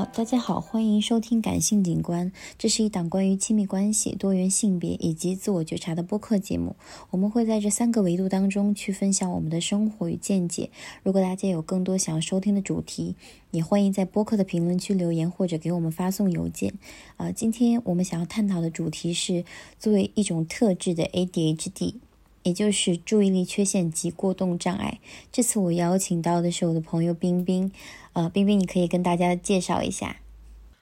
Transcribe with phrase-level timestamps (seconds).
[0.00, 6.74] 好，大家好，欢迎收听感性景观，这是一档关于亲密关系、多元性别以及自我觉察的播客节目。
[7.10, 10.70] 我们会在这三个维度当中去分享我们的生活与见解。
[11.02, 13.14] 如果大家有更多想要收听的主题，
[13.50, 16.72] 也欢迎在播客的评论区留言或者给我们发送邮件。
[17.18, 19.44] 啊，今天我们想要探讨的主题是
[19.78, 21.96] 作为一种特质的 ADHD，
[22.42, 25.00] 也就是注意力缺陷及过动障碍。
[25.30, 27.70] 这次我邀请到的是我的朋友冰冰。
[28.12, 30.16] 呃，冰冰，你可以跟大家介绍一下。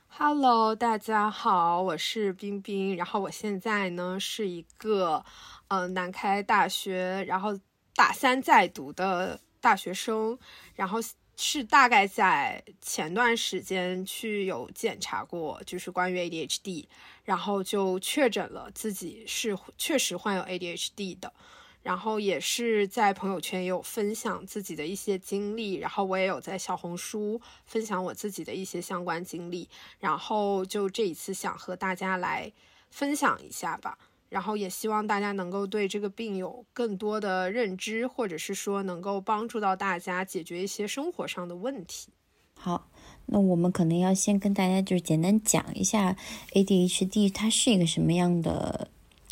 [0.08, 2.96] Hello，大家好，我是冰冰。
[2.96, 5.24] 然后我现在呢是一个
[5.68, 7.58] 呃南开大学，然后
[7.94, 10.38] 大三在读的大学生。
[10.74, 10.98] 然后
[11.40, 16.86] 是大概在前段时间去有检查过，就是关于 ADHD，
[17.24, 21.32] 然后就确诊了自己是确实患有 ADHD 的。
[21.80, 29.66] 然后也是在朋友圈也有分享自己的一些经历，然后我也有在小红书分享我自己的一些相关经历，
[30.00, 32.52] 然后就这一次想和大家来
[32.90, 33.96] 分享一下吧，
[34.28, 42.12] 然后也希望大家能够对这个病有更多的认知，或者是说能够帮助到大家解决一些生活上的问题。
[42.54, 42.90] 好，
[43.26, 46.16] 那我们可能要先跟大家就是简单讲一下
[46.52, 48.90] ADHD 它是一个什么样的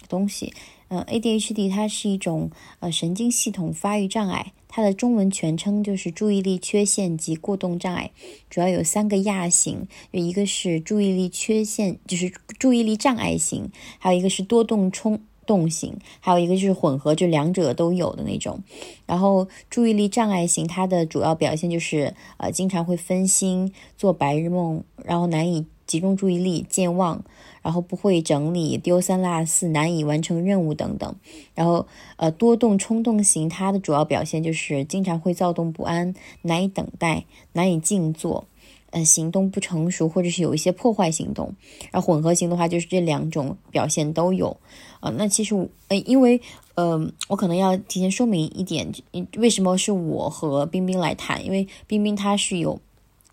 [0.09, 0.55] 东西。
[0.89, 8.13] 呃，ADHD 它是一种呃神经系统发育障碍，它的中文全称就是注意力缺陷及过动障碍，
[8.49, 18.63] 主要有三个亚型，有一个是注意力缺陷，就是注意力障碍型，还有一个是多动冲动型，还有一个就是混合，就两者都有的那种。
[19.07, 27.23] 然后注意力障碍型，它的主要表现就是呃经常会分心、做白日梦，然后难以集中注意力、健忘。
[27.63, 31.17] 然后不会整理、丢三落四、难以完成任务等等。
[31.53, 38.47] 然后，呃，多动冲动型，它的主要表现就是经常会躁动不安、难以等待、难以静坐，
[38.91, 41.57] 呃，行动不成熟或者是有一些破坏行动。
[41.91, 44.57] 然后混合型的话，就是这两种表现都有。
[45.01, 46.41] 啊，那其实，呃，因为，
[46.77, 48.93] 呃，我可能要提前说明一点，
[49.39, 51.45] 为什么是我和冰冰来谈？
[51.45, 52.81] 因为冰冰她是有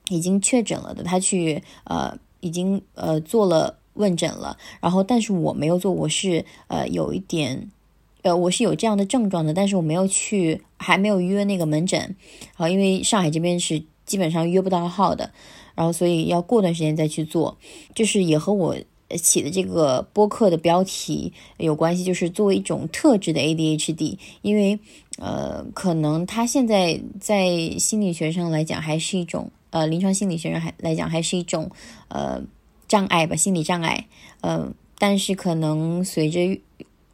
[0.10, 3.80] 已经确诊了的，她去，呃，已经，呃，做了。
[3.96, 7.70] 问诊了，然后但是我没有做，我是呃有一点，
[8.24, 15.32] 呃我是有这样的症状的，但是我没有去，还没有约那个门诊，然后因为上海这边是基本上约不到号的，
[15.76, 17.56] 然后所以要过段时间再去做，
[17.94, 18.76] 就是也和我
[19.22, 24.80] 起的这个播客的标题有关系，就是作为一种特质的 ADHD，因为
[25.20, 31.70] 呃可能它现在在心理学上来讲还是一种，呃临床心理学上还来讲还是一种
[32.08, 32.42] 呃。
[32.86, 34.06] 障碍吧，心理障碍，
[34.42, 36.40] 嗯，但是可能随着，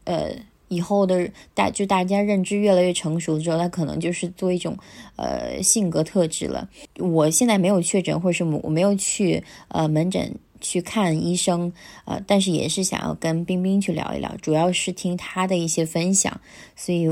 [0.03, 0.35] 呃，
[0.67, 4.77] 以后的大就大家认知越来越成熟之后，它可能就是做一种，
[5.15, 6.67] 呃，性格特质了。
[6.97, 11.71] 我现在没有确诊，或者是我没有去呃门诊去看医生，
[12.03, 16.41] 呃，但是也是想要跟冰冰去聊一聊，主要是听他的一些分享，
[16.75, 17.05] 所以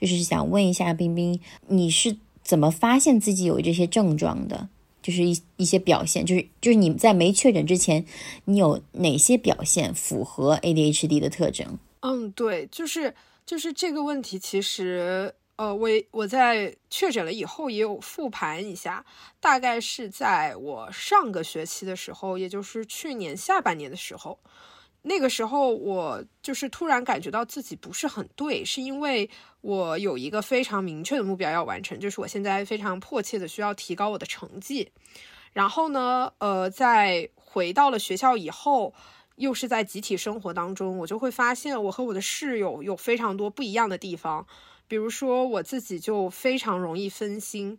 [0.00, 4.68] 就是想问一下冰冰，你是怎么发现自己有这些症状的？
[5.02, 8.04] 就是一一些表现，就是就是你在没确诊之前，
[8.44, 11.78] 你有哪些表现符合 ADHD 的特征？
[12.00, 13.14] 嗯，对，就是
[13.44, 19.04] 就是这个问题，其实呃，我我在确诊了以后也有复盘一下，
[19.40, 24.38] 大概是在我上个学期的时候，也就是去年下半年的时候。
[25.02, 29.28] 那个时候，我就是突然感觉到自己不是很对，是因为
[29.60, 34.90] 我有一个非常明确的目标要完成，就是我现在非常迫切的需要提高我的成绩。
[35.52, 38.94] 然后呢，呃，在回到了学校以后，
[39.36, 44.46] 又是在集体生活当中，我就会发现我和我的室友有非常多不一样的地方。
[44.86, 47.78] 比如说，我自己就非常容易分心，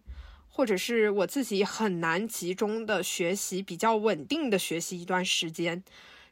[0.50, 5.84] 或者是我自己很难集中的学习，比较稳定的学习一段时间。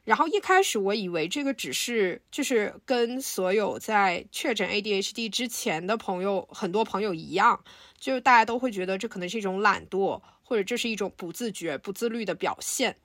[0.04, 7.62] 然后一开始我以为这个只是就是跟所有在确诊 ADHD 之前的朋友很多朋友一样，
[8.00, 12.96] 就是大家都会觉得这可能是一种懒惰，或者这是一种不自觉、不自律的表现。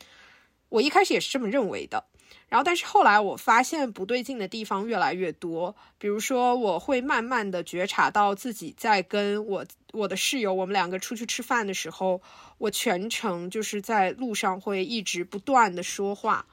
[0.70, 2.06] 我一开始也是这么认为的。
[2.50, 12.22] 然后但是后来我发现不对劲的地方越来越多，比如说我会慢慢的觉察到自己在跟我我的室友我们两个出去吃饭的时候，
[12.58, 16.46] 我全程就是在路上会一直不断的说话。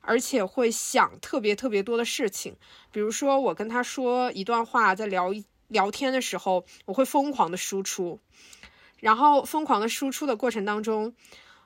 [0.00, 2.56] 而且会想特别特别多的事情，
[2.90, 5.32] 比如说我跟他说一段话，在聊
[5.68, 8.18] 聊天的时候，我会疯狂的输出，
[8.98, 11.14] 然后疯狂的输出的过程当中，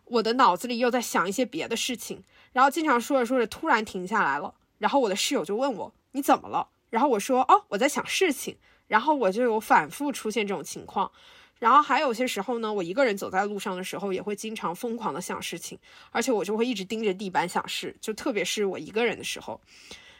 [0.05, 2.23] 我的脑子里又在想一些别的事情，
[2.53, 6.69] 然后经常说着说着突然停下来了，然后我的室友就问我你怎么了？
[6.91, 8.57] 然后我说哦我在想事情，
[8.89, 11.11] 然后我就有反复出现这种情况，
[11.61, 15.79] 然后还有些时候呢，我一个人走在路上的时候，也会经常疯狂的想事情，
[16.11, 19.59] 而且我就会一直盯着地板想事，就特别是我一个人的时候，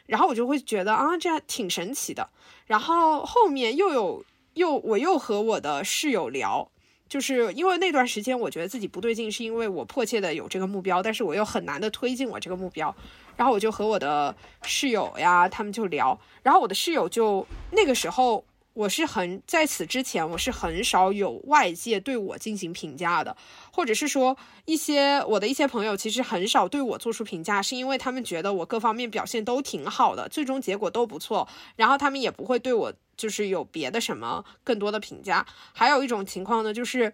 [0.07, 2.29] 然后我就会觉得啊，这挺神奇的。
[2.65, 6.67] 然后后面又有又我又和我的室友聊，
[7.07, 12.95] 就是因为那段时间我觉得自己不对劲，是因为我迫切的有这个目标，但是我又很难的推进我这个目标。
[13.35, 14.33] 然后我就和我的
[14.63, 18.43] 室友呀，他们就聊，然后我的室友就那个时候。
[18.75, 23.35] 我是很在此之前，我是很少有外界对我进行评价的，
[23.71, 35.45] 或者是说一些我的一些朋友其实很少对我做出评价，是因为他们觉得我各方面表现都挺好的，最终结果都不错，然后他们也不会对我就是有别的什么更多的评价。
[35.71, 37.13] 还有一种情况呢，就是。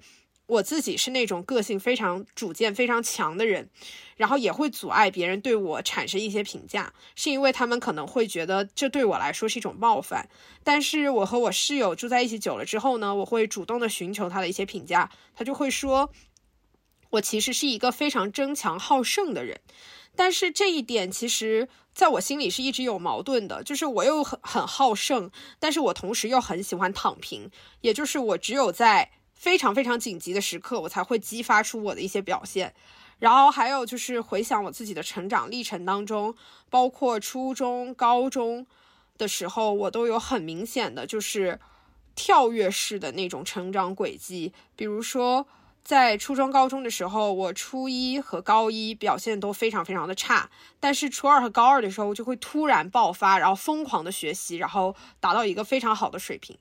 [0.52, 3.70] 我自己是那种个性非常主见非常强的人，
[4.18, 10.28] 然后也会阻碍别人对我产生一些评价，是因为他们可能会觉得这对我来说是一种冒犯。
[10.62, 16.12] 但是我和我室友住在一起久了之后呢，我会主动的寻求他的一些评价，他就会说，
[17.12, 19.62] 我其实是一个非常争强好胜的人。
[20.18, 27.50] 但是这一点其实在我心里是一直有矛盾的，就是我又很很好胜，但是我同时又很喜欢躺平，
[27.80, 29.12] 也就是我只有在。
[29.42, 32.76] 非常非常紧急的时刻，我才会激发出我的一些表现。
[33.18, 36.36] 然后还有就是回想我自己的成长历程当中，
[36.70, 38.68] 包括初中、高中
[39.18, 41.60] 的时候，我都有很明显的就是
[42.14, 44.54] 跳跃式的那种成长轨迹。
[44.76, 45.48] 比如说，
[45.84, 56.56] 在初中、高中的时候，我初一和高一表现都非常非常的差，但是初二和高二的时候就会突然爆发，然后疯狂的学习，然后达到一个非常好的水平。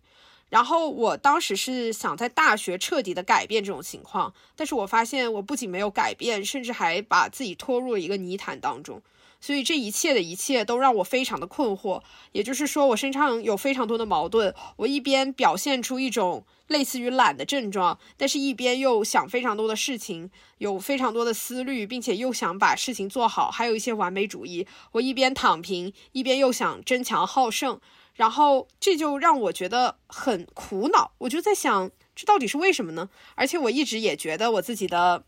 [0.50, 9.00] 然后我当时是想在大学彻底的改变这种情况，但是我发现我不仅没有改变，甚至还把自己拖入了一个泥潭当中。
[9.42, 12.02] 所以这一切的一切都让我非常的困惑。
[12.32, 14.54] 也就是说，我身上有非常多的矛盾。
[14.76, 24.66] 我一边表现出一种类似于懒的症状，但是一边又想非常多的事情，有非常多的思虑，并且又想把事情做好，还有一些完美主义。
[24.92, 27.80] 我一边躺平，一边又想争强好胜。
[28.20, 33.08] 然后这就让我觉得很苦恼，我就在想，这到底是为什么呢？
[33.34, 35.24] 而且我一直也觉得我自己的，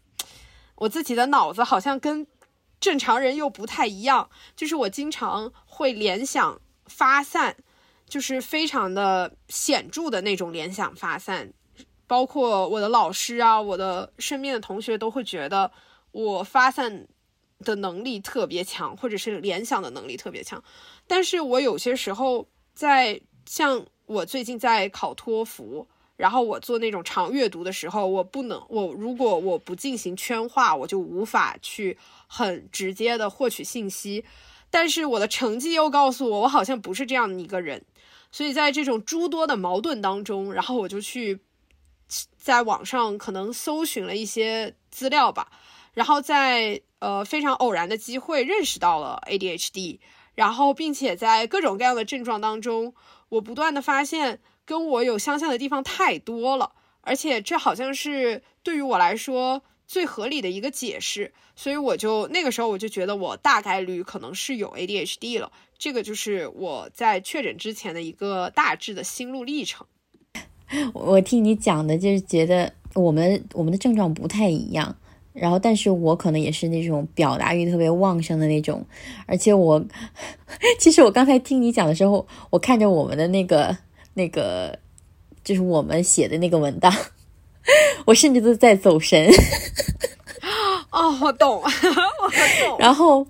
[0.75, 2.27] 我自己的脑子好像跟
[2.79, 7.57] 正常人又不太一样，就是我经常会联想发散，
[8.07, 11.55] 就是非常的显著的那种联想发散，
[12.07, 15.73] 包括我的老师啊，我的身边的同学都会觉得
[16.11, 17.09] 我发散
[17.61, 20.63] 的能力特别强，或者是联想的能力特别强，
[21.07, 22.47] 但是我有些时候。
[22.75, 25.87] 在像我最近在考托福，
[26.17, 34.25] 然后我做那种长阅读的时候，我不能，我如果我不进行圈化，我就无法去很直接的获取信息。
[34.71, 37.85] 但是我的成绩又告诉我，我好像不是这样的一个人。
[38.31, 41.41] 所以在这种诸多的矛盾当中，然后我就去
[42.39, 45.53] 在网上可能搜寻了一些资料吧，
[45.93, 49.99] 然后在呃非常偶然的机会认识到了 ADHD。
[50.35, 52.95] 然后，并且在各种各样的症状当中，
[53.29, 69.87] 我不断的发现跟我有相像的地方太多了，而且这好像是对于我来说最合理的一个解释，所以我就那个时候我就觉得我大概率可能是有 ADHD 了，这个就是我在确诊之前的一个大致的心路历程。
[70.95, 74.97] 我听你讲的，就是觉得我们我们的症状不太一样。
[75.33, 78.85] 然后，但是我可能也是那种表达欲特别旺盛的那种，
[79.27, 79.83] 而且我，
[80.79, 83.77] 其实我刚才听你讲的时候，我看着我们的那个
[84.15, 84.79] 那个，
[85.43, 86.93] 就是我们写的那个文档，
[88.07, 89.31] 我甚至都在走神。
[90.91, 91.69] 哦，我懂， 我
[92.67, 92.79] 懂。
[92.79, 93.27] 然后，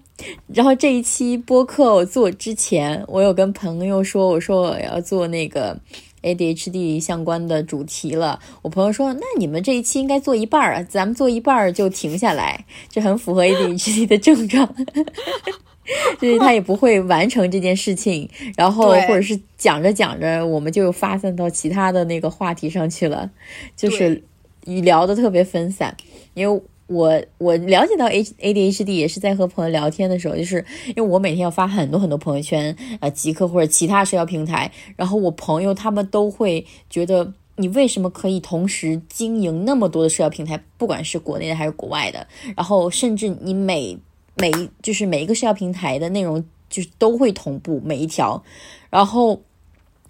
[0.49, 5.79] 然后这一期播客我做之前，我有跟朋友说，我说我要做那个。
[6.23, 14.75] ADHD 相关的主题了，我朋友说，那你们这一期应该做一半儿，咱们做一半儿就停下来，这很符合 ADHD 的症状，
[16.21, 23.31] 就是他也不会完成这件事情，然后或者是讲着讲着，我们就发散到其他的那个话题上去了，
[23.77, 24.23] 就是
[24.65, 25.97] 聊的特别分散，
[26.35, 26.63] 因为。
[26.93, 43.99] 我我了解到 A A D H D 也是在和朋友聊天的时候，就是因为我每天要发很多很多朋友圈，呃，极客或者其他社交平台，然后我朋友他们都会觉得你为什么可以同时经营那么多的社交平台，不管是国内的还是国外的，然后甚至你每
[44.37, 44.51] 每
[44.83, 48.43] 就是每一个社交平台的内容就是都会同步每一条，
[48.91, 49.41] 然后。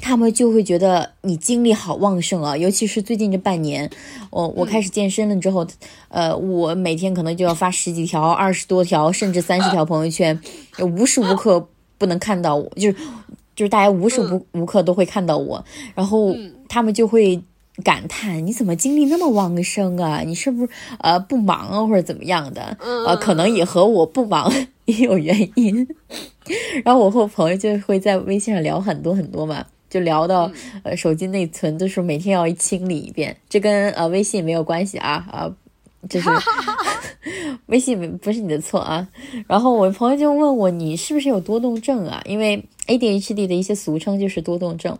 [0.02, 3.88] 他们就会觉得你精力好旺盛啊，尤其是最近这半年，
[4.30, 5.64] 我我开始健身了之后，
[6.08, 10.38] 呃，我每天可能就要发十几条、二十多条，甚至三十条朋友圈，
[10.82, 12.96] 无时无刻不能看到我，就是
[13.54, 16.34] 就是大家无时无无刻都会看到我，然后
[16.68, 17.40] 他们就会
[17.84, 20.22] 感叹：“你怎么精力那么旺盛啊？
[20.26, 20.68] 你是不是
[20.98, 22.76] 呃不忙啊，或者怎么样的？
[23.06, 24.52] 呃，可能也和我不忙
[24.86, 25.86] 也有原因。
[26.84, 30.50] 然后我和朋友就会在微信上聊很多很多嘛，就聊到
[30.82, 35.54] 呃手机内存都是每天要清理一遍，这跟呃微信没有关系啊啊。”
[36.10, 36.28] 就是
[37.66, 39.06] 微信不是你的错啊，
[39.46, 42.20] 然后我朋友就问我你是不是有多动症啊？
[42.24, 44.98] 因为 ADHD 的一些俗称就是多动症，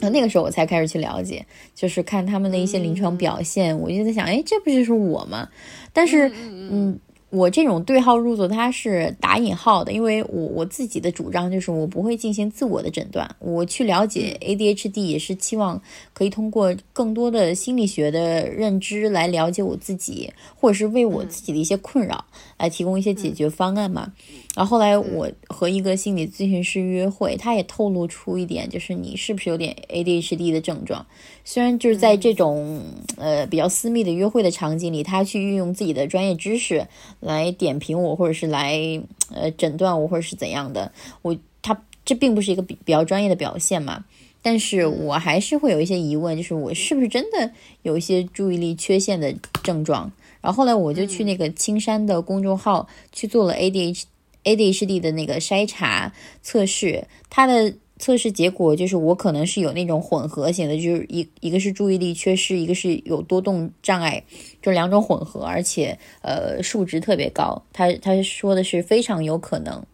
[0.00, 1.44] 那那个时候我才开始去了解，
[1.74, 5.46] 就是看他们的一些临床表现，我就在想，哎，这不就是我吗？
[5.92, 6.30] 但是，
[6.70, 6.98] 嗯。
[7.30, 15.80] 我这种对号入座，它是打引号的，因为我我自己的主张就是我不会进行自我的诊断，我去了解 ADHD 也是期望
[16.12, 22.24] 可以通过更多的心理学的认知来了解我自己，或者是为我自己的一些困扰
[22.60, 24.12] 来提供一些解决方案嘛。
[24.54, 31.06] 然后后来我和一个心理咨询师约会，他也透露出一点，就是你是不是有点 ADHD 的症状？
[31.44, 32.82] 虽然就是在这种
[33.16, 36.86] 呃比较私密的约会的场景里，他去运用自己的专业知识
[37.20, 39.02] 来点评我，或者是来
[39.32, 44.04] 呃诊断我，或者是怎样的，我他这并不是一个比比较专业的表现嘛。
[44.42, 47.52] 但是我还是会有一些疑问，就是我是不是真的
[47.82, 50.10] 有一些注意力缺陷的症状？
[50.40, 54.04] 然后后来我就去那个青山的公众号去做了 ADH。
[54.42, 64.24] ADHD 的那个筛查测试，它的测试结果就是我可能是有那种混合型的，就是一一个是注意力缺失，一个是有多动障碍，
[64.62, 67.62] 就两种混合，而且呃数值特别高。
[67.70, 69.84] 他他说的是非常有可能。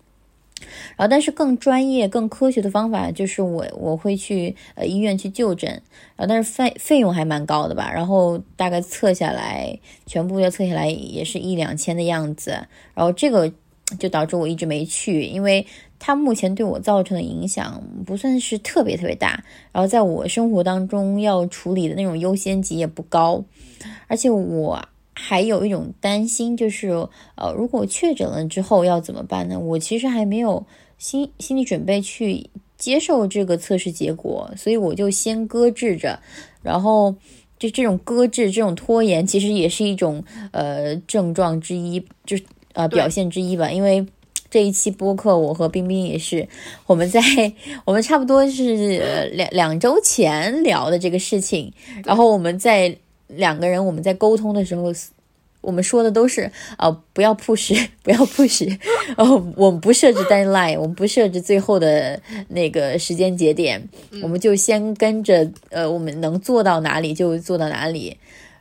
[0.97, 5.71] 然后，但是更专业、更科学的方法就是我我会去呃医院去就诊，
[6.17, 12.51] 然后但是费费用还蛮高的吧，然后大概测下来，全部要测下来也是一两千的样子，
[12.95, 13.53] 然后这个。
[14.01, 15.65] 就导致我一直没去，因为
[16.01, 23.45] 它目前对我造成的影响不算是特别特别大，然后在我生活当中要处理的那种优先级也不高，
[24.09, 26.91] 而且我还有一种担心，就是
[27.35, 29.59] 呃，如果确诊了之后要怎么办呢？
[29.59, 30.65] 我其实还没有
[30.99, 36.21] 心心理准备去接受这个测试结果，所以我就先搁置着，
[36.63, 37.15] 然后
[37.59, 42.37] 就这种搁置、这种拖延，其实也是一种呃症状之一，就。
[42.79, 44.05] 呃，表现之一吧，因为
[44.51, 46.47] 这一期播客，我和冰冰也是，
[46.87, 47.23] 我们在
[47.87, 51.73] 我们差不多是两两周前聊的这个事情，
[52.05, 52.95] 然后我们在
[53.29, 54.93] 两个人我们在沟通的时候，
[55.63, 58.79] 我们说的都是啊，不要 push， 不要 push，
[59.17, 63.89] 哦，我们不设置 deadline，我们不设置最后的那个时间节点，
[64.23, 68.17] 我们就先跟着呃，我们能做到哪里就做到哪里，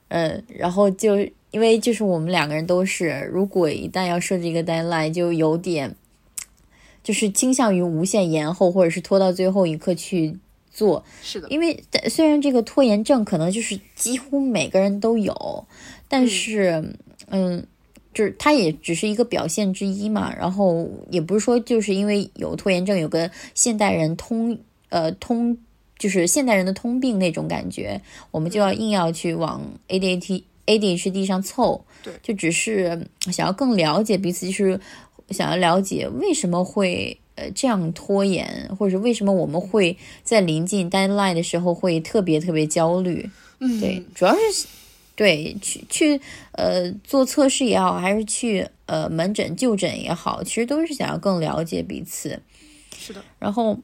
[0.07, 1.27] 嗯，然后就。
[1.51, 5.95] 因为就是我们两个人都是，如果一旦要设置一个 deadline，就有点，
[7.01, 10.37] 就是倾向于无限延后，或者是拖到最后一刻去
[10.75, 11.03] 做。
[11.23, 15.65] 是的，因为虽然这个拖延症可能就是几乎每个人都有，
[16.07, 16.83] 但是，
[17.29, 17.65] 嗯，
[18.13, 20.31] 就是它也只是一个表现之一嘛。
[20.35, 25.57] 然后也不是说就是因为有拖延症，有个现代人通，呃，通
[25.97, 28.01] 就是现代人的通病那种感觉，
[28.31, 30.43] 我们就要硬要去往 ADHD。
[30.67, 34.79] ADHD 上凑，对，就只是想要更了解彼此，就是
[35.29, 43.29] 想要了解为什么会呃这样拖延，或者是为什么我们会在临近 deadline 的时候会特别特别焦虑。
[43.59, 44.67] 嗯，对，主要是
[45.15, 46.19] 对去去
[46.53, 52.39] 呃做测试也好，还是去呃门诊就诊也好，其实都是想要更了解彼此。
[52.97, 53.77] 是的，然后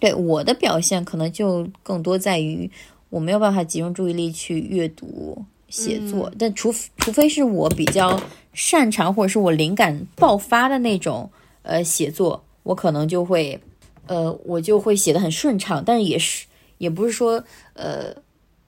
[0.00, 2.70] 对我的表现可能就更多在于
[3.10, 5.44] 我没有办法集中注意力去阅读。
[5.68, 8.22] 写作，但除除非是我比较
[8.54, 11.28] 擅长或者是我灵感爆发的那种
[11.62, 13.58] 呃写作，我可能就会
[14.06, 15.82] 呃我就会写的很顺畅。
[15.86, 16.46] 但是也是
[16.78, 17.42] 也不是说
[17.74, 18.12] 呃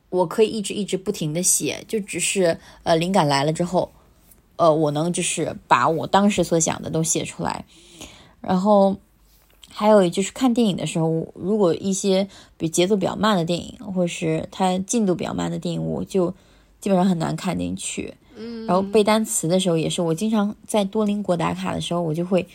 [0.09, 3.91] 我可以一直一直不停的写，就只是呃灵感来了之后，
[4.57, 7.65] 呃我能就是把我当时所想的都写出来。
[8.41, 8.97] 然后
[9.69, 16.33] 还有就是看电影的时候，如果一些比节奏比较慢的电影，或者是它进度比较慢的电影，我就。
[16.81, 22.47] 基本上很难看进去，嗯，然后背单词的时候也是，我经常在多邻国打卡的时候，我就会，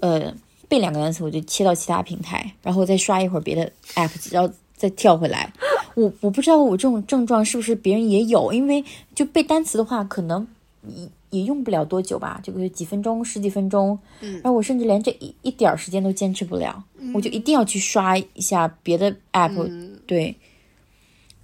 [0.00, 0.34] 呃，
[0.72, 5.52] 背两个单词，我就切到其他平台，然后再刷一会儿别的 app，然后再跳回来。
[5.94, 8.82] 我我不知道我这种症状是不是别人也有，因为
[9.14, 10.48] 就背单词的话，可能
[10.88, 19.68] 也也用不了多久吧，就个几分钟、十几分钟，嗯，然后我甚至连这一一点儿时间都坚持不了，我就一定要去刷一下别的 app，
[20.06, 20.34] 对，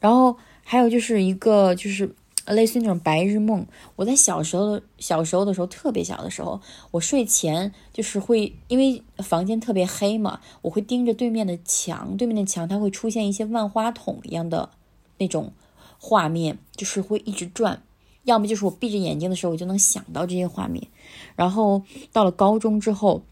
[0.01, 0.35] 然后。
[0.71, 2.15] 还有就是一个就是
[2.55, 3.67] 类似于那种白日梦。
[3.97, 14.71] 我在小时候小时候的时候，特别小的时候，我睡前就是会因为房间特别黑嘛，我会盯着对面的墙，对面的墙它会出现一些万花筒一样的
[15.19, 15.53] 那种
[15.99, 17.83] 画面，就是会一直转。
[18.25, 20.87] 要么就是我闭着眼睛的时候，我就能想到这些画面。
[21.35, 23.23] 然后到了高中之后，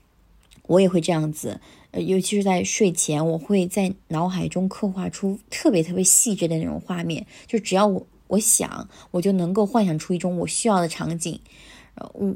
[0.67, 1.61] 我也会这样子，
[1.93, 7.27] 尤其是在睡前，我会在脑海中刻画出特别特别细致的那种画面。
[7.47, 11.41] 就只要我我想，我就能够幻想出一种我需要的场景。
[11.95, 12.35] 呃，我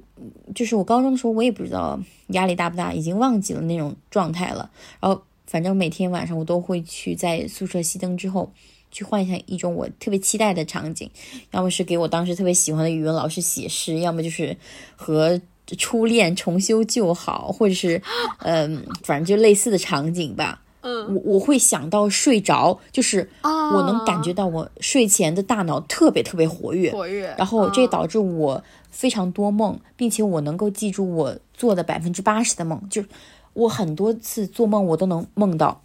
[0.55, 4.71] 就是我高中的时候，我也不知道压力大不大，已经忘记了那种状态了。
[5.01, 8.53] 然后反正每天晚上我都会去在宿舍熄灯之后。
[8.93, 11.09] 去幻想一种我特别期待的场景，
[11.53, 14.57] 要么是给我当时特别喜欢的语文老师写诗，要么就是
[14.97, 15.41] 和
[15.79, 18.03] 初恋重修旧好，或者是，
[18.39, 20.61] 嗯，反正就类似的场景吧。
[20.83, 33.09] 嗯，我我会想到睡着，就是我能感觉到我睡前的大脑特别特别活跃，活跃，然后这导致我非常多梦，并且我能够记住我做的百分之八十的梦，就是
[33.53, 35.81] 我很多次做梦我都能梦到，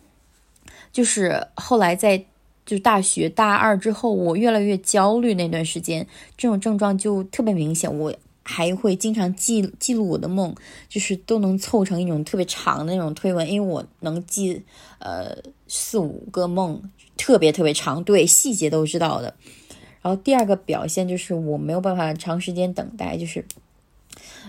[0.91, 2.25] 就是后来在。
[2.65, 7.95] 就是大学大二之后，我越来越焦虑那段时间，这种症状就特别明显。
[7.95, 8.11] 我
[8.47, 10.55] 还会经常记记录我的梦，
[10.87, 14.63] 就是都能凑成一种特别长的那种推文，因为我能记
[14.99, 15.35] 呃
[15.67, 16.79] 四五个梦，
[17.17, 19.33] 特别特别长，对细节都知道的。
[20.01, 23.43] 然后第二个表现就是我没有办法长时间等待，就是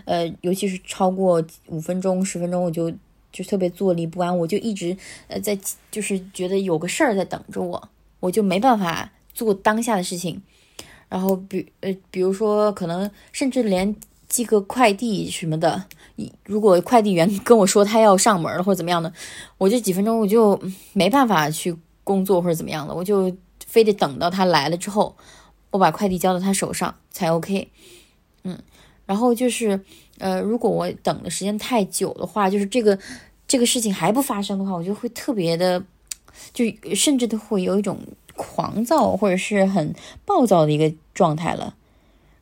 [0.05, 2.93] 呃，尤其是超过五分钟、十分钟，我就
[3.33, 4.95] 就特别坐立不安，我就一直
[5.29, 5.59] 呃在
[5.91, 7.89] 就是觉得有个事儿在等着我。
[8.19, 10.43] 我就没办法做当下的事情，
[11.17, 13.97] 然后比呃，比如说可能甚至连
[14.29, 15.83] 寄个快递什么的，
[16.45, 19.11] 如果快递员 跟我说他要上门了或者怎么样的，
[19.57, 20.61] 我这几分钟我就
[20.93, 23.35] 没办法去工作或者怎么样的，我就
[23.67, 25.17] 非得等到他来了之后，
[25.71, 27.71] 我把快递交到他手上才 OK。
[28.45, 28.59] 嗯，
[29.07, 29.81] 然后就是
[30.19, 32.99] 呃，如果我等的时间太久的话，就是这个
[33.49, 35.83] 这个事情还不发生的话，我就会特别的。
[36.53, 37.99] 就甚至都会有一种
[38.37, 39.95] 狂躁或者是很
[40.27, 41.75] 暴躁的一个状态了。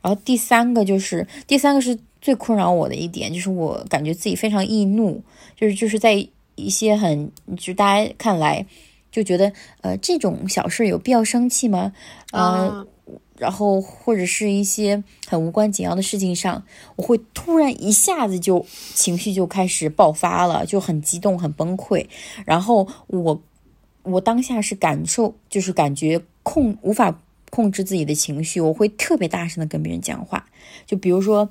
[0.03, 5.23] 然后第三个就是第三个是最困扰我的一点，就是我感觉自己非常易怒，
[5.57, 8.67] 就是就是在一些很就大家看来
[9.11, 11.93] 就觉得呃这种小事有必要生气吗？
[12.33, 12.87] 呃，
[13.39, 16.63] 然后或者是一些很无关紧要的事情上，
[16.97, 22.07] 我会突然一下子就情绪就开始爆发了，就很激动很崩溃，
[22.45, 23.41] 然后我。
[24.07, 27.23] 我当下是感受，就是感觉控无法
[27.55, 30.45] 控制自己的情绪，我会特别大声的跟别人讲话。
[30.87, 31.49] 就比如说，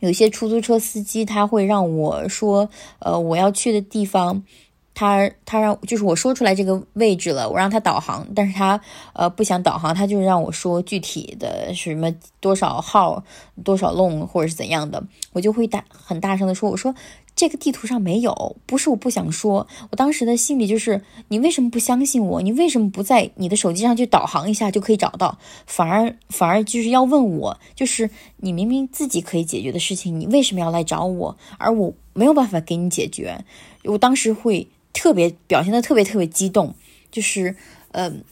[0.00, 2.68] 有些出租车司机他会让我说，
[2.98, 4.44] 呃，我要去的地方，
[4.92, 8.78] 他他让就是我说出来这个位置了，我让他导航，但是他
[9.14, 13.24] 呃不想导航，他就让我说具体的什么多少号
[13.64, 16.94] 多少弄或者是怎样的，我就会大很大声的说，我说。
[17.34, 22.42] 这个地图上没有，不是我不想说，我当时的心里就是，你为什么不相信我？
[22.42, 25.38] 你为什么不在你的手机上去导航一下就可以找到？
[25.66, 31.36] 反而反而就是要问我，就是你明明自己可以解决的事情，你为什么要来找我？
[31.58, 33.44] 而我没有办法给你解决，
[33.84, 36.74] 我当时会特别表现的特别特别激动，
[37.10, 37.56] 就是，
[37.92, 38.24] 嗯。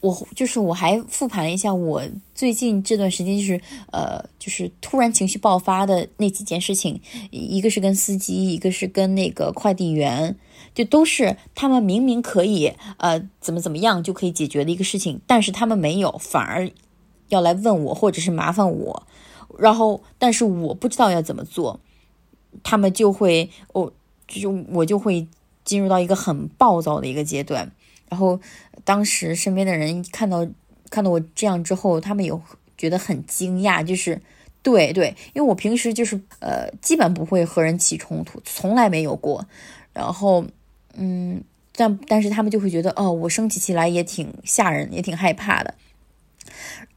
[0.00, 10.36] 我就是我还复盘了一下我最近这段时间，就是呃，就是突然情绪爆发的那几件事情，一个是跟司机，一个是跟那个快递员，
[10.72, 16.70] 就都是他们明明可以呃怎么怎么样就可以解决的一个事情，但是他们没有，反而
[17.28, 19.06] 要来问我或者是麻烦我，
[19.58, 21.80] 然后但是我不知道要怎么做，
[22.62, 23.92] 他们就会我
[24.28, 25.26] 就我就会
[25.64, 27.72] 进入到一个很暴躁的一个阶段。
[28.08, 28.40] 然后，
[28.84, 30.46] 当时身边的人看到
[30.90, 32.40] 看到我这样之后，他们有
[32.76, 34.20] 觉得很惊讶，就是
[34.62, 39.46] 对对，因为我平时就是呃，基本不会和人起冲突，从来没有过。
[39.92, 40.44] 然后，
[40.94, 41.42] 嗯，
[41.74, 45.74] 但但是他们就会觉得，哦，我生气起来也挺吓人，也挺害怕的。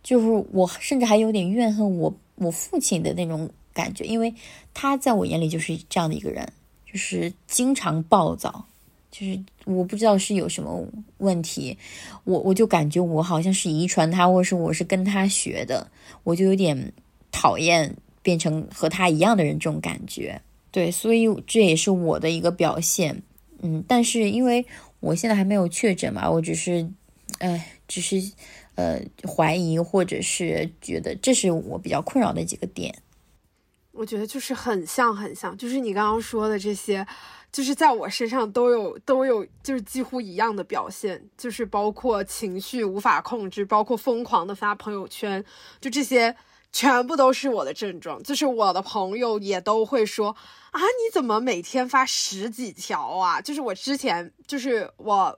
[0.01, 4.33] 就是我甚至还有点怨恨我我父亲的那种感觉，因为
[4.73, 6.47] 他在我眼里就是这样的一个人，
[6.91, 8.65] 就是经常暴躁。
[9.11, 11.77] 就是我不知道是有什么问题，
[12.23, 15.91] 我我就感觉我好像是遗传他，或者是我是跟他学的，
[16.23, 16.93] 我就有点
[17.29, 17.93] 讨厌
[18.23, 20.41] 变成和他一样的人这种感觉。
[20.71, 23.21] 对，所以这也是我的一个表现。
[23.61, 24.65] 嗯，但是因为
[25.01, 26.89] 我现在还没有确诊嘛，我只是，
[27.39, 28.31] 哎，只是
[28.75, 32.95] 呃怀疑，或者是觉得这是我比较困扰的几个点。
[33.91, 37.05] 我觉得就是很像很像，就是你刚刚说的这些。
[37.51, 45.43] 就是在我身上都有都有，就是几乎一样的表现，就是包括情绪无法控制，包括疯狂的发朋友圈，
[45.79, 46.35] 就这些
[46.71, 48.23] 全部都是我的症状。
[48.23, 50.35] 就是我的朋友也都会说
[50.71, 53.41] 啊，你怎么每天发十几条啊？
[53.41, 55.37] 就是我之前就是我。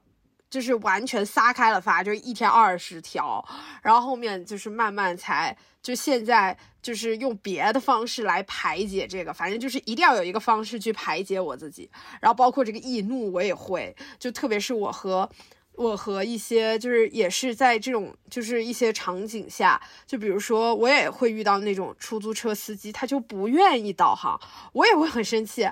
[0.53, 3.43] 就是完全撒开了发，就是一天二十条，
[3.81, 11.89] 然后后面就是慢慢才就现在就是用别的方式来排解这个，反正就是一定要有一个方式去排解我自己，
[12.21, 15.27] 然后包括这个易怒我也会，就特别是我和。
[15.75, 24.39] 我和一些就是也是在这种就是一些场景下，就比如说我也会遇到那种出租车司机，他就不愿意导航，
[24.73, 25.67] 我也会很生气。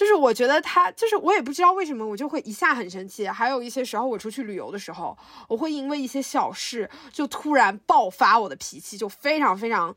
[0.00, 3.28] 就是我觉得他就是我也不知道为什么，我就会一下很生气。
[3.28, 5.14] 还有一些时候我出去旅游的时候，
[5.46, 9.94] 我会因为一些小事就突然爆发我的脾气，就非常非常。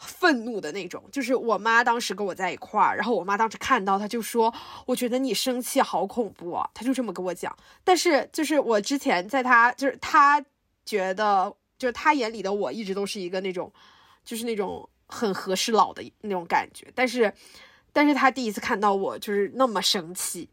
[0.00, 4.54] 愤怒的那种，就是我妈当时跟我在一块儿，然后我妈当时看到，她就说
[4.86, 7.52] ：“我觉得你生气好恐怖啊！”她就这么跟我讲。
[7.82, 10.40] 但是就是我之前在她，就是她
[10.84, 13.72] 觉得，就是她眼里的我一直都是一个那种，
[14.24, 16.86] 就是那种很和事佬的那种感觉。
[16.94, 17.34] 但是，
[17.92, 20.48] 但是他第一次看到我就是那么生气，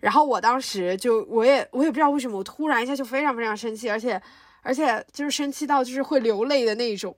[0.00, 4.20] 然后我当时就我也我也不知道为什么，我突然一下就非常非常生气，而且。
[4.62, 7.16] 而且就是生气到就是会流泪的那种，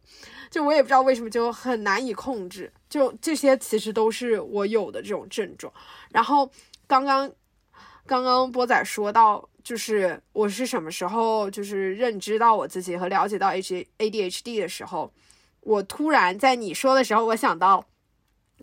[0.49, 5.73] 就我也不知道为什么就很难以控制，就这些其实都是我有的这种症状。
[6.13, 6.49] 然后
[6.87, 7.29] 刚刚
[8.07, 15.13] 刚刚波仔说到，就是我是什么时候就是认知到我自己和了解到 H A D H D 的时候，
[15.63, 17.85] 我突然在你说的时候，我想到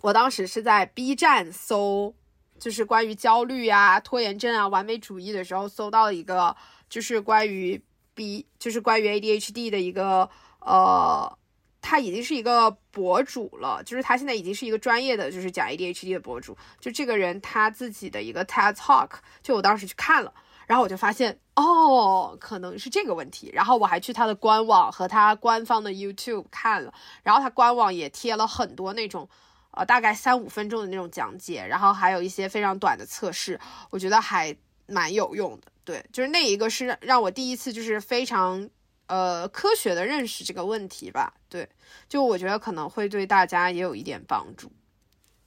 [0.01, 2.13] 我当时是在 B 站搜，
[2.59, 6.55] 就是关于焦虑啊、拖延症啊、完美主义的时候，搜到一个
[6.89, 7.83] 就是关于。
[8.15, 11.37] B 就是关于 ADHD 的一个呃，
[11.81, 16.57] 他已经是一个博主了，就是他现在已经是一个专业的，就是讲 ADHD 的博主。
[16.81, 20.33] 就这个人他自己的一个 TED Talk，就我当时去看了，
[20.67, 23.51] 然后我就发现哦，可能是这个问题。
[23.53, 29.29] 然后我还去他的官网和他官方的 YouTube 看了，然后他官网也贴了很多那种
[29.71, 34.55] 呃大概三五分钟的那种讲解，然后还有一些非常短的测试，我觉得还
[34.87, 35.71] 蛮有用的。
[35.83, 38.69] 对，就是那一个是让我第一次就是非常
[39.07, 41.33] 呃科学的认识这个问题吧。
[41.47, 41.67] 对，
[42.07, 44.71] 就我觉得可能会对大家也有一点帮助。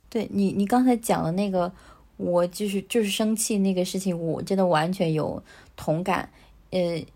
[0.08, 1.72] 对你，你刚才讲的那个，
[2.16, 5.42] 我就是就是生气那个事情，我真的完全有
[5.76, 6.28] 同感。
[6.70, 7.06] 呃，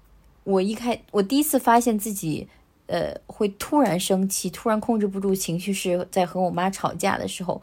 [0.44, 2.48] 我一开我第一次发现自己
[2.86, 7.60] 呃会突然生气，突然控制不住情绪，是在和我妈吵架的时候，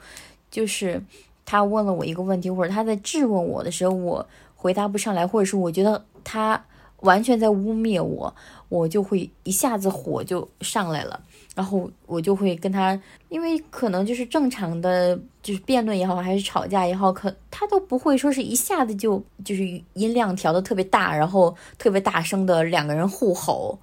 [0.49, 1.01] 就是
[1.45, 4.27] 她问了我一个问题，或者她在质问我的时候，我。
[4.55, 6.63] 回答不上来，或者是我觉得他
[7.01, 8.33] 完全在污蔑我，
[8.69, 11.19] 我就会一下子火就上来了，
[11.53, 23.77] 然后我就会跟他，因为可能就是正常的，就是辩论也好，还是吵架也好，可他都不会说是一下子就就是音量调的特别大，然后特别大声的两个人互吼，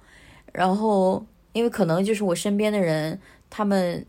[0.51, 1.23] 然后
[1.53, 4.05] 因为可能就是我身边的人，他们。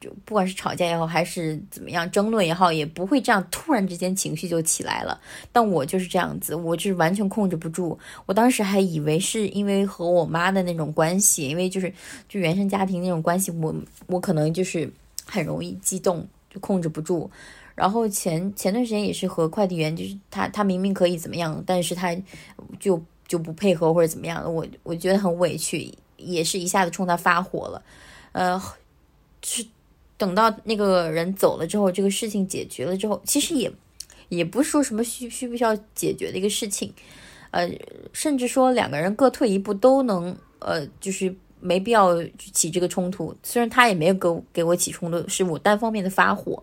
[0.00, 5.20] 就不管是吵架也好，还是怎么样争论也好，也不会这样突然之间情绪就起来了。
[5.52, 7.98] 但我就是这样子，我就是完全控制不住。
[8.24, 11.92] 我当时还以为是因为和我妈的那种关系，因为就是
[12.28, 13.74] 就原生家庭那种关系，我
[14.06, 14.90] 我可能就是
[15.26, 17.30] 很容易激动，就控制不住。
[17.74, 22.16] 然后前前段时间也是和快递员，就是他他明明可以怎么样，但是他
[22.80, 25.92] 就就不配合或者怎么样的，我我觉得很委屈，
[26.24, 27.82] 也是一下子冲他发火了，
[28.32, 28.62] 呃，
[29.42, 29.66] 是。
[30.18, 33.72] 等到那个人走了之后，这个事情解决了之后，其实也
[34.28, 36.94] 也不是说什么需需不需要解决的一个事情，
[37.50, 37.68] 呃，
[38.12, 43.34] 甚至说两个人各退一步都能，呃，就是没必要起这个冲突。
[43.42, 46.62] 虽然他也没有给给我起冲突，是我单方面的发火。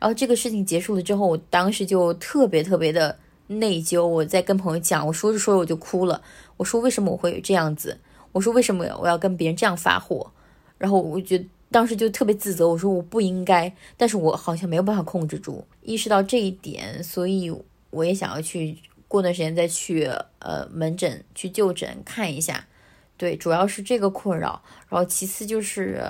[0.00, 4.06] 然后这个事情结束了之后，我当时就特别特别的内疚。
[4.06, 6.22] 我在跟朋友讲，我说着说着我就哭了。
[6.56, 8.00] 我说为什么我会这样子？
[8.32, 10.30] 我说为什么我要跟别人这样发火？
[10.78, 11.44] 然后我觉得。
[11.72, 17.48] 当时就特别自责，我说我不应该，但是我好像没有办法控制住，意识到这一点，所以
[17.90, 22.66] 我也想要去过段时间再去呃门诊去就诊看一下，
[23.16, 26.02] 对，主要是这个困扰，然后其次就是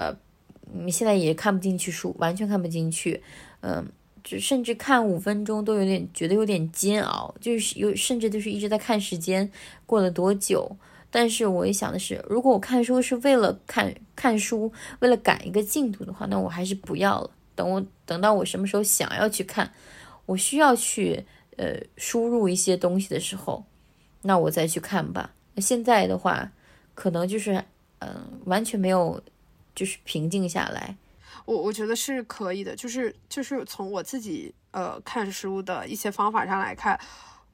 [0.72, 3.22] 你现在也看不进去书，完全看不进去，
[3.60, 3.86] 嗯，
[4.24, 9.52] 就甚至看五分钟都有点觉得有点煎熬，就是有甚至就是一直在看时间
[9.84, 10.74] 过了多久。
[11.10, 17.30] 但是我也想的是，如果我看书是为了看看书，为了赶一个进度的话，那我还是不要了。
[17.56, 19.72] 等我等到我什么时候想要去看，
[20.24, 23.64] 我需要去呃输入一些东西的时候，
[24.22, 25.34] 那我再去看吧。
[25.56, 26.52] 现在的话，
[26.94, 27.64] 可能就是
[27.98, 29.20] 嗯完全没有
[29.74, 30.96] 就是平静下来。
[31.44, 36.98] 我我觉得是可以的，就是就是从我自己呃看书的一些方法上来看。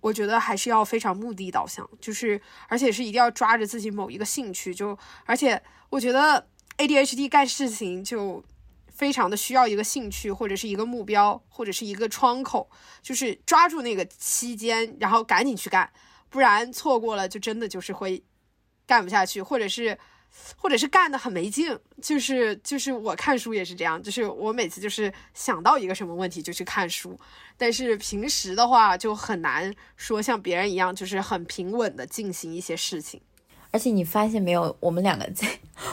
[0.06, 6.46] 我觉得还是要非常目的导向，就是而且是一定要抓着自己某一个兴趣，就而且我觉得
[6.78, 8.44] ADHD 干事情就
[8.88, 12.70] 非常的需要一个兴趣或者是一个目标或者是一个窗口，
[13.02, 15.90] 就是抓住那个期间，然后赶紧去干。
[16.28, 18.22] 不然错过了就真的就是会
[18.86, 19.98] 干不下去，或者是。
[20.56, 27.18] 或者是干的很没劲，就是就是我看书也是这样，就是我每次就是想到一个什么问题就去看书，
[27.56, 33.20] 但是平时的话就很难说像别人一样，就是很平稳的进行一些事情。
[33.72, 35.46] 而且你发现没有，我们两个在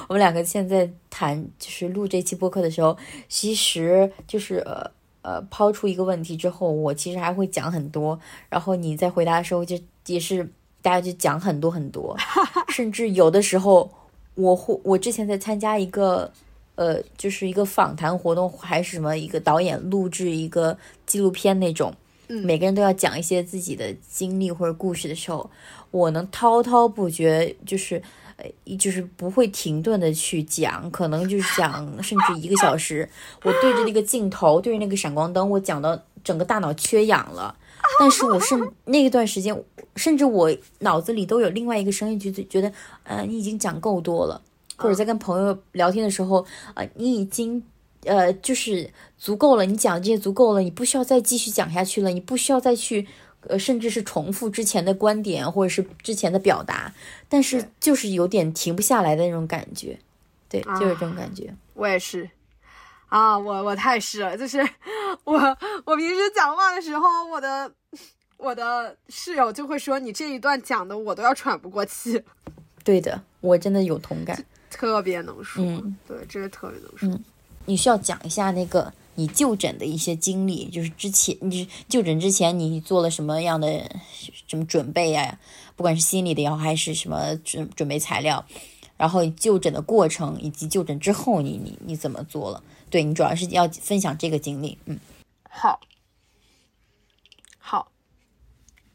[0.08, 4.90] 我们两个现在谈就是录这期播客的时候，其实就是呃
[5.24, 8.18] 呃抛出一个问题之后，我其实还会讲很多，
[8.50, 10.44] 然后你在回答的时候就也是
[10.82, 12.16] 大家就讲很多很多，
[12.70, 13.92] 甚至有的时候。
[14.36, 16.32] 我会，我之前在参加一个，
[16.76, 21.94] 呃，就是一个访谈活动，还是什么一个导演录制一个纪录片那种，
[22.28, 25.50] 每个人都要讲一些自己的经历或者故事的时候，
[25.92, 28.02] 我能滔滔不绝，就是
[28.38, 33.08] 呃，就是不会停顿的去讲，可能就是讲甚至一个小时，
[33.44, 37.56] 我对着那个镜头，对着那个闪光灯，我讲到整个大脑缺氧了。
[38.00, 39.64] 但是我是那一段时间，
[39.96, 42.72] 甚至我脑子里都有另外一个声音，就觉得，
[43.04, 44.42] 呃，你已经讲够多了，
[44.76, 47.62] 或者在跟朋友聊天的时候，呃，你已经，
[48.06, 53.08] 呃，就是足够了，你讲这些足够了，你不需要再继续讲下去了，你不需要再去，
[53.48, 56.94] 呃，甚至是重复之前的观点或者是之前的表达，
[57.30, 60.00] 但是就是有点停不下来的那种感觉，
[60.50, 62.30] 对，就是这种感觉，我也是。
[63.14, 64.58] 啊，我我太是了，就是
[65.24, 65.34] 我
[65.86, 67.72] 我平时讲话的时候，我的
[68.38, 72.20] 我的室友就会说你这一段讲的我都要喘不过气。
[72.84, 77.08] 对的，我真的有同感，特别能说，嗯，对，真的特别能说。
[77.08, 77.24] 嗯，
[77.66, 83.68] 你需要讲一下那个你就诊的一些经历，就是之前你就诊之前你做了什么样的
[84.48, 85.38] 什么准备呀？
[85.76, 88.44] 不管是心理的也好，还是什么准准备材料，
[88.98, 92.64] 然后就诊的过程以及就诊之后你你你怎么做了？
[92.94, 95.00] 对你主要是要分享这个经历，嗯，
[95.50, 95.80] 好，
[97.58, 97.92] 好，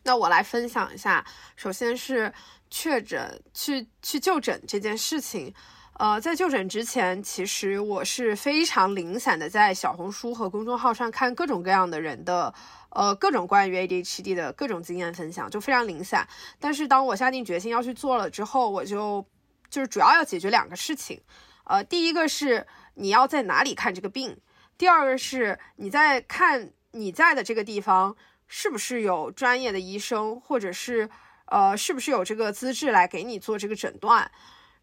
[0.05, 1.27] 那我来分享一下。
[1.57, 2.33] 首先是
[2.71, 5.53] 确诊去去就诊这件事情，
[5.95, 12.55] 呃，在就诊之前，其实我是非常零散的在小红书和公众号上看各种各样的人的，
[12.91, 16.25] 呃，各种关于 ADHD 的各种经验分享，就非常零散。
[16.61, 19.27] 但是当我下定决心要去做了之后，我就
[19.69, 21.21] 就是主要要解决两个事情，
[21.65, 22.65] 呃，第一个是。
[22.99, 24.37] 你要在哪里看这个病？
[24.77, 31.09] 第二个是你在看你在的这个地方是不是有专业的医生，或者是
[31.47, 34.31] 呃是不是有这个资质来给你做这个诊断？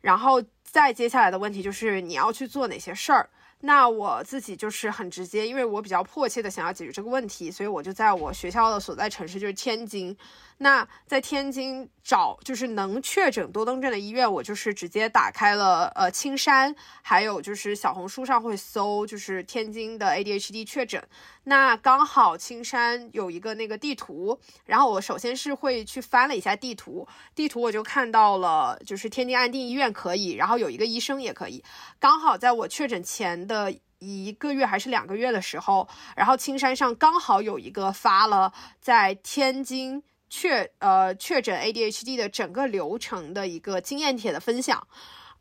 [0.02, 3.30] 然后再接下来的问题就是你要去做哪些事儿？
[3.62, 10.16] 那我自己就是很直接，因为我比较迫切的想要解决这个问题，所以我就在我学校的所在城市就是天津。
[10.60, 21.06] 那在天津找就是能确诊多动症的医院，我就是直接打开了呃青山，还有就是小红书上会搜就是天津的 ADHD 确诊。
[21.44, 31.62] 那刚好青山有一个那个地图，然后我首先是会去翻了一下地图，地图我就看到了就是天津安定医院可以，然后有一个医生也可以。
[32.00, 40.02] 刚好在我确诊前的一个月还是两个月的时候，然后青山上刚好有一个发了在天津。
[40.30, 44.88] 确呃确诊 ADHD 的整个流程的一个经验帖的分享，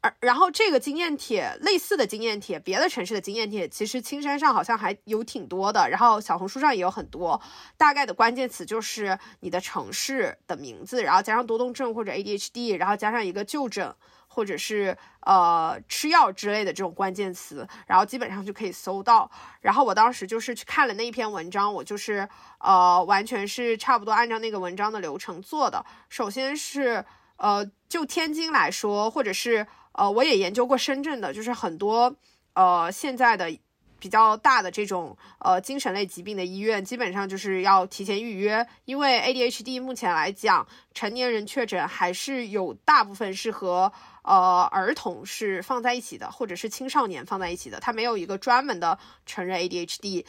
[0.00, 7.40] 而然后这个经验帖类似的经验帖，别的城市的经验帖，其实青山上好像还有挺多的，然后小红书上也有很多，
[7.76, 13.94] 大概的关键词就是你的城市的名字，然后加上多动症或者 ADHD，然后加上一个就诊。
[14.34, 19.30] 或者是呃吃药之类的这种关键词，然后基本上就可以搜到。
[19.60, 25.86] 然后我当时就是去看了那一篇文章，我就是呃完全是差不多按照那个文章的流程做的。
[26.08, 27.04] 首先是
[27.36, 32.16] 呃就天津来说，或者是呃我也研究过深圳的，就是很多
[32.54, 33.56] 呃现在的
[34.04, 43.90] 比较大的这种呃精神类疾病的医院，基本上就是要提前预约，因为 ADHD 目前来讲，成年人确诊还是有大部分是和
[44.20, 50.26] 呃，儿童是放在一起的，或者是青少年放在一起的，它没有一个专门的成人 ADHD，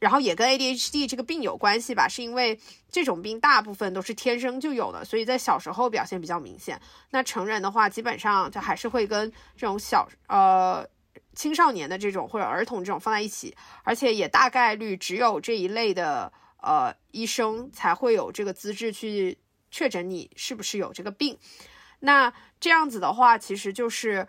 [0.00, 2.58] 然后也跟 ADHD 这个病有关系吧，是因为
[2.90, 6.80] 这种病大部分都是天生就有的，所以在小时候表现比较明显。
[7.10, 10.84] 那成人的话，基本上就还是会跟这种小呃
[11.34, 19.38] 青少年的这种或者儿童这种放在一起，而且也大概率只有这一类的呃医生才会有这个资质去
[19.70, 21.38] 确诊你是不是有这个病。
[22.00, 24.26] 那这样子的话，其实就是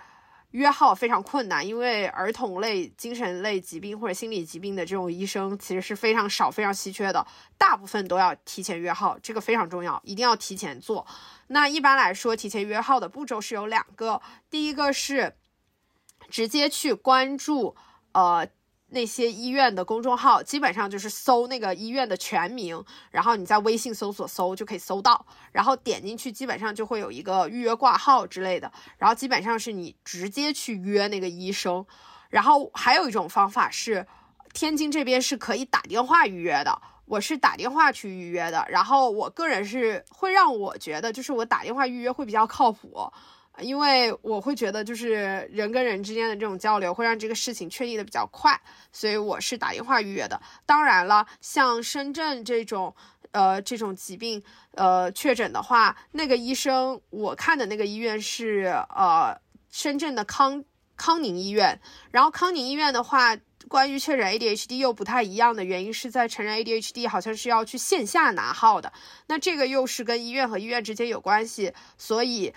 [0.52, 11.06] 约号非常困难，因为儿童类、精神类疾病或者心理疾病的这种医生其实是非常少、非常稀缺的，大部分都要提前约号，这个非常重要，一定要提前做。
[11.48, 15.36] 那一般来说，提前约号的步骤是有两个，第一个是
[16.30, 17.76] 直接去关注，
[18.14, 18.48] 呃。
[18.90, 31.86] 那些医院的公众号，基本上就是搜那个医院的全名，然后你在微信搜索搜就可以搜到，然后点进去，基本上就会有一个预约挂号之类的，然后基本上是你直接去约那个医生。
[32.30, 34.08] 然后还有一种方法是，
[34.54, 43.12] 天津这边是可以打电话预约的，我是打电话去预约的，然后我个人是会让我觉得，就是我打电话预约会比较靠谱。
[43.60, 48.60] 因为我会觉得，就是人跟人之间的这种交流，会让这个事情确定的比较快，
[48.92, 50.40] 所以我是打电话预约的。
[50.66, 52.96] 当然了，像深圳这种，
[53.32, 54.44] 呃，这种疾病，
[54.76, 58.66] 呃，确诊的话，那个医生我看的那个医院是，
[58.96, 59.36] 呃，
[59.72, 60.64] 深圳的康
[60.96, 61.80] 康宁医院。
[62.12, 63.36] 然后康宁医院的话，
[63.68, 68.94] 关于确诊 ADHD 又不太一样的原因是在成人 ADHD 好像是要去线下拿号的，
[69.28, 72.54] 那这个又是跟医院和医院之间有关系，所以。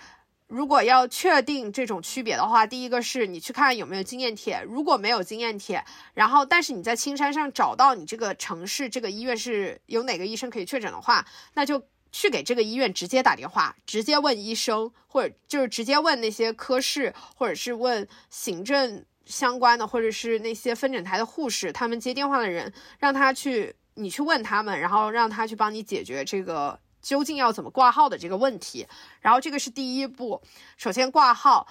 [0.51, 5.81] 如果要确定这种区别的话，第一个是你去看有没有经验帖，如果没有经验帖，
[6.13, 26.77] 然后但是你在青山上找到你这个城市这个医院是有哪个医生可以确诊的话，那就去给这个医院直接打电话，直接问医生，或者就是直接问那些科室，或者是问行政相关的，或者是那些分诊台的护士，他们接电话的人，让他去你去问他们，然后让他去帮你解决这个。
[27.01, 28.87] 究竟要怎么挂号的这个问题，
[29.19, 30.41] 然后这个是第一步。
[30.77, 31.67] 首先挂号，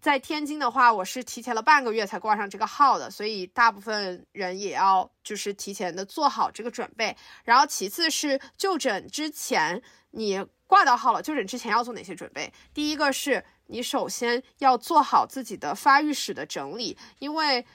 [0.00, 7.16] 在天津的话，我是提前了半个月才挂上这个号的，所以大部分人也要就是提前的做好这个准备。
[7.44, 12.52] 然后其次是就诊之前，你挂到号了，就诊之前要做哪些准备？
[12.72, 17.66] 第一个是你首先要做好自己的发育史的整理，因为。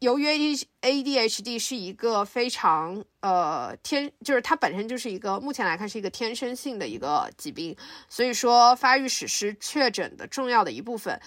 [0.00, 7.76] 由于 A D A D H D 是一个非常呃天，就是它本身就是一个目前来看是一个天生性的一个疾病，
[8.08, 11.20] 所以说发育史是确诊的重要的一部分。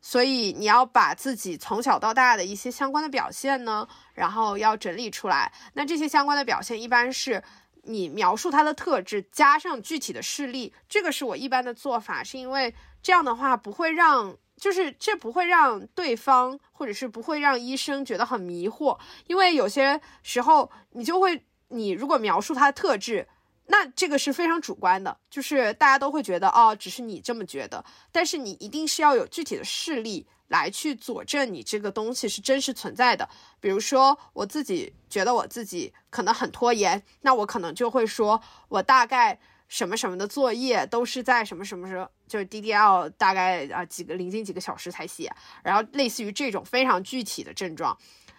[0.00, 5.52] 所以你要把自己从小到大的一些相关的表现呢，然后要整理出来。
[5.74, 7.42] 那这些相关的表现一般是
[7.82, 14.36] 你描述它的特质，加上具体的事例，这个是我一般的做法，是因为这样的话不会让。
[14.56, 23.28] 就是这不会让对方，或者是不会让医生觉得很迷惑，因为有些时候你就会，你如果描述他的特质，
[23.66, 33.28] 那这个是非常主观的，就是大家都会觉得哦，只是你这么觉得，但是你一定是要有具体的事例来去佐证你这个东西是真实存在的。
[33.60, 39.38] 比如说我自己觉得我自己可能很拖延，那我可能就会说我大概。
[39.68, 45.30] 什么什么的作业都是在什么什么时候，就是 DDL 大概啊几个临近几个小时才写，
[45.64, 47.98] 然后类似于这种非常具体的症状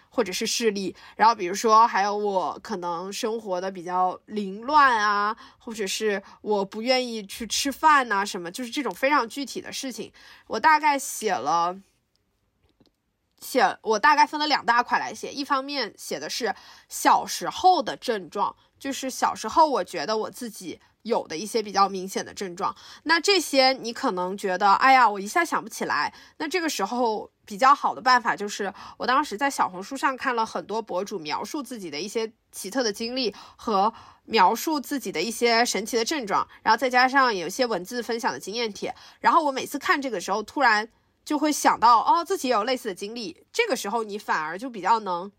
[0.10, 10.12] 或者是事例，然后比如说还有我可能生活的比较凌乱啊，或者是我不愿意去吃饭呐什么，就是这种非常具体的事情，
[10.48, 11.78] 我大概写了
[13.40, 16.56] 写我大概分了两大块来写，一方面写的是
[16.88, 20.80] 小时候的症状，就是小时候我觉得我自己。
[21.08, 26.14] 有的一些比较明显的症状，那这些你可能觉得，哎呀，我一下想不起来。
[26.38, 33.92] 那这个时候比较好的办法就是，我当时在小红书上看了很多博主描述自己的一些奇特的经历和
[34.26, 40.88] 描述自己的一些神奇的症状，然后再加上有一些文字分享的经验帖，然后我每次看这个时候，突然
[41.24, 43.46] 就会想到，哦，自己有类似的经历。
[43.54, 45.32] 这个时候你反而就比较能。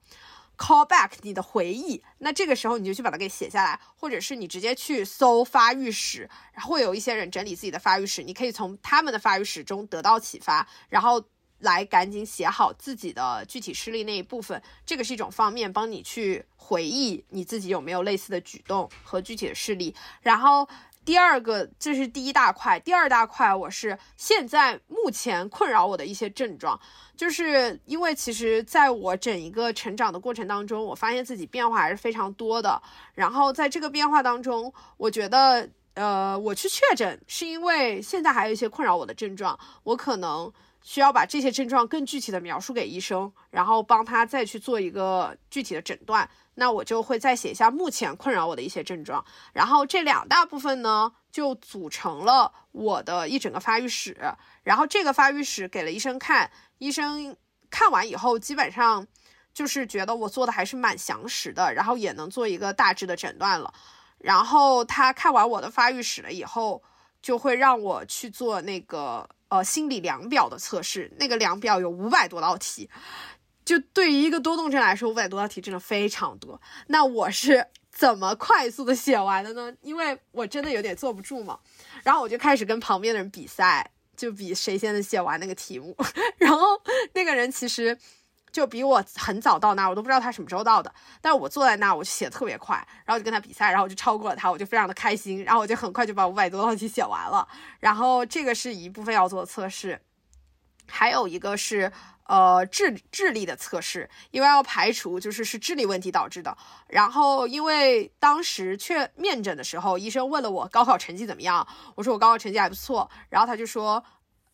[0.58, 11.24] Call back 你的回忆，那这个时候你就去把它给写下来，或者是你直接去搜发育史，然后会有一些人整理自己的发育史，你可以从他们的发育史中得到启发，然后
[11.60, 20.68] 来赶紧写好自己的具体事例那一部分，这个是一种方面帮你去回忆你自己有没有类似的举动和具体的事例，然后。
[21.08, 22.78] 第二个，这是第一大块。
[22.78, 26.78] 第二大块，我是现在目前困扰我的一些症状，
[27.16, 32.82] 就是因为其实在我整一个成长的过程当中，我发现自己变化还是非常多的。
[33.14, 40.52] 然后在这个变化当中，我觉得，呃，我去确诊是因为现在还有一些困扰我的症状，我可能。
[40.82, 46.28] 需要把这些症状更具体的描述给医生，然后帮他再去做一个具体的诊断。
[46.54, 54.16] 那我就会再写一下目前困扰我的一些症状，然后这两大部分呢，就组成了我的一整个发育史。
[54.64, 57.36] 然后这个发育史给了医生看，医生
[57.70, 59.06] 看完以后，基本上
[59.54, 63.72] 就是觉得我做的还是蛮详实的，然后也能做一个大致的诊断了。
[64.18, 66.82] 然后他看完我的发育史了以后，
[67.22, 69.28] 就会让我去做那个。
[69.48, 72.88] 呃，心理量表的测试，那个量表有五百多道题，
[73.64, 76.60] 就对于一个多动症来说，五百多道题真的非常多。
[76.88, 79.74] 那我是怎么快速的写完的呢？
[79.80, 81.58] 因为我真的有点坐不住嘛，
[82.02, 85.96] 然后我就开始跟旁边的人比赛，就比谁先能写完那个题目。
[86.38, 86.80] 然后
[87.14, 87.98] 那个人其实。
[88.58, 90.92] 就比我很早到那，我都不知道他什么时候到的。
[91.20, 97.46] 但是我坐在那，我就写的特别快，然后就跟他比赛，然后我就超过了他，我就非常的开心，然后我就很快就把五百多道题写完了。
[97.78, 100.00] 然后这个是一部分要做测试，
[100.86, 101.92] 还有一个是。
[102.28, 106.54] 呃，智智力的测试，因为要排除就是是智力问题导致的。
[106.88, 113.10] 然后，因为当时确面诊的时候，医生问了我高考成绩怎么样，我说我高考成绩还不错。
[113.30, 114.04] 然后他就说，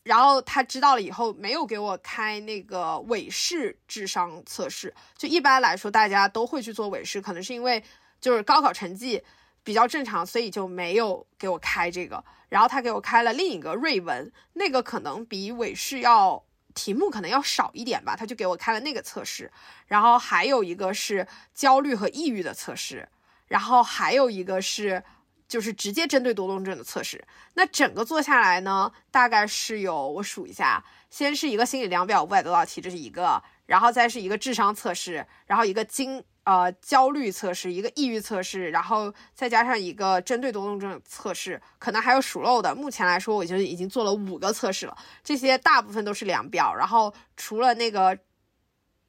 [0.05, 4.95] 然后他知道了以后，没有给我开那个韦氏智商测试。
[5.19, 7.83] 就一般来说，大家都会去做韦氏，可能是因为
[8.21, 9.21] 就是高考成绩
[9.65, 12.25] 比较正常，所以就没有给我开这个。
[12.49, 16.45] 然后他给我开了另一个瑞文，那个可能比韦氏要。
[16.75, 19.49] 题目可能要少一点吧，他就给我开了那个测试，
[19.87, 21.25] 然后还有一个是
[21.55, 23.09] 焦虑和抑郁的测试，
[23.47, 25.01] 然后还有一个是
[25.47, 27.25] 就是直接针对多动症的测试。
[27.55, 36.25] 那整个做下来呢，大概是有我数一下，先是一个心理量表五百多道题，这是一个，然后再是一个智商测试，然后一个精。
[36.45, 42.75] 呃，焦虑测试，一个抑郁测试，然后再加上一个针对多动症测试，可能还有数漏的。
[42.75, 48.19] 目前来说，我就已经做了五个测试了，这些大部分都是量表，然后除了那个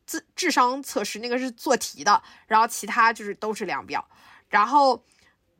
[0.07, 4.07] 智智商测试，那个是做题的，然后其他就是都是量表，
[4.47, 5.03] 然后。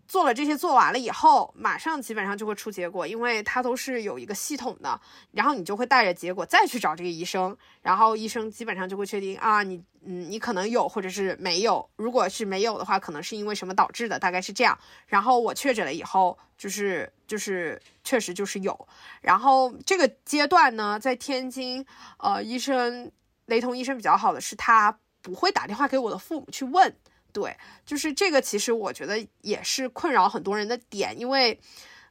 [0.07, 4.99] 做了这些做完了以后，马上基本上就会出结果，因为它都是有一个系统的，
[5.31, 14.77] 然后你就会带着结果再去找这个医生，然后医生基本上就会确定啊，你嗯你可能有或者是没有，如果是没有的话，可能是因为什么导致的，大概是这样。
[15.07, 18.87] 然后我确诊了以后，就是就是确实就是有，
[19.21, 21.85] 然后这个阶段呢，在天津，
[22.19, 23.11] 呃，医生
[23.47, 26.95] 雷同医生比较好的是他不会打电话给我的父母去问。
[27.35, 27.53] 对，
[27.85, 31.59] 就是这个，其实我觉得也是困扰很多人的点，因为，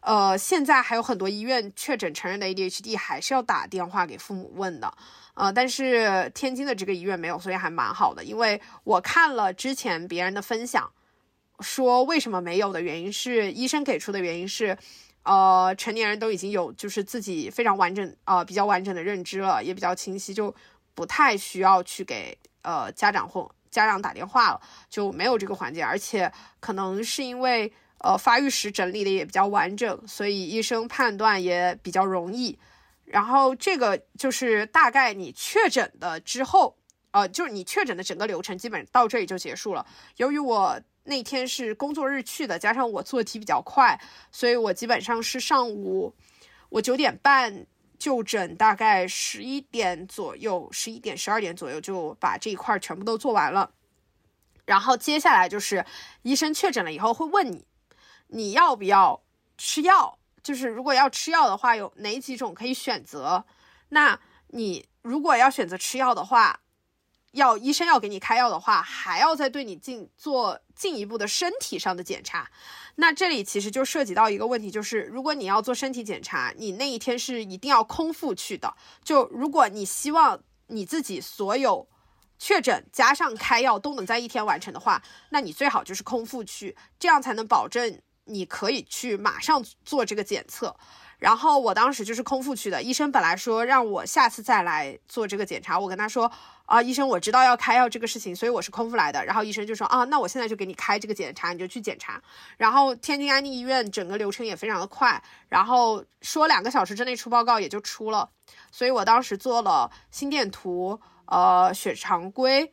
[0.01, 4.95] 呃，现在还有很多医院确诊成人的 ADHD 还是要打电话给父母问的，
[5.33, 8.23] 呃，但是天津的这个医院没有，所以还蛮好的。
[8.23, 10.93] 因为我看了之前别人的分享，
[11.61, 14.77] 说为什么没有的原因是医生给出的原因是，
[15.23, 20.55] 呃，成年人都已经有就是自己非常完整呃比较完整的认知了，也比较清晰，就
[20.95, 23.51] 不太需要去给呃家长或。
[23.75, 32.57] 家长打电话了就没有这个环节，而且可能是因为呃发育史整理的也比较完整，所以医生判断也比较容易。
[33.05, 36.77] 然后这个就是大概你确诊的之后，
[37.11, 39.85] 呃，就是你确诊的整个流程基本到这里就结束了。
[40.19, 44.01] 由于我那天是工作日去的，加上我做题比较快，
[44.31, 46.15] 所以我基本上是上午
[46.69, 47.67] 我九点半。
[48.05, 53.71] 就诊大概十一点左右，十一点十二点左右就把这一块全部都做完了。
[54.67, 55.87] 然后接下来就是
[56.21, 57.65] 医生确诊了以后会问你，
[58.27, 59.23] 你要不要
[59.57, 60.19] 吃药？
[60.43, 63.47] 就是如果要吃药的话，有哪几种可以选择？
[63.89, 66.61] 那你如果要选择吃药的话，
[67.31, 72.51] 要医生要给你开药的话，还要再对你进做进一步的身体上的检查。
[72.97, 78.75] 那这里其实就涉及到一个问题，就是如果你要做身体检查，你那一天是一定要空腹去的。
[79.03, 81.89] 就如果你希望你自己所有
[82.39, 90.77] 确诊加上开药都能在一天完成的话，那你最好就是空腹去，这样才能保证你可以去马上做这个检测。
[91.25, 96.31] 然后我当时就是空腹去的，医生本来说让我下次再来做这个检查，我跟他说。
[96.67, 99.23] 啊，医生，我知道要开药这个事情，所以我是空腹来的。
[99.23, 102.19] 然后医生就说啊，那我现在就给你开这个检查，你就去检查。
[102.57, 108.31] 然后天津安利医院整个流程也非常的快，然后说两个小时之内出报告也就出了。
[108.71, 112.73] 所以我当时做了心电图，呃，血常规，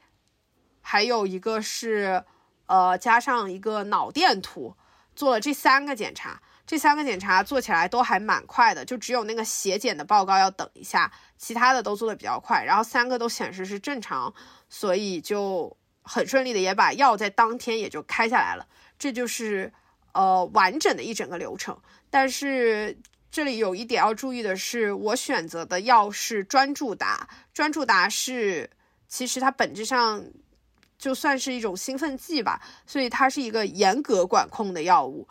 [0.80, 2.24] 还有一个是
[2.68, 4.74] 呃加上一个脑电图，
[5.14, 6.42] 做了这三个检查。
[6.72, 12.64] 这三个检查做起来都还蛮快的，就只有那个血检的报告要等一下，其他的都做的比较快。
[12.64, 14.34] 然后三个都显示是正常，
[14.70, 18.66] 所以就很顺利的也把药在当天也就开下来了。
[18.98, 19.74] 这就是
[20.14, 21.78] 呃完整的一整个流程。
[22.10, 22.98] 但是
[23.30, 28.70] 这里有一点要注意的是，我选择的药是专注达，专注达是
[29.10, 30.24] 其实它本质上
[30.98, 35.28] 就算是一种兴奋剂吧，所以它是一个严格管控的药物。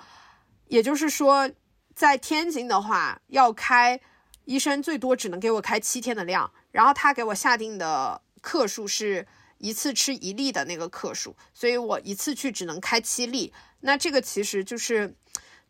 [0.70, 1.50] 也就是说，
[1.96, 4.00] 在天津的话，要开
[4.44, 9.26] 医生最多只能给我开七天的量，然后他给我下定的克数是
[9.58, 13.52] 一次吃一粒的那个克数，所以我一次去只能开七粒。
[13.80, 15.12] 那这个其实就是，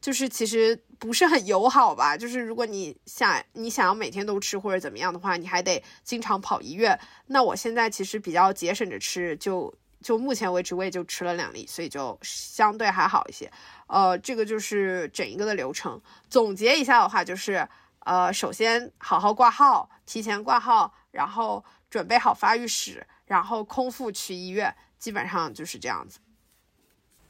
[0.03, 2.15] 就是其实不是很友好吧？
[2.15, 7.01] 就是如果你想你想要每天都吃或者怎么样的话，你还得经常跑医院。
[7.29, 9.75] 那我现在其实比较节省着吃，就。
[10.03, 13.53] 就目前为止，我也就吃了两粒，所以就相对还好一些。
[13.91, 16.01] 呃，这个就是整一个的流程。
[16.29, 17.69] 总结一下的话，就是
[18.01, 26.21] 呃，首先好好挂号，提前挂号，然后准备好发育史，然后空腹去医院，基本上就是这样子。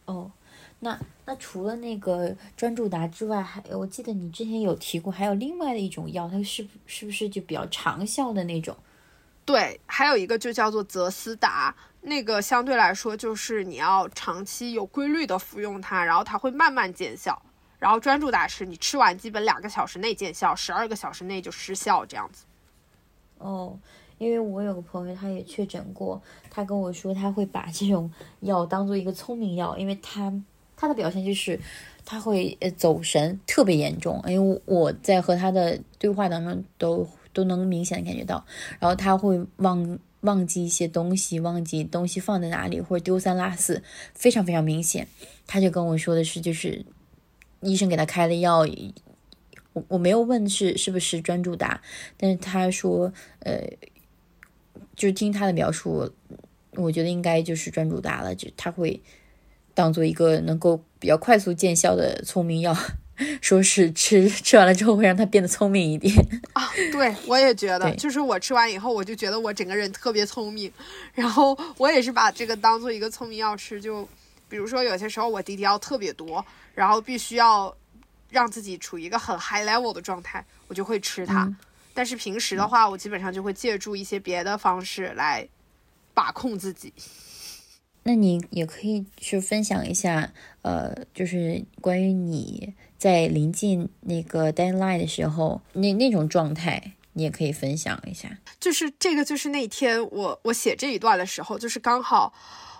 [0.04, 0.30] 哦，
[0.80, 8.76] 那那除了那个专注达之外，还我记得你之前有提过，还有另外的一种药，它是是不是就比较长效的那种？
[9.46, 17.40] 对，还有一个就叫做泽斯达，那个相对来说就是你要长期有规律的服用它，然后它会慢慢见效。
[17.78, 22.44] 然后专注达是你吃完基本两个小时内见效，十二个小时内就失效这样子。
[23.38, 23.78] 哦，
[24.18, 26.20] 因为我有个朋友他也确诊过，
[26.50, 30.30] 他跟我说他会把这种药当做一个聪明药，因为他
[30.76, 31.58] 他的表现就是
[32.04, 38.44] 他会呃走神特别严重，因为我在和他的对话当中都都能明显的感觉到，
[38.78, 43.82] 然后他会忘忘记一些东西，忘记东西放在哪里或者丢三落四，
[44.14, 45.06] 非常非常明显。
[45.46, 46.84] 他就跟我说的是就是。
[47.62, 48.60] 医生给他开的药，
[49.74, 51.82] 我我没有问是是不是专注达，
[52.16, 53.60] 但是他说，呃，
[54.96, 56.10] 就是听他的描述，
[56.76, 58.98] 我觉得应该就是专注达了，就他会
[59.74, 62.74] 当做一个能够比较快速见效的聪明药，
[63.40, 66.14] 说是吃吃完了之后会让他变得聪明一点
[66.52, 66.70] 啊。
[66.92, 70.72] 对，我也觉得，就是我吃完以后，我就觉得我整个人特别聪明，
[71.14, 74.08] 然后我也是把这个当做一个聪明药吃，就
[74.48, 76.44] 比如说有些时候我 DDL 特别多。
[76.72, 77.76] 然后必须要
[78.30, 81.52] 让自己处于一个很 high level 的状态，我就会吃它。
[81.92, 85.46] 但是平时的话，我基本上就会借助一些别的方式来
[86.14, 86.94] 把控自己。
[88.02, 90.32] 那你也可以去分享一下，
[90.62, 98.38] 呃，就是关于你在临近那个 deadline 的时候，那那种状态，你也可以分享一下。
[98.58, 102.32] 就是这个，就是那天我我写这一段的时候，就是刚好。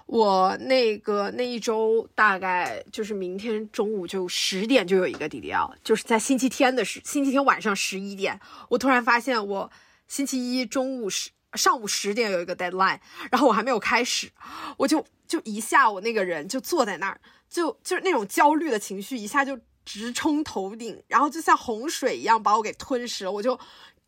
[0.06, 8.40] 我那个那一周大概就是明天中午就十点就有一个 DDL，就是在星期天的时星期天晚上十一点，
[8.70, 9.70] 我突然发现我
[10.08, 14.30] 星期一中午十上午十点有一个 deadline，然后我还没有开始，
[14.76, 23.58] 我就就一下午那个人就坐在那儿，就就是那种焦虑的情绪一下就直冲头顶，然后就像洪水一样把我给吞噬了，我就。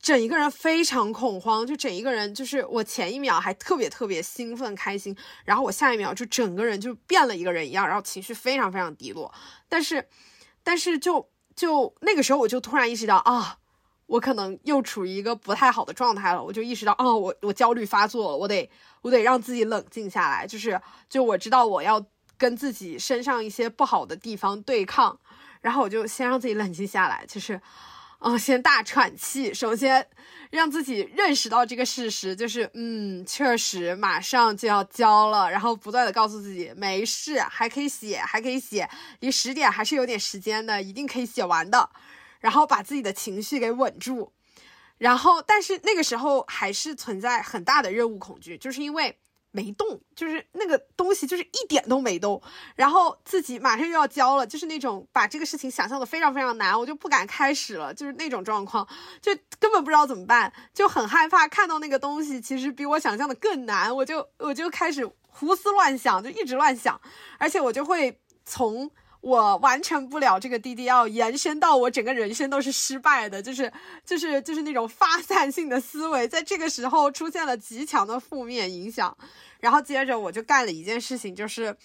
[0.03, 9.32] 整一个人非常恐慌，就整一个人就是我前一秒还特别特别兴奋开心，然后我下一秒就整个人就变了一个人一样，然后情绪非常非常低落。
[9.68, 10.09] 但是，
[10.64, 13.59] 但是就就那个时候我就突然意识到啊，
[14.12, 16.44] 我可能又处于一个不太好的状态了。
[16.44, 20.46] 我就意识到啊，我我焦虑发作了，我得我得让自己冷静下来。
[20.46, 22.04] 就是就我知道我要
[22.36, 25.18] 跟自己身上一些不好的地方对抗，
[25.62, 27.58] 然后我就先让自己冷静下来，就是。
[28.24, 30.06] 哦，先大喘气，首先
[30.50, 38.88] 让自己认识到这个事实，就是嗯，确实马上就要交了，然后不断的告诉自己没事，还可以写，还可以写，
[39.18, 41.90] 离十点还是有点时间的，一定可以写完的，
[42.43, 44.34] 然后把自己的情绪给稳住，
[44.99, 49.18] 然后但是那个时候还是存在很大的任务恐惧，就是因为。
[49.55, 52.40] 没动，就是那个东西，就是一点都没动。
[52.74, 58.88] 然后自己马上又要交了，就是那种把这个事情想象的非常非常难，我就不敢开始了，就是那种状况，
[59.20, 66.99] 就根本不知道怎么办，就很害怕看到那个东西，其实比我想象的更难，我就我就开始胡思乱想，就一直乱想，
[67.36, 68.90] 而且我就会从。
[69.22, 73.72] 我完成不了这个 DDL，延伸到我整个人生都是失败的，就是
[74.04, 79.16] 就是就是那种发散性的思维，在这个时候出现了极强的负面影响。
[79.60, 81.76] 然后接着我就干了一件事情，就是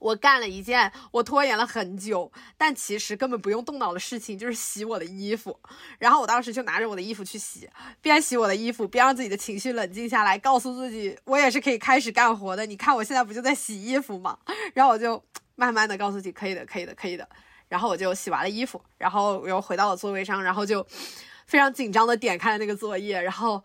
[0.00, 5.56] 我干了一件我拖延了很久，但其实根本不用动脑的事情，就是洗我的衣服。
[6.00, 7.70] 然后我当时就拿着我的衣服去洗，
[8.00, 12.66] 边洗我的衣服边让自己的情绪冷静下来，告诉自己我也是可以开始干活的。
[12.66, 14.36] 你看我现在不就在洗衣服吗？
[14.74, 15.22] 然后我就。
[15.54, 17.28] 慢慢的告诉自己可以的，可以的，可以的。
[17.68, 20.86] 然后我就洗完了衣服，然后我又回到了座位上，然后就
[21.46, 23.62] 非常紧张的点开了那个作业，然后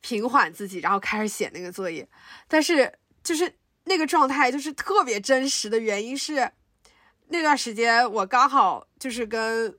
[0.00, 2.08] 平缓自己，然后开始写那个作业。
[2.48, 3.52] 但是就是
[3.84, 6.50] 那个状态就是特别真实的原因是，
[7.28, 9.78] 那段时间我刚好就是跟。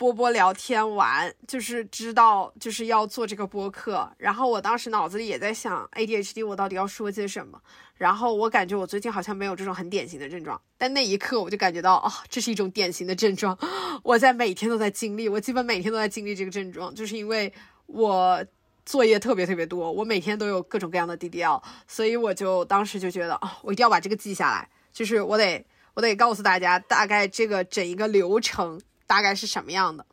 [0.00, 7.60] 波波聊天完，就是知道就是要做这个播客，然后我当时脑子里也在想 ADHD 我到底要说些什么，
[7.98, 13.58] 然后我感觉我最近好像没有这种很典型的症状，但那一刻我就感觉到哦，这是一种典型的症状，
[14.02, 17.52] 我在每天都在经历，我基本每天都在经历这个症状，就是因为
[17.84, 18.42] 我
[18.86, 28.80] 作业特别特别多，我每天都有各种各样的 DDL，所以我就当时就觉得啊，我一定要把这个记下来，就是我得我得告诉大家大概这个整一个流程。
[29.10, 30.06] 大概是什么样的？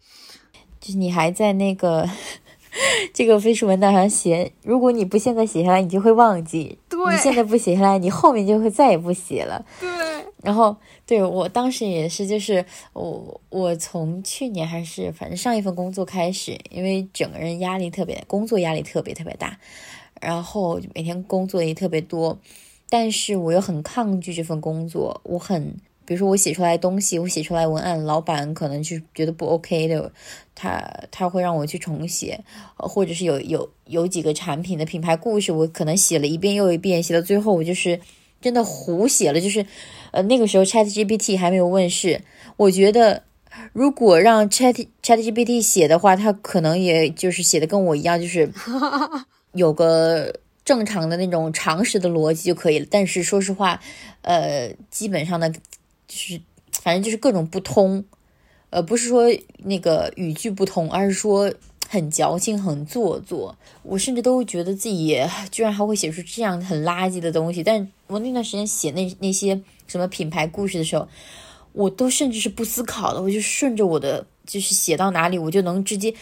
[0.81, 2.09] 就是你还在那个
[3.13, 6.79] 这个飞书文档上写，如果你不现在写下来，你就会忘记。
[6.89, 9.63] 对，你现在不写下来，你后面就会再也不写了。
[9.79, 9.87] 对。
[10.41, 10.75] 然后，
[11.05, 19.59] 对我当时也是，就是我我从去年还是反正上一份工作开始，因为整个人压力特别，工作压力特别特别大。
[20.19, 22.39] 然后每天工作也特别多，
[22.89, 25.21] 但是我又很抗拒这份工作。
[25.23, 25.77] 我很，
[26.07, 30.11] 比如说我写出来东西，我写出来文案，老板可能就觉得不 OK 的，
[30.55, 30.81] 他
[31.11, 32.39] 他会让我去重写，
[32.77, 37.99] 或者是有有有几个产品的品牌故事，我可能写了一遍又一遍，写到最后我就是
[38.41, 39.41] 真的胡写了。
[39.41, 39.65] 就是
[40.11, 42.21] 呃那个时候 Chat GPT 还没有问世，
[42.55, 43.23] 我觉得
[43.73, 48.49] 如果让 Chat Chat GPT 写的话，他可能也就是写的跟我一样，就是。
[49.53, 50.31] 有个
[50.63, 53.79] 正常的那种常识的逻辑就可以了，但是说实话，
[54.21, 55.51] 呃，基本上呢，
[56.07, 56.41] 就是
[56.71, 58.03] 反正就是各种不通，
[58.69, 59.25] 呃，不是说
[59.59, 61.53] 那个语句不通，而是说
[61.89, 63.57] 很矫情、很做作。
[63.83, 65.19] 我甚至都觉得自己
[65.51, 67.63] 居然还会写出这样很垃圾的东西。
[67.63, 71.07] 但我那段时间写那那些什么品牌故事的时候，
[71.73, 76.13] 我都甚至是不思考的，我就顺着我的就是写到哪里，我就能直接。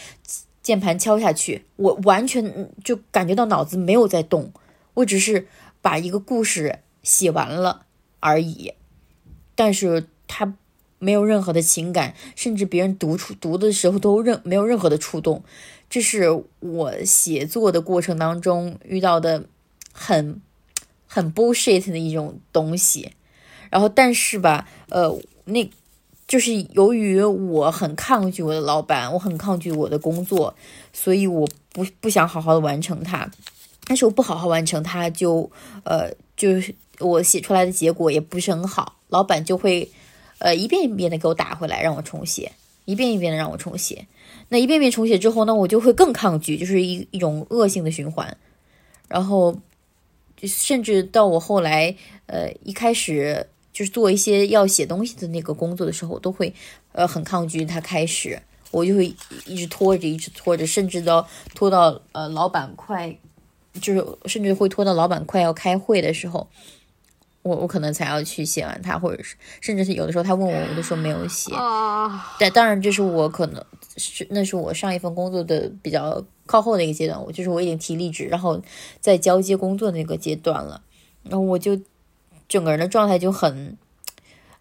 [0.66, 4.52] 键盘敲下去，我完全就感觉到脑子没有在动，
[4.96, 5.48] 我只是
[5.80, 7.86] 把一个故事写完了
[8.20, 8.74] 而已，
[9.56, 10.54] 但是他
[11.00, 15.44] 没有任何的情感，甚至别人读出读的时候都任没有任何的触动，
[15.90, 19.46] 这是我写作的过程当中遇到的
[19.92, 20.42] 很
[21.08, 23.14] 很 bullshit 的一种东西，
[23.70, 25.70] 然后但是吧，呃，那。
[26.28, 30.56] 就是由于我很抗拒我的老板，我很抗拒我的工作，
[30.92, 33.30] 所以我不不想好好的完成它。
[33.86, 35.52] 但是我不好好完成它，就
[35.84, 39.90] 呃，就是我写出来的结果也不是很好，老板就会
[40.40, 42.52] 呃一遍一遍的给我打回来，让我重写，
[42.84, 44.08] 一遍一遍的让我重写。
[44.50, 48.38] 那一遍遍重写之后呢，我就会更抗拒，就是一一种恶性的循环。
[49.08, 49.56] 然后
[50.42, 51.96] 甚至到我后来
[52.26, 53.48] 呃一开始。
[53.76, 56.54] 就是做一些要写东西的那个工作的时候，都会，
[56.94, 58.42] 呃，很抗拒他开始，
[58.72, 59.14] 我就会
[59.46, 63.14] 一直拖着，一直拖着，甚至到拖到呃老板快，
[63.82, 66.48] 就是甚至会拖到老板快要开会的时候，
[67.46, 71.52] 我我可能才要去写完它，或者是甚至是有的时候他问我，我都说没有写。
[72.40, 73.64] 但当然，这是我可能
[73.96, 78.62] 是那是我上一份工作的比较靠后的一个阶段，我就是我已经提离职，然后
[79.00, 80.82] 在交接工作那个阶段了，
[81.24, 81.80] 然后我就。
[82.48, 83.76] 整个人的状态就很，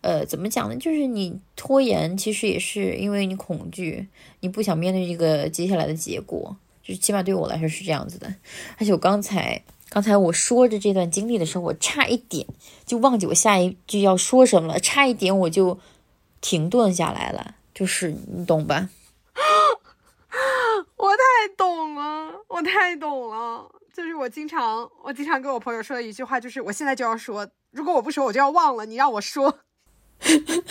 [0.01, 0.77] 呃，怎么讲呢？
[0.77, 4.09] 就是你拖延，其实也是因为你恐惧，
[4.41, 6.57] 你不想面对这个接下来的结果。
[6.83, 8.35] 就是起码对我来说是这样子的。
[8.79, 9.63] 而且我刚才，
[9.95, 12.45] 刚才我说着这段经历的时候，我差一点
[12.85, 15.79] 就忘记我下一句要说什么了，差一点我就
[16.41, 17.55] 停顿下来了。
[17.73, 18.89] 就是你懂吧？
[20.97, 23.71] 我太懂了，我太懂了。
[23.95, 27.49] 就是我经常，我经常跟我朋友说的一句话，就是我现在就要说。
[27.71, 28.85] 如果我不说，我就要忘了。
[28.85, 29.61] 你让我说，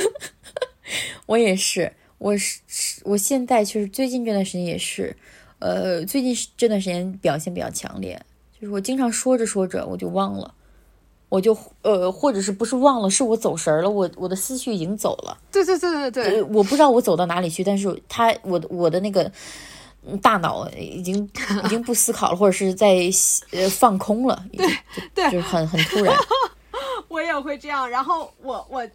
[1.28, 1.94] 我也是。
[2.18, 2.60] 我是
[3.06, 5.16] 我现在就是最近这段时间也是，
[5.60, 8.22] 呃，最近这段时间表现比较强烈，
[8.64, 10.54] 就是我经常说着说着我就忘了，
[11.28, 15.38] 我就呃，或者是不是忘了，是我走神了，我我的思绪已经走了。
[15.52, 19.30] 对对对对对，我不知道我走到哪里去，但是他我我的那个
[20.22, 21.30] 大脑已经
[21.66, 23.10] 已经不思考了，或者是在
[23.52, 24.46] 呃放空了。
[24.54, 24.66] 对
[25.14, 26.16] 对，就是很很突然。
[27.10, 28.88] 我也会这样，然后我我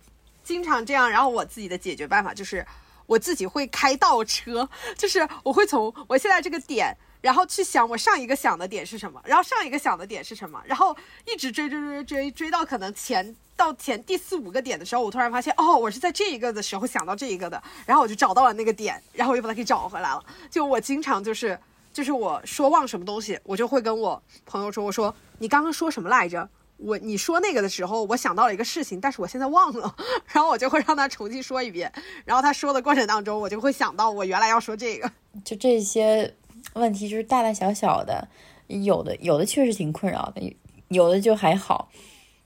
[0.43, 2.67] 经常这样，然后我自己的解决办法就是
[3.05, 4.67] 我自己会开倒车，
[4.97, 10.97] 就是我会从我现在这个点，然后去想我上一个想的点是什么，然后上一个想的点是什么，然后
[11.27, 20.25] 一直追追追追追到可能前到前第四五个点的时候，我突然发现哦，我是在这一个的时候想到这一个的，然后我就找到了那个点，然后我又把它给找回来了。
[20.51, 21.59] 就我经常就是
[21.93, 26.49] 就是我说忘什么东西，我就会跟我朋友说，我说你刚刚说什么来着？
[26.77, 29.93] 我你说那个的时候，我想到了一个事情，但是我现在忘了，
[30.29, 31.93] 然后我就会让他重新说一遍，
[32.25, 35.11] 然后他说的过程当中，我就会想到我原来要说这个，
[35.45, 36.33] 就这些
[36.75, 38.29] 问题就是大大小小的，
[38.67, 40.57] 有的有的确实挺困扰的，
[40.89, 41.91] 有的就还好，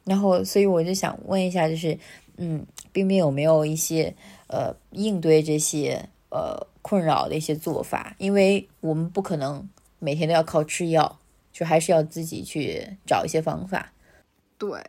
[0.04, 1.98] 然后所以我就想问一下，就是
[2.36, 4.14] 嗯，冰冰有没有一些
[4.46, 8.14] 呃应对这些呃困扰的一些做法？
[8.18, 9.68] 因为我们不可能
[9.98, 11.18] 每天都要靠吃药，
[11.52, 13.92] 就还是要自己去找一些方法。
[14.56, 14.82] 对，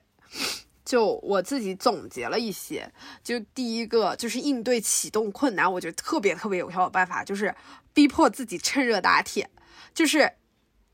[0.85, 2.89] 就我自己总结了一些，
[3.23, 7.53] 就第一个就是应对启动困难，我觉得特别特别有效的办法，就是
[7.93, 9.49] 逼迫自己趁热打铁。
[9.93, 10.33] 就是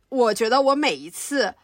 [0.09, 1.55] 我觉得我每一次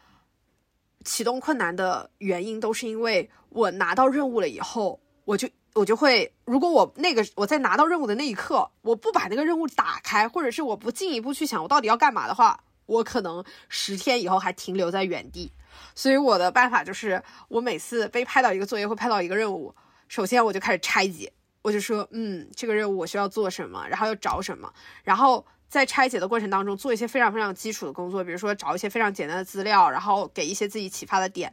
[1.04, 15.52] 启动困难的原因，都是因为我拿到任务了以后，我就我就会，如果我那个我在拿到任务的那一刻，我不把那个任务打开，或者是我不进一步去想我到底要干嘛的话，我可能十天以后还停留在原地。
[15.94, 19.76] 所以我的办法就是，我每次被派到一个作业或派到一个任务，
[20.08, 21.34] 首先我就开始拆解，
[21.66, 24.72] 我就说，嗯，这个任务我需要做什么，然后要找什么，
[25.04, 31.52] 然后在拆解的过程当中做一些非常非常基础的工作，比如说找一些非常简单的资料，然后给一些自己启发的点，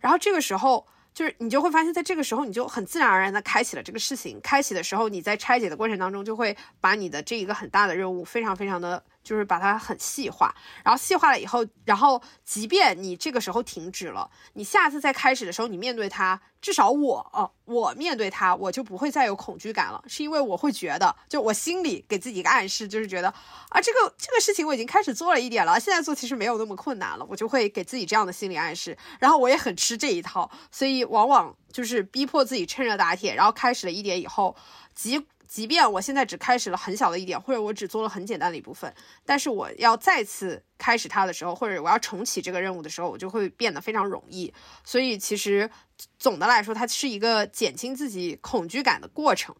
[0.00, 0.86] 然后这个时候。
[1.14, 4.40] 就是你就会发现，在这个时候，你就很自然而然的开启了这个事情。
[4.40, 9.00] 开启的时候，你在拆解的过程当中，就会把你的这一个很大的任务，非常非常的。
[9.24, 10.54] 就是把它很细化，
[10.84, 23.28] 然后细化了以后，然后即便你这个时候停止了，你下次再开始的时候，你面对它，至少我哦，我面对它，我就不会再有恐惧感了，是因为我会觉得，就我心里给自己一个暗示，就是觉得
[23.70, 34.54] 啊，这个这个事情我已经开始做了一点了，现在做其实没有那么困难了，我就会给自己这样的心理暗示，然后我也很吃这一套，所以往往就是逼迫自己趁热打铁，然后开始了一点以后，
[34.94, 35.26] 即。
[35.46, 38.92] 即便我现在只开始了很小的一点，或者我只做了很简单的一部分，
[39.24, 44.52] 但是我要再次开始它的时候，或者我要重启这个任务的时候，我就会变得非常容易。
[44.84, 45.70] 所以其实
[46.18, 49.54] 总的来说，它是一个减轻自己恐惧感的过程。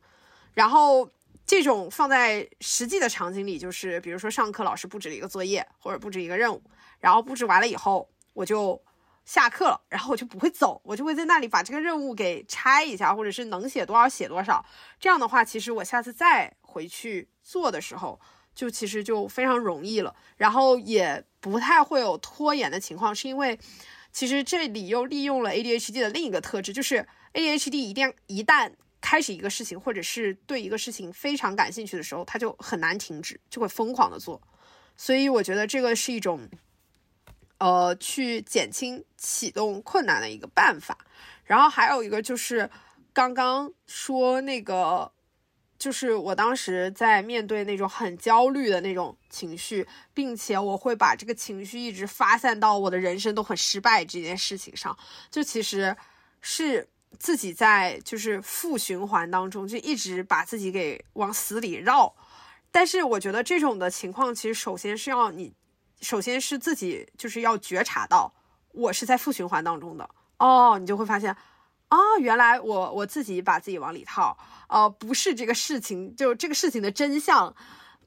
[0.55, 1.09] 然后
[1.47, 6.63] 这种放在实际的场景里，就是比如说上课老师布置了一个作业或者布置一个任务，
[7.01, 8.81] 然后布置完了以后，我就。
[9.25, 14.65] 下课了，然后我就不会走，我就会在那里把这个任务给拆一下，或者是能写多少写多少。
[15.01, 18.21] 这样的话，其实我下次再回去做的时候，
[18.55, 23.15] 就其实就非常容易了，然后也不太会有拖延的情况。
[23.15, 23.59] 是因为
[24.13, 28.71] 其实这里又利用了 ADHD 的另一个特质，就是 ADHD 一定一旦
[29.01, 34.41] 开始一个事情，或者是对一个事情非常感兴趣的时候，他就很难停止，就会疯狂的做。
[34.97, 36.47] 所以我觉得这个是一种。
[37.65, 40.99] 呃，去减轻启动困难的一个办法，
[41.45, 42.69] 然后还有一个就是
[43.11, 45.11] 刚刚说那个，
[45.79, 54.95] 就是我当时在面对那种很焦虑的那种情绪，并且我会把这个情绪一直发散到我的人生都很失败这件事情上，
[55.31, 55.97] 就其实
[56.43, 56.87] 是
[57.19, 62.15] 自己在就是负循环当中，就一直把自己给往死里绕。
[62.71, 65.55] 但是我觉得这种的情况，其实首先是要你。
[66.01, 68.33] 首先是自己就是要觉察到
[68.73, 70.09] 我是在负循环当中的。
[70.39, 71.35] 哦，你就会发现
[71.89, 74.37] 啊，原来我我自己把自己往里套，
[74.69, 77.55] 呃，不是这个事情，就这个事情的真相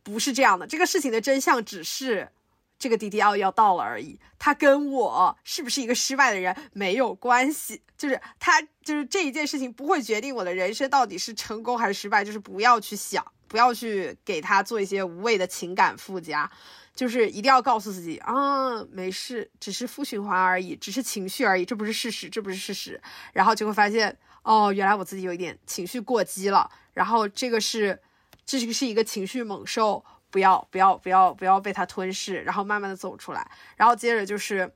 [0.04, 2.30] 不是这样的，这个事情的真相只是
[2.78, 16.52] 这个 DDL 要到了而已，它跟我是不是一个失败的人没有关系，就是它就是这一件事情不会决定我的人生到底是成功还是失败，就是不要去想，不要去给他做一些无谓的情感附加。
[16.98, 23.00] 就是一定要告诉自己啊，没事，只是负循环而已，只是情绪而已，这不是事实，这不是事实。
[23.34, 26.68] 然后就会发现，哦，原来我自己有一点情绪过激了。
[26.96, 28.02] 然后这个是，
[28.48, 33.48] 这个是一个情绪猛兽，不要不要不要不要被它吞噬，然后慢慢的走出来。
[33.76, 34.74] 然后接着就是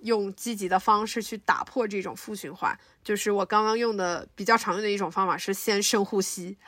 [0.00, 2.78] 用积极的方式去打破这种负循环。
[3.02, 6.58] 就是我刚刚用的比较常用的一种方法是先深呼吸，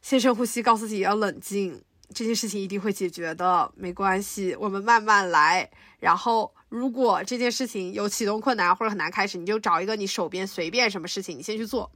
[0.00, 1.84] 先深呼吸，告诉自己要冷静。
[2.12, 5.70] 这件事情一定会解决的，没关系，我们慢慢来。
[5.98, 11.90] 然后，如果这件事情有启动困难或者很难开始，你就找一个你手边随便什么事情，你先去做。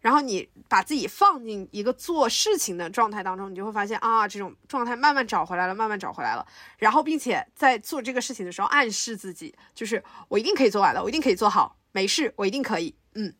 [0.00, 6.46] 然后你把自己放进一个做事情的状态当中，你就会发现啊，这种状态慢慢找回来了，慢慢找回来了。
[6.78, 13.32] 然后，并且在做这个事情的时候，暗示自己，就是我一定可以做完的，我一定可以做好，没事，我一定可以，嗯，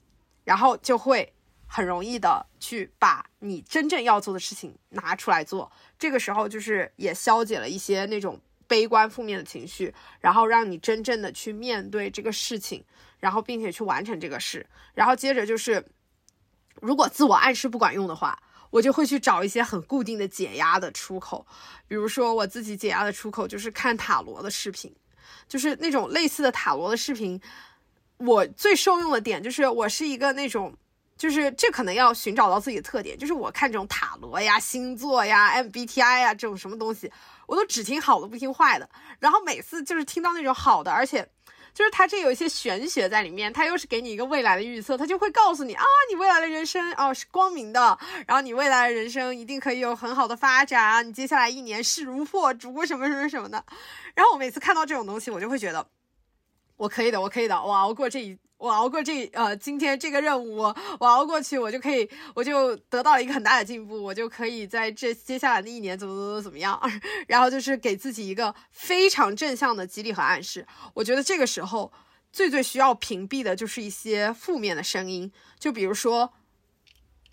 [0.45, 1.33] 然后就会。
[1.75, 12.85] 很容易的去把你真正要做的事情拿出来做，这个时候就是也消解了一些那种悲观负面的情绪，然后让你真正的去面对这个事情，
[13.21, 14.67] 然后并且去完成这个事。
[14.93, 15.83] 然后接着就是，
[16.83, 21.47] 如果自我暗示不管用的话，我就会去找一些很固定的解压的出口，
[21.89, 24.95] 比如说我自己解压的出口就是看塔罗的视频，
[25.49, 27.41] 就是那种类似的塔罗的视频。
[28.19, 30.77] 我最受用的点就是我是一个那种。
[31.23, 37.13] 就是这可能要寻找到自己的特点，就是我看这种塔罗呀、星座呀、MBTI 呀这种什么东西，
[37.47, 38.91] 我都只听好的不听坏的。
[39.21, 41.25] 然后每次就是听到那种好的，而且
[41.73, 47.97] 就是它这有一些玄学在里面，它又是给你一个未来的预测，它就会告诉你啊，你未来的人生哦是光明的，
[48.27, 53.65] 然后你未来的人生一定可以有很好的发展，你接下来一年势如破竹什么什么什么的。
[54.17, 55.87] 然后我每次看到这种东西，我就会觉得
[56.77, 58.37] 我可以的，我可以的，我熬过这一。
[58.63, 60.59] 我熬过这呃今天这个任务，
[61.01, 66.81] 我熬过去，我就可以，我就得到了一个很大的进步，我就可以在这接下来的一年怎么怎么怎么样，
[67.27, 70.65] 然后就是给自己一个非常正向的激励和暗示。
[70.95, 71.93] 我觉得这个时候
[72.33, 76.33] 最最需要屏蔽的就是一些负面的声音，就比如说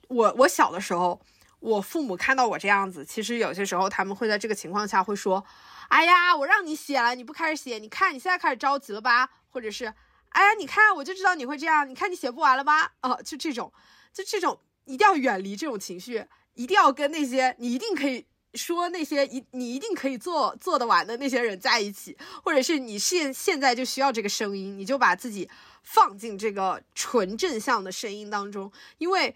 [0.07, 1.21] 我我小的时候，
[1.59, 5.45] 我父母看到我这样子，其实有些时候他们会在这个情况下会说
[5.89, 9.93] ：“哎呀，我让你写了，你不开始写，你看你现在开始着急了吧？”或者是。
[10.29, 11.89] 哎呀，你看，我就知道你会这样。
[11.89, 12.93] 你看，你写不完了吧？
[13.01, 13.71] 哦，就这种，
[14.13, 25.49] 就这种，一定要远离这种情绪，一定要跟那些你一定可以说那些一你一定可以做做得完的那些人在一起，或者是你现现在就需要这个声音，你就把自己
[25.83, 29.35] 放进这个纯正向的声音当中，因为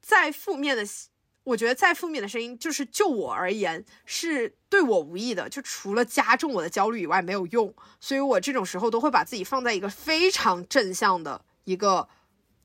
[0.00, 0.84] 在负面的。
[1.44, 7.72] 我觉得再负面的声音，就是就我而言是对我无益的，就除了加重我的焦虑以外没有用。
[8.00, 12.08] 所以我这种时候都会把自己放在一个非常正向的一个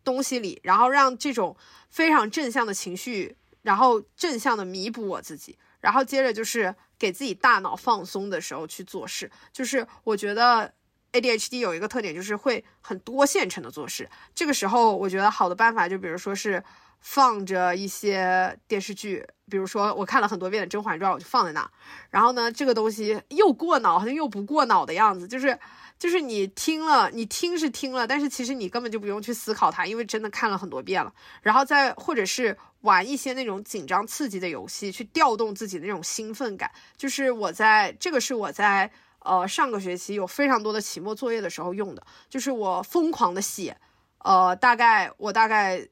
[0.03, 1.57] 东西里，然后让这种
[1.89, 9.29] 非常正向的情绪，然后正向的弥补我自己，然后接着就是给自己大脑放松的时候去做事。
[9.51, 10.73] 就是我觉得
[11.11, 14.09] ADHD 有一个特点，就是会很多线程的做事。
[14.33, 16.63] 这个时候我觉得好的办法，就比如说是。
[17.01, 21.71] 放着一些电视剧，比如说我看了很多遍的《甄嬛传》，我就放在那。
[22.09, 25.57] 然后呢，这个东西又过脑，好像又不过脑的样子，就是
[25.97, 31.13] 就是你听了，你听是听了，但是其实你根本就不用去思考它，因为真的看了很多遍了。
[31.41, 36.69] 然后再或者是玩一些那种紧张刺激的游戏，去调动自己那种兴奋感。
[36.97, 43.77] 就是我在这个是我在呃上个学期有非常多的期末作业的时候用的，就是我疯狂的写，
[44.19, 45.87] 呃，大概我大概。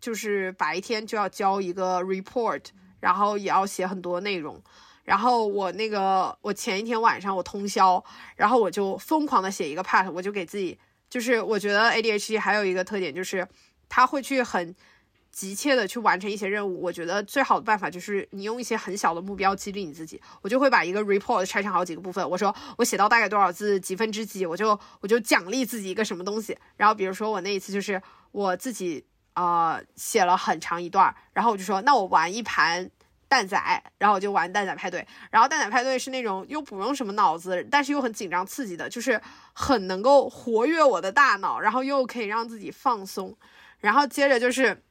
[0.00, 2.62] 就是白天就要交一个 report，
[3.00, 4.60] 然后也要写很多内容，
[5.04, 8.02] 然后我那个我前一天晚上我通宵，
[8.36, 10.78] 然后我就疯狂的写一个 part，我就给自己，
[11.08, 13.46] 就是我觉得 ADHD 还有一个特点就是
[13.88, 14.74] 他会去很
[15.30, 28.00] 急切的去完成一些任务，我觉得最好的办法就是你用一些很小的目标激励你自己，我就会把一个 report 拆成好几个部分，我说我写到大概多少字几分之几，我就我就奖励自己一个什么东西，然后比如说我那一次就是
[28.32, 29.04] 我自己。
[29.38, 32.90] 呃，写了很长一段，然后我就说，那我玩一盘
[33.28, 33.56] 蛋仔，
[33.96, 35.06] 然后我就玩蛋仔派对。
[35.30, 39.22] 然后蛋仔派对是那种又不用什么脑子，但是又很紧张刺激的，就是
[39.52, 43.36] 很能够活跃我的大脑，然后又可以让自己放松。
[43.78, 44.82] 然后接着就是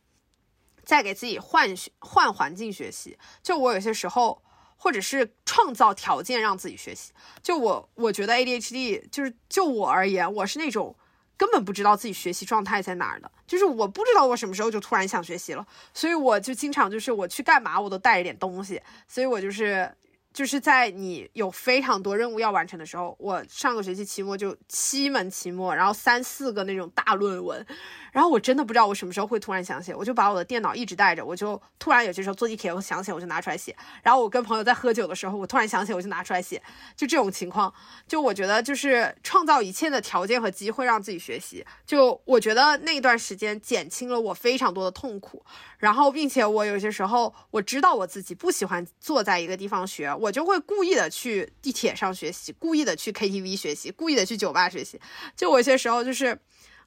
[0.85, 3.17] 再给自己换换环境学习。
[3.43, 4.41] 就我有些时候，
[4.77, 7.11] 或者是创造条件让自己学习。
[7.43, 10.95] 就我我觉得 ADHD 就是就我而言，我是那种。
[11.37, 19.89] 根本不知道自己学习状态在哪儿的，就是我不知道我什么时候就突然想学习了，所以我就经常就是我去干嘛我都带着点东西，所以我就是。
[20.37, 27.65] 就是在你有非常多任务要完成的时候，我上个学期期末就七门期末，然后三四个那种大论文，
[28.11, 36.61] 然后我真的不知道我什么时候会突然想写，我就把我的电脑一直带着，我就突然有些时候坐地铁我想起来我就拿出来写，然后我跟朋友在喝酒的时候，我突然想起我就拿出来写，
[36.95, 37.73] 就这种情况，
[38.07, 45.43] 就我觉得就是创造一切的条件和机会让自己学习，就我觉得那段时间减轻了我非常多的痛苦。
[45.79, 54.99] 然后，并且我有些时候我知道我自己不喜欢坐在一个地方学，我我就会故意的去地铁上学习，故意的去 KTV 学习，故意的去酒吧学习。
[55.35, 56.37] 就我有些时候就是。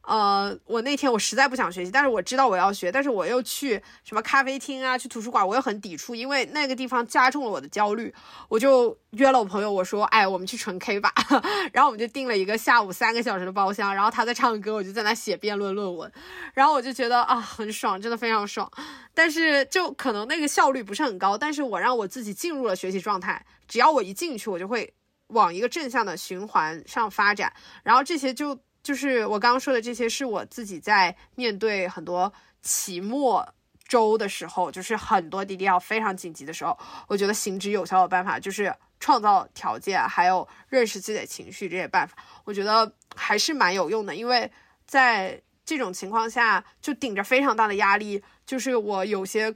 [0.02, 8.12] 呃，我那天我实在不想学习，但是我知道我要学，但是我又去什么咖啡厅啊，去图书馆，我又很抵触，因为那个地方加重了我的焦虑。
[8.48, 11.12] 我就约了我朋友，我说，哎，我们去纯 K 吧。
[11.72, 16.10] 然后我们就订了一个下午三个小时的包厢，然后他在唱歌，我就在那写辩论论文。
[16.54, 18.68] 然后我就觉得啊，很爽，真的非常爽。
[19.12, 23.44] 但是就可能那个效率不是很高，但是我让我自己进入了学习状态。
[23.68, 24.92] 只要我一进去，我就会
[25.28, 27.52] 往一个正向的循环上发展。
[27.84, 28.58] 然后这些就。
[28.82, 33.46] 就是我刚刚说的这些，是我自己在面对很多期末
[33.86, 44.14] 周的时候，就是很多滴滴要非常紧急的时候，我觉得行之有效的办法就是创造条件，还有认识自己的情绪这些办法，我觉得还是蛮有用的。
[44.14, 44.50] 因为
[44.86, 49.54] 在这种情况下，就顶着非常大的压力，就是我有些，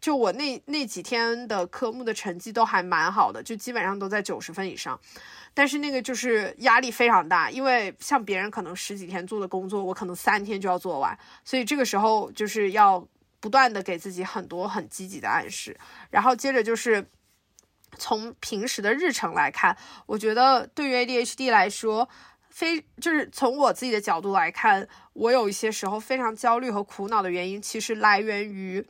[0.00, 4.98] 就我那那几天的科目的成绩都还蛮好的，就基本上都在九十分以上。
[5.56, 13.06] 但是那个就是压力非常大，因为像别人可能十几天做的工作，我可能三天就要做完，所以这个时候就是要
[13.38, 15.76] 不断的给自己很多很积极的暗示。
[16.10, 17.06] 然后接着就是
[17.96, 19.76] 从平时的日程来看，
[20.06, 22.08] 我觉得对于 ADHD 来说，
[22.48, 28.84] 非就是从我自己的角度来看，我有一些时候非常焦虑和苦恼的原因，其实来源于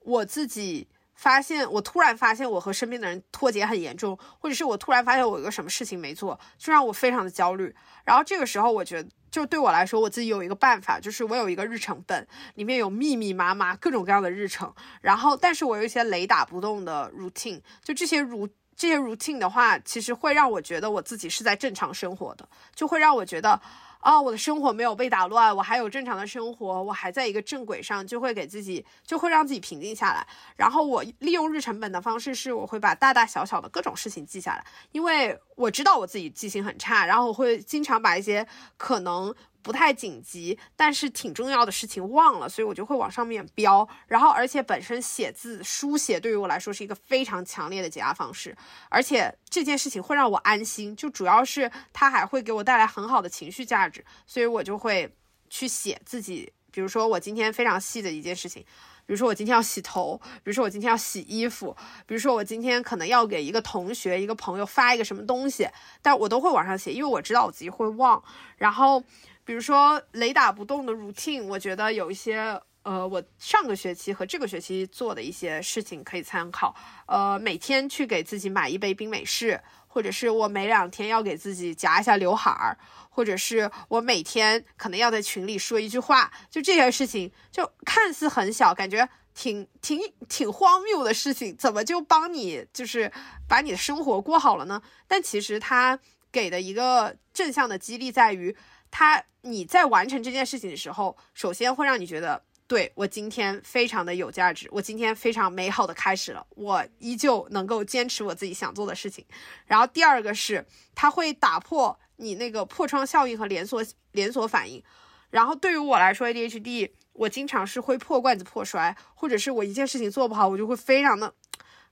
[0.00, 0.88] 我自己。
[1.18, 7.74] 发现我突然发现我和身边的人脱节很严重，或者是我突然发现我有个什么事情没做，就让我非常的焦虑。
[8.04, 14.72] 然后这个时候，我觉得就对我来说，我自己有一个办法，就是我有一个日程本，里面有密密麻麻各种各样的日程。
[15.00, 23.60] 然后，但是我有一些雷打不动的 routine，就这些如这些 routine 的话，其实会让我觉得我自己是在正常生活的，就会让我觉得。
[24.00, 30.26] 哦，我的生活没有被打乱，我还有正常的生活，我还在一个正轨上，就会给自己，就会让自己平静下来。
[30.56, 38.46] 然后我利用日程本的方式是，我会把大大小小的各种事情记下来，因为我知道我自己记性很差，然后我会经常把一些
[38.76, 43.86] 可能不太紧急，但是挺重要的事情忘了，所以我就会往上面标。
[44.06, 48.56] 然后，而且本身写字书写对于我来说是一个非常强烈的解压方式，
[48.88, 55.14] 而且这件事情会让我安心，就主要是它还会给我带来很好的情绪价值，所以我就会
[55.50, 58.64] 去写自己，比如说我今天非常细的一件事情。
[59.06, 61.74] 比如说我今天要洗头，比如说我今天要洗衣服，
[62.06, 65.66] 比如说我今天可能要给一个同学、一个朋友发一个什么东西，
[66.02, 68.22] 但我都会往上写，因为我知道我自己会忘。
[68.58, 69.02] 然后，
[69.48, 76.76] 比如说雷打不动的 routine，我觉得有一些，呃，我上个学期和这个学期做的一些事情可以参考。
[77.06, 82.76] 呃，每天去给自己买一杯冰美式，或者是我每两天要给自己夹一下刘海儿。
[83.08, 93.10] 或者是我每天可能要在群里说一句话，就这些事情，就看似很小，感觉挺挺挺荒谬的事情，怎么就帮你就是
[93.48, 94.82] 把你的生活过好了呢？
[95.06, 95.98] 但其实他
[96.30, 98.54] 给的一个正向的激励在于，
[98.90, 109.24] 他你在完成这件事情的时候，首先会让你觉得，对我今天非常的有价值，我今天非常美好的开始了，我依旧能够坚持我自己想做的事情。
[109.66, 111.98] 然后第二个是，他会打破。
[112.20, 113.80] 你那个破窗效应和连锁
[114.10, 114.82] 连锁反应，
[115.30, 121.32] 然后对于我来说，ADHD，我经常是会破罐子破摔，或者是我一件事情做不好，我就会非常的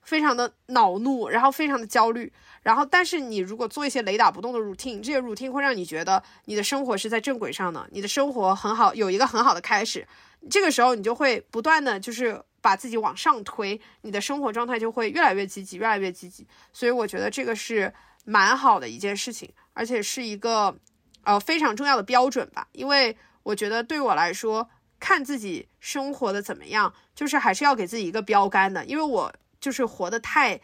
[0.02, 2.32] 非常的恼怒，然后非常的焦虑。
[2.66, 10.04] 然后，但是你如果做一些雷打不动的 routine，这些 routine 会让你觉得你的生活是在正轨上的，你的生活很好，有一个很好的开始。
[10.50, 16.44] 这个时候，你就会不断的就是把自己往上推，你的生活状态就会越来越积极，越来越积极。
[16.72, 17.94] 所以我觉得这个是
[18.24, 19.48] 蛮好的一件事情。
[19.72, 20.74] 而且是一个，
[21.22, 30.58] 呃，非常重要的标准吧，因为我觉得对我来说，看自己生活的怎么样，就是还是要给自己一个标杆的，因为我就是活得太，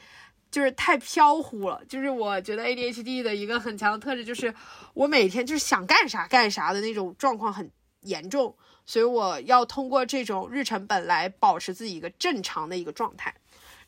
[0.52, 4.54] 就是太飘忽了，就是我觉得 ADHD 的一个很强的特质就是，
[4.94, 7.68] 我每天就是想干啥干啥的那种状况很
[8.02, 13.34] 严重，所以我要通过这种日程本来保持自己一个正常的一个状态，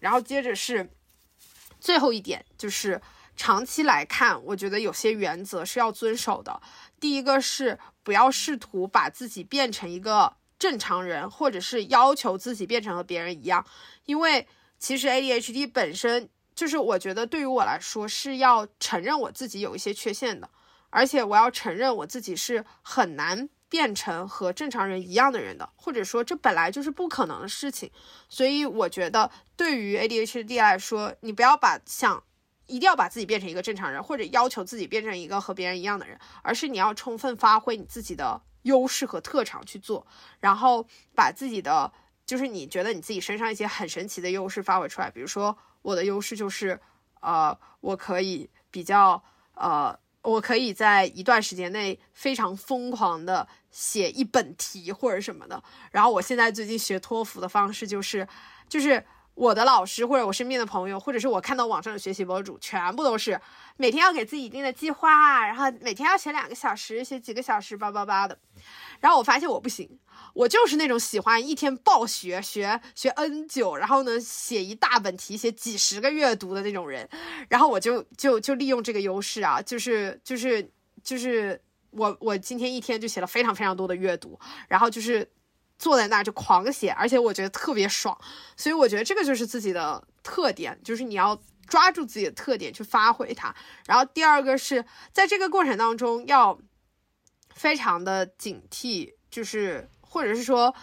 [0.00, 0.90] 然后接着是
[1.78, 3.00] 最后一点就是。
[3.36, 6.62] 长期来看，我觉得有些原则是要遵守的。
[7.00, 13.66] 第一个是不要试图把自己变成一个正常人，或者是要求自己变成和别人一样。
[14.04, 14.46] 因为
[14.78, 20.48] 其实 ADHD 本身就是，我觉得对于我来说是要承认我自己有一些缺陷的，
[20.90, 27.90] 而且我要承认我自己是很难变成和正常人一样的人的，或者说这本来就是不可能的事情。
[28.28, 32.22] 所以我觉得对于 ADHD 来说，你不要把想。
[32.66, 40.06] 一定要把自己变成一个正常人，或者要求自己变成一个和别人一样的人，而是你要充分发挥你自己的优势和特长去做，
[40.40, 41.92] 然后把自己的
[42.24, 45.10] 就是你觉得你自己身上一些很神奇的优势发挥出来。
[45.10, 46.80] 比如说，我的优势就是，
[47.20, 49.22] 呃，我可以比较，
[49.54, 55.62] 呃，我可以在一段时间内非常疯狂的写一本题或者什么的。
[55.92, 58.26] 然后我现在最近学托福的方式就是，
[58.68, 59.04] 就是。
[59.34, 63.40] 我的老师或者我身边的朋友，或者是我看到网上的学习博主，全部都是
[63.76, 68.38] 每天要给自己一定的计划，然后每天要写两个小时，写几个小时，叭叭叭的。
[69.00, 69.98] 然后我发现我不行，
[70.34, 77.08] 我就是那种喜欢一天暴学，学学 N 久，然后呢写一大本题，写几十个阅读的那种人。
[77.48, 80.70] 然后我就就就利用这个优势啊，就是就是
[81.02, 81.60] 就是
[81.90, 85.28] 我我今天一天就写了非常非常多的阅读，然后就是。
[85.84, 88.16] 坐在那儿就狂写，而且我觉得特别爽，
[88.56, 93.54] 所以我觉得这个就是自己的特点，就是你要抓住自己的特点去发挥它。
[93.84, 94.82] 然后第二个是
[95.12, 96.58] 在这个过程当中要
[97.54, 100.74] 非常的警惕，就是或者是说。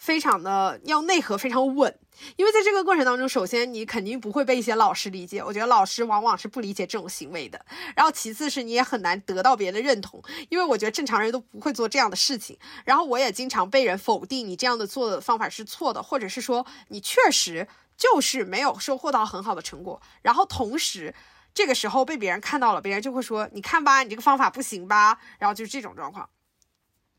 [0.00, 1.94] 非常的要内核非常稳，
[2.36, 7.64] 因为在这个过程当中，首先你肯定不会被一些老师理解，我觉得老师往往是不理解这种行为的。
[7.96, 12.58] 然后其次是你也很难得到别人的认同，因为我觉得正常人都不会做这样的事情。
[12.84, 20.00] 然后我也经常被人否定，你这样的做的方法是错的，或者是说你确实就是没有收获到很好的成果。
[20.22, 21.14] 然后同时
[21.54, 25.18] 这个时候被别人看到了，别人就会说你看吧，你这个方法不行吧？
[25.38, 26.28] 然后就是这种状况。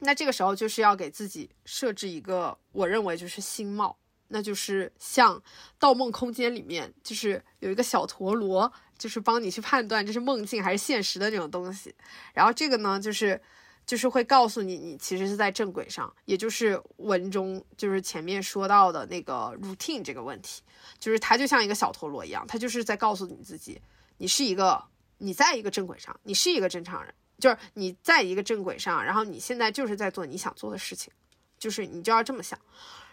[0.03, 3.95] 那这个时候就是要给自己设置一个，我认为就是新帽，
[4.31, 5.37] 那就是像
[5.77, 11.93] 《盗梦空间》里面就是有一个小陀螺，就是帮你去判断这是梦境还是现实的那种东西。
[12.33, 13.39] 然后这个呢，就是
[13.85, 20.61] 就是会告诉你，你其实是在正轨上，也就是文中就是前面说到的那个 routine 这个问题，
[20.99, 23.81] 就是它就像一个小陀螺一样，它就是在告诉你自己，
[24.17, 24.83] 你是一个
[25.17, 27.13] 你在一个正轨上，你是一个正常人。
[27.39, 31.11] 就是你在一个正轨上，然后你现在就是在做你想做的事情，
[31.57, 32.59] 就是你就要这么想。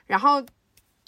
[0.04, 0.44] 然后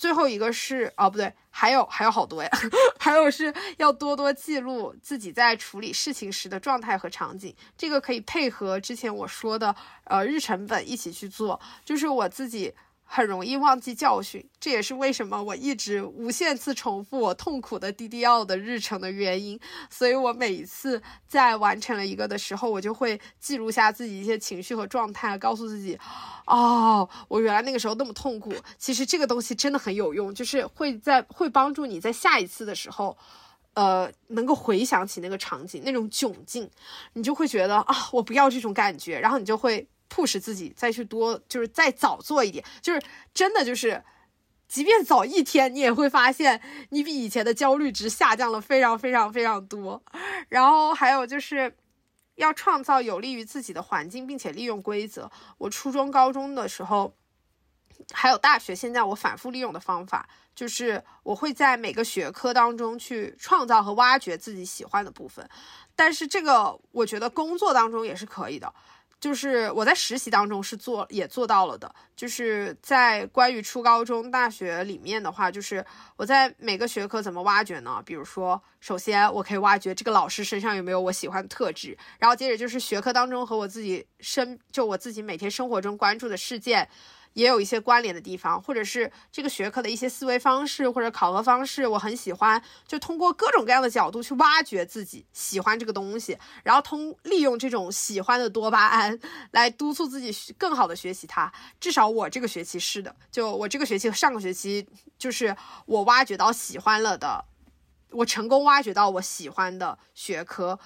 [0.01, 2.49] 最后一个是啊，不对，还有还有好多呀，
[2.99, 12.73] 还有是要多多记录自己在处理事情时的状态和场景，这个可以配合之前我说的呃日程本一起去做，就是我自己。
[13.13, 19.59] 很容易忘记教训，这也是为什么我一直无限次重复我痛苦的 DDL 的日程的原因。
[19.91, 25.99] 所以我每一次在完成了一个的时候，我就会记录下自己一些情绪和状态，告诉自己，
[26.47, 28.55] 哦，我原来那个时候那么痛苦。
[28.79, 33.19] 其实这个东西真的很有用，就是会在会帮助你在下一次的时候，
[33.75, 36.71] 呃，能够回想起那个场景那种窘境，
[37.15, 39.89] 你就会觉得啊，我不要这种感觉，然后你就会。
[40.11, 43.01] 迫使自己再去多，就是再早做一点，就是
[43.33, 44.05] 真的就是，
[44.69, 50.03] 即便早一天，你也会发现你比以前的焦虑值下降了非常非常非常多。
[50.49, 51.75] 然后还有就是
[52.35, 55.31] 要创造有利于自己的环境，并且利用规则。
[55.59, 57.15] 我初中、高中的时候，
[58.13, 65.49] 还有大学，现在我反复利用的方法就是，我会在每个学科当中去创造和挖掘自己喜欢的部分。
[65.95, 68.75] 但是这个我觉得工作当中也是可以的。
[69.21, 75.85] 就是我在实习当中是做也做到了的，就是在关于初高中、大学里面的话，就是
[76.17, 78.03] 我在每个学科怎么挖掘呢？
[78.07, 86.89] 比如说，首先我可以挖掘这个老师身上有没有我喜欢的特质，然后接着就是学科当中和我自己身就我自己每天生活中关注的事件。
[87.35, 92.61] 也有一些关联的地方，或者是这个学科的一些思维方式或者考核方式，我很喜欢。
[92.87, 99.19] 就通过各种各样的角度去挖掘自己喜欢这个东西，然后通利用这种喜欢的多巴胺
[99.53, 101.53] 来督促自己更好的学习它。
[101.79, 105.57] 至少我这个学期是的，就我这个学期和上个学期，就是
[105.87, 107.45] 我挖掘到喜欢了的，
[108.11, 110.79] 我成功挖掘到我喜欢的学科，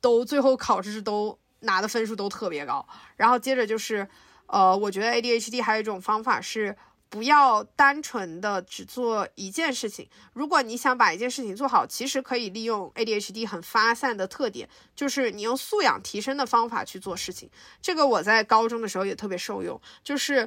[0.00, 2.84] 都最后考试都拿的分数都特别高。
[3.16, 4.08] 然后接着就是。
[4.52, 6.76] 呃，我觉得 ADHD 还有一种方法是，
[7.08, 10.06] 不要单纯的只做一件事情。
[10.34, 17.50] 如果你想把一件事情做好，其实可以利用 ADHD 很发散的特点，就是你用素养提升的方法去做事情。
[17.80, 20.46] 这个我在高中的时候也特别受用，就是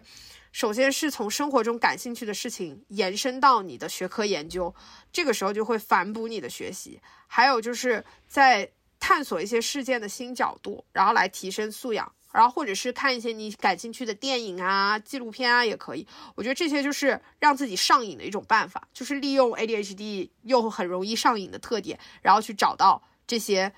[0.51, 4.73] 首先是从生活中感兴趣的事情延伸到你的学科研究，
[5.11, 7.01] 这个时候就会反哺你的学习。
[7.25, 12.11] 还有就是在探索一些事件的新角度，然后来提升素养。
[12.35, 16.05] 然后或者是看一些你感兴趣的电影啊、纪录片啊，也可以。
[16.35, 23.73] 我觉得这些就是让自己上瘾的一种办法，就是利用 ADHD 又很容易上瘾的特点，然后去找到这些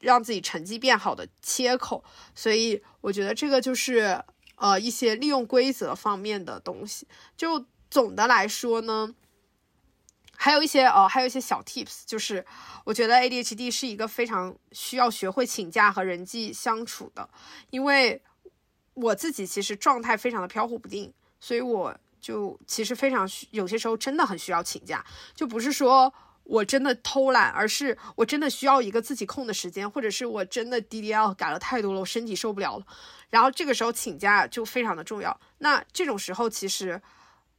[0.00, 2.02] 让自己成绩变好的切口。
[2.34, 4.24] 所以我觉得这个就是
[4.56, 7.06] 呃一些利用规则方面的东西。
[7.36, 9.14] 就总的来说呢。
[10.40, 12.46] 还有一些呃，还有一些小 tips，就是
[12.84, 17.28] 我觉得 ADHD 是一个非常需要学会请假和人际相处的，
[17.70, 18.22] 因为
[18.94, 26.14] 我自己其实状态非常的飘忽不定，所以我就其实非常有些时候真的很需要请假，就不是说
[26.44, 32.86] 我真的偷懒，而是我真的需要一个自己空的时间，或者是我真的 DDL 改了太多了，我身体受不了了，
[33.30, 35.40] 然后这个时候请假就非常的重要。
[35.58, 37.02] 那这种时候其实。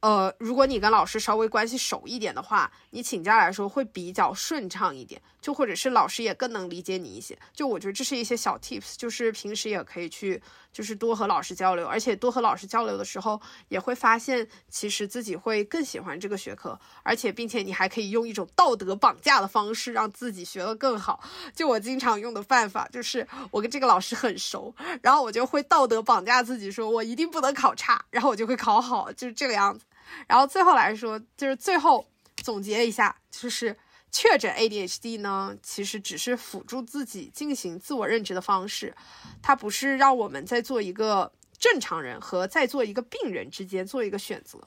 [0.00, 7.38] 呃，如果你跟老师稍微关系熟一点的话，你请假来说会比较顺畅一点，就或者是老师也更能理解你一些。
[7.52, 10.42] 就我觉得这是一些小 tips，就是平时也可以去，
[10.72, 13.38] 就是多和老师交流，而且多和老师交流的时候，
[13.68, 21.20] 也会发现其实自己会更喜欢这个学科，而且并且你还可以用一种道德绑架的方式让自己学得更好。
[21.54, 29.84] 就我经常用的办法就是，我跟这个老师很熟，然后我就会道德绑架自己，说我一定不能考差，然后我就会考好，就是这个样子。
[30.26, 32.06] 然后最后来说，就是最后
[32.42, 33.76] 总结一下，就是
[34.10, 38.94] 确诊 ADHD 呢，其实只是辅助自己进行自我认知的方式，
[39.42, 44.60] 它不是让我们在做一个正常人和在做一个病人之间做一个选择。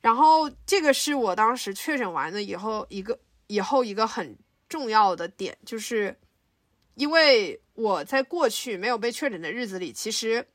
[0.00, 4.36] 然后这个是我当时确诊完了以后一个以后一个很
[4.68, 6.18] 重要的点，就是
[6.94, 10.46] 因为我在过去没有被确诊的日子里，其实。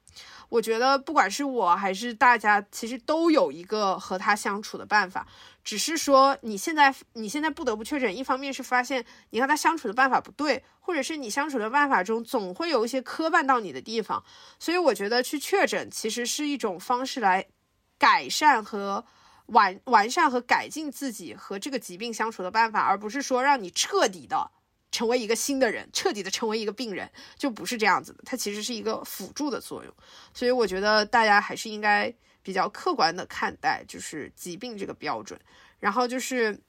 [0.49, 5.27] 我觉得不管是我还是大家，其实都有一个和他相处的办法，
[5.63, 14.23] 只是说你现在你现在不得不确诊，一方面是发现你和他相处的办法不对，或者是你相处的办法中总会有一些磕绊到你的地方，
[14.57, 17.45] 所以我觉得去确诊其实是一种方式来
[17.97, 19.05] 改善和
[19.47, 24.51] 完完善和改进自己和这个疾病相处的办法，而不是说让你彻底的。
[24.91, 28.23] 成为一个新的人，彻底的成为一个病人，就不是这样子的。
[28.25, 29.93] 它其实是一个辅助的作用，
[30.33, 35.39] 所以我觉得大家还是应该比较客观的看待，就是疾病这个标准。
[35.79, 36.59] 然后就是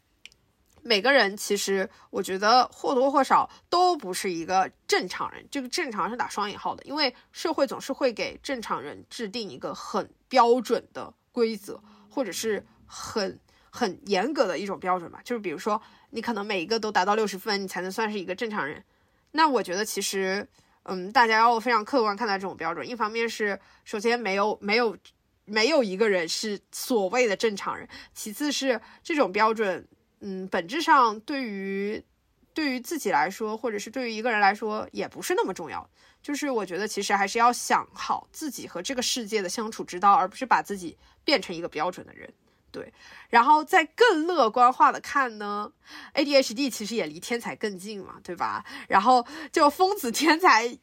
[0.83, 5.47] 每个人，其实我觉得或多或少都不是一个正常人。
[5.51, 12.67] 这个正常是打双引号的，因为社会总是会给正常人制定一个很标准的规则，或者是。
[12.93, 13.39] 很
[13.71, 15.21] 很严格的一种标准吧。
[15.25, 15.81] 就是比如说，
[16.11, 18.85] 你可能每一个都达到六十分，你才能算是一个正常人。
[19.33, 20.47] 那我觉得其实，
[20.83, 22.89] 嗯，大家要非常客观看待这种标准。
[22.89, 24.97] 一方面是，首先没有没有
[25.45, 29.87] 没有一个人是所谓的正常人；其次是这种标准，
[30.21, 32.05] 嗯，本质上对于
[32.53, 35.89] 对于自己来说，或者是对于一个人来说，也不是那么重要。
[36.23, 42.31] 就是我觉得其实还是要想好自己和这个世界的相处之道，而不是把自己变成一个标准的人。
[42.73, 42.93] 对，
[43.29, 45.73] 然后再更乐观化的看呢
[46.15, 48.65] ，ADHD 其实也离天才更近嘛，对吧？
[48.89, 50.79] 然后就疯子天才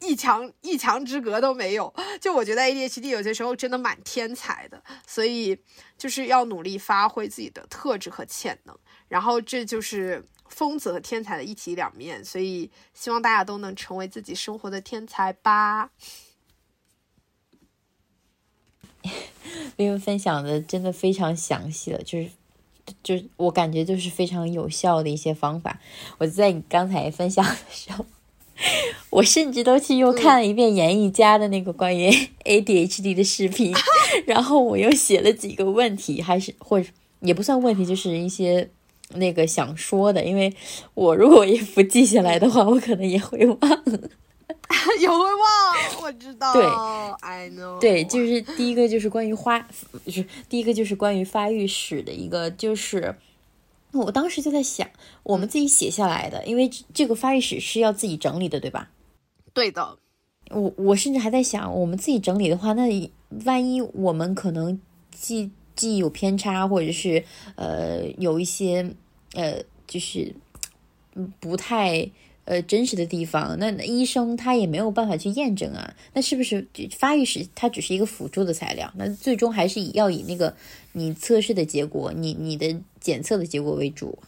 [0.00, 1.94] 一墙一墙之隔都没有。
[2.20, 5.56] 就我觉得 ADHD 有些时候真的蛮天才的，所以
[5.96, 8.76] 就是要努力发挥自己的特质和潜能。
[9.08, 15.90] 然后这就是疯子和天才的一体两面，所以希望大家都能成为自己生活的天才吧。
[19.76, 22.28] 因为分享的真的非常详细了，就是，
[23.02, 25.80] 就是我感觉就是非常有效的一些方法。
[26.18, 28.04] 我在你刚才分享的时候，
[29.10, 32.10] 我甚至都去又看了一遍严艺佳的那个关于
[32.44, 33.74] ADHD 的视频，
[34.26, 36.88] 然后我又写了几个问题，还是或者
[37.20, 38.68] 也不算问题，就是一些
[39.14, 40.24] 那个想说的。
[40.24, 40.52] 因为
[40.94, 43.84] 我如果也不记下来的话，我可能也会忘。
[45.00, 46.52] 也会忘，我知道。
[46.52, 46.64] 对
[47.20, 47.78] ，I know。
[47.78, 49.58] 对，就是第一个就是关于花，
[50.04, 53.16] 就是第一个就是关于发育史的一个，就是
[53.92, 54.88] 我当时就在想，
[55.22, 58.90] 我们自己写下来的，因为这个发育史是要自己整理的，对吧？
[59.52, 59.98] 对的。
[60.50, 63.10] 我我甚至还在想，我们自己整理的话，那
[63.44, 64.80] 万一我们可能
[65.10, 67.24] 记记忆有偏差，或者是
[67.56, 68.94] 呃有一些
[69.34, 70.34] 呃就是
[71.14, 72.10] 嗯不太。
[72.44, 75.94] 呃，真实的地方，那医生他也没有办法去验证啊。
[76.12, 76.66] 那是不是
[76.98, 78.92] 发育史它只是一个辅助的材料？
[78.96, 80.52] 那最终还是以要以那个
[80.90, 84.18] 你测试的结果，你你的检测的结果为主。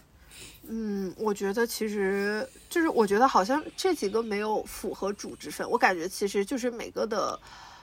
[0.68, 5.68] 嗯，我觉得其实就是我觉得好像这几个没有符合主之分。
[5.68, 7.36] 我感觉其实就是每个的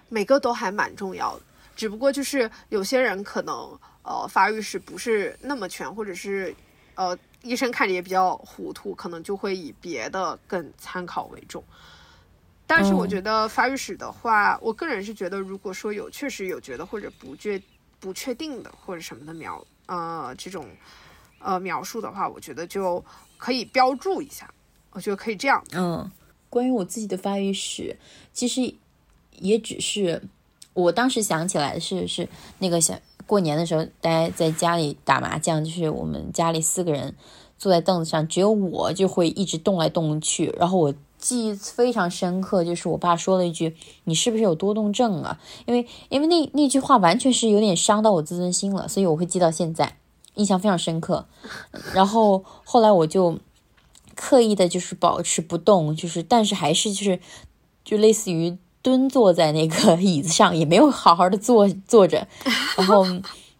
[0.07, 1.43] 每个都还蛮重要的，
[1.75, 6.55] 只不过就是有些人可能呃发育史不是那么全，或者是
[6.95, 7.19] 呃。
[7.43, 11.63] 医生看着也比较糊涂，可能就会以别的更参考为重。
[12.67, 17.61] 但是我觉得发育史的话，我个人是觉得，如果说有确实有觉得或者不确
[17.99, 20.69] 不确定的或者什么的描呃这种
[21.39, 23.03] 呃描述的话，我觉得就
[23.37, 24.49] 可以标注一下。
[24.91, 25.61] 我觉得可以这样。
[25.73, 26.09] 嗯，
[26.49, 27.97] 关于我自己的发育史，
[28.31, 28.73] 其实
[29.31, 30.21] 也只是
[30.73, 32.27] 我当时想起来的是是
[32.59, 32.95] 那个小。
[33.27, 37.15] 过年的时候，大家在家里打麻将，就是我们家里四个人
[37.57, 40.53] 坐在凳子上，只有我就会一直动来动去。
[40.59, 43.73] 然后我记忆非常深刻，就是我爸说了一句
[44.03, 49.97] ：“你是不是有多动症啊？”因为因为那那句话完全是有点伤到我自尊心了，所以我会记到现在，
[50.33, 51.25] 印象非常深刻。
[51.95, 53.39] 然后后来我就
[54.13, 57.19] 刻意的就是保持不动，就是但是还是就是
[57.85, 58.57] 就类似于。
[58.81, 62.27] 蹲坐在那个 椅子上，也没有好好的坐坐着。
[62.77, 63.05] 然后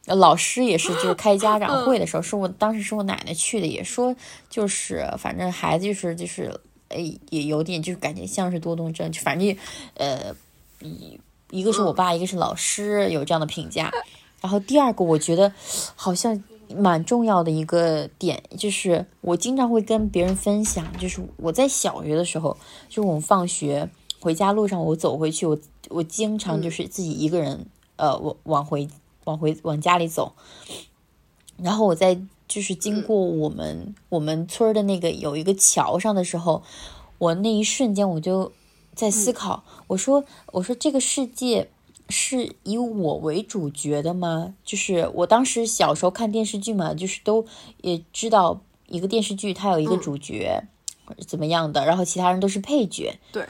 [0.07, 4.15] 老师也是，就是开家长会的时候，是我当时是我奶奶去的，也说
[4.49, 9.55] 就是反正孩子就是就是诶也有点就是感觉像是多动症，反正
[9.95, 10.35] 呃
[10.81, 11.19] 一
[11.51, 13.91] 一个是我爸，一个是老师有这样的评价。
[14.41, 15.53] 然后第二个我觉得
[15.95, 16.43] 好像
[16.75, 22.57] 蛮重要的一个点，就是我经常会跟别人分享，就是我在小学的时候，
[22.89, 23.87] 就我们放学。
[24.21, 25.57] 回家路上，我走回去，我
[25.89, 27.65] 我经常就是自己一个人，
[27.95, 28.87] 呃，往往回
[29.23, 30.33] 往回往家里走。
[31.57, 36.63] 然后我在就是经过我们我们村的那个有一个桥上的时候，
[37.17, 38.51] 我那一瞬间我就
[38.93, 40.23] 在思考，我说
[40.53, 41.69] 我说这个世界
[42.09, 44.53] 是以我为主角的吗？
[44.63, 47.45] 就是我当时小时候看电视剧嘛，就是都
[47.81, 50.63] 也知道一个电视剧它有一个主角
[51.27, 53.19] 怎么样的，然后其他人都是配角。
[53.31, 53.47] 对。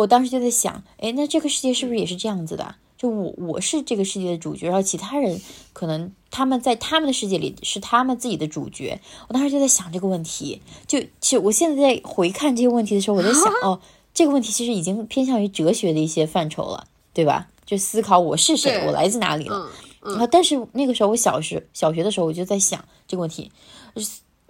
[0.00, 2.74] 我当时就在想，哎，那这个世界是不是也是这样子的？
[2.98, 5.40] 就我我是这个世界的主角，然后其他人
[5.72, 9.00] 可能他们在他们的世界里是他们自己的主角。
[9.28, 13.80] 我当时就在想这个问题，就其实我现在在回看这些问题的时候，我在想， 哦，
[14.12, 17.48] 这个问题其实已经偏向于哲学的一些范畴了，对吧？
[17.64, 19.70] 就思考我是谁，我来自哪里了。
[20.02, 23.50] 然后，但是那个时候我小时小学的时候，我就在想这个问题，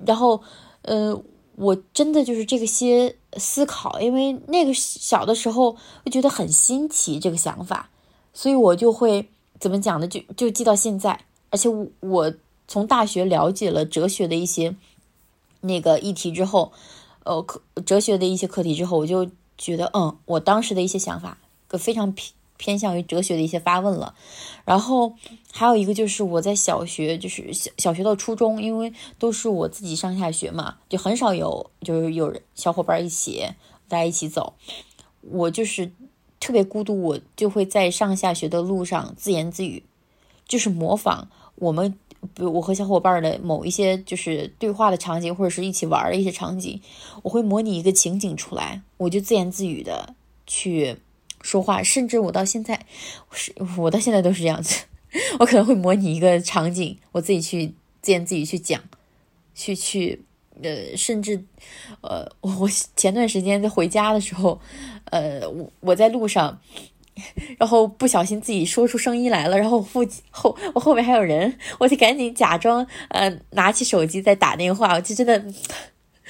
[0.05, 0.43] 然后，
[0.82, 1.23] 呃。
[1.59, 5.72] 我真的就是这个些思考，因为那个小的时候
[6.04, 7.90] 会觉得很新奇这个想法，
[8.32, 10.06] 所以我就会怎么讲呢？
[10.08, 11.20] 就就记到现在。
[11.50, 11.68] 而且
[12.00, 12.34] 我
[12.68, 14.74] 从大学了解了哲学的一些
[15.60, 16.72] 那个议题之后，
[17.24, 21.38] 呃，课哲学的一些课题之后，我就觉得，嗯，我当时的一些想法，
[21.78, 22.12] 非常
[22.56, 24.14] 偏向于哲学的一些发问了。
[24.64, 25.14] 然后
[25.52, 33.46] 还有一个就是我在小学，就是小小学到初中，因为都是我自己上下学嘛，就很少有就是有人小伙伴一起
[33.88, 34.54] 大家一起走。
[35.22, 35.90] 我就是
[36.38, 39.82] 特别孤独，我就会在上下学的路上自言自语，
[40.46, 41.98] 就是模仿我们。
[42.34, 46.80] 比如我和小伙伴的某一些就是对话的场景，或者是一起玩的一些场景，
[47.22, 50.14] 我会模拟一个情景出来，我就自言自语的
[50.44, 50.96] 去
[51.47, 52.85] 说话，甚至我到现在，
[53.32, 54.85] 是我到现在都是这样子，
[55.39, 58.82] 我可能会模拟一个场景，我自己去自言自语去讲，
[59.55, 60.20] 去去
[60.62, 61.43] 呃，甚至
[62.01, 64.60] 呃，我前段时间在回家的时候，
[65.05, 66.59] 呃，我我在路上。
[67.56, 75.43] 然后不小心自己说出声音来了，然后后后我后面还有人，我就赶紧假装呃拿起手机在打电话，我就真的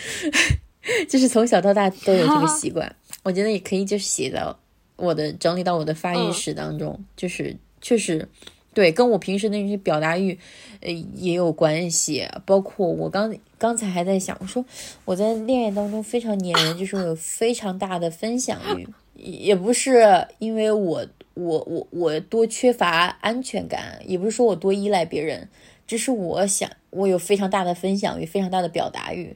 [1.11, 2.95] 就是从小到大都有这个习惯。
[3.25, 4.57] 我觉得也可以就是写到
[4.97, 8.29] 我的整理到我的发育史当中，就是确实
[8.75, 10.39] 对跟我平时那些表达欲
[10.81, 12.27] 呃也有关系。
[12.45, 14.65] 包括我刚刚才还在想，我说
[15.05, 18.87] 我在恋爱当中非常粘人，就是我有非常大的分享欲。
[19.15, 25.49] 也不是因为我我我我多缺乏安全感，也不是说我多依赖别人，
[25.87, 29.35] 只是我想我有非常大的分享欲，非常大的表达欲，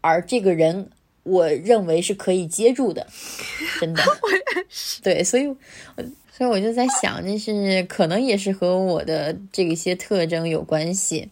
[0.00, 0.88] 而这个人
[1.30, 3.06] 我认为是可以接住的，
[3.80, 4.02] 真的，
[5.02, 5.44] 对，所以，
[6.32, 11.30] 所以我就在想，就是可能也是和我的这一些特征有关系。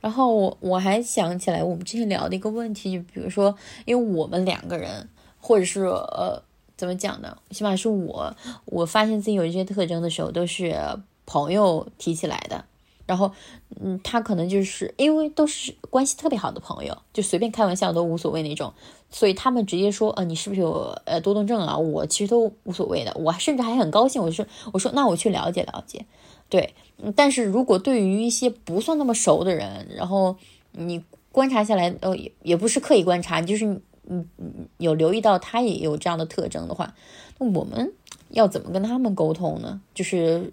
[0.00, 5.08] 然后我我还想起来我们之前聊的一个问题，就比如说，因为我们两个人，
[5.40, 6.42] 或者是呃。
[6.78, 7.34] 怎么讲呢？
[7.52, 8.36] 起码是我，
[8.66, 10.76] 我发现自己有一些特征的时候，都是
[11.24, 12.66] 朋友提起来的。
[13.06, 13.32] 然后，
[13.80, 18.72] 嗯，他可能就是因为都是关系特别好的朋友，就随便开玩笑都无所谓那种，
[19.10, 21.78] 所以他们直接说，呃，你是不是有呃多动症啊？
[21.78, 24.20] 我其实都无所谓的，我甚至还很高兴。
[24.20, 26.04] 我说，我说，那我去了解了解。
[26.48, 26.74] 对，
[27.14, 30.36] 但是如果对于一些不算那么熟的人，然后
[30.72, 31.02] 你
[31.32, 33.80] 观察下来，呃，也也不是刻意观察，就是。
[34.08, 36.94] 嗯嗯，有留意到他也有这样的特征的话，
[37.38, 37.92] 那我们
[38.28, 39.80] 要怎么跟他们沟通呢？
[39.96, 40.52] 就是，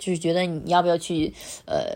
[0.00, 1.32] 就是觉得你要不要去
[1.64, 1.94] 呃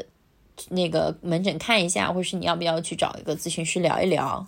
[0.68, 4.46] 那个门诊看一下，或者是你要不要去找一个咨询师聊一聊？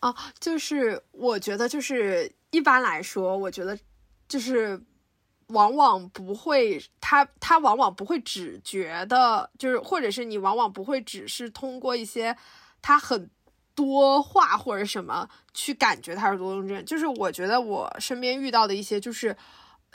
[0.00, 3.78] 啊，就是我觉得就是一般来说，我觉得
[4.26, 4.80] 就是
[5.48, 12.34] 往往不会，他他往往不会只觉得就是，或者是你往往不会只是通过一些
[12.80, 13.28] 他很。
[13.76, 19.36] 多话或者什么去感觉他是多动症，就是我觉得我身边遇到的一些，就是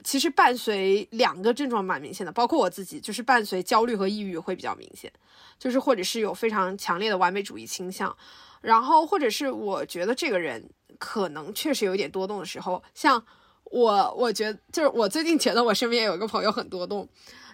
[0.04, 5.12] 其实伴随两个症状蛮明显的，包括我自己，就是伴随焦虑和抑郁会比较明显，
[5.58, 8.16] 就是或者是有非常强烈的完美主义倾向，
[8.62, 13.24] 然后或者是我觉得这个人可能确实有点多动的时候，像
[13.66, 17.08] 我，我觉得就是我最近觉得我身边有一个朋友很多动。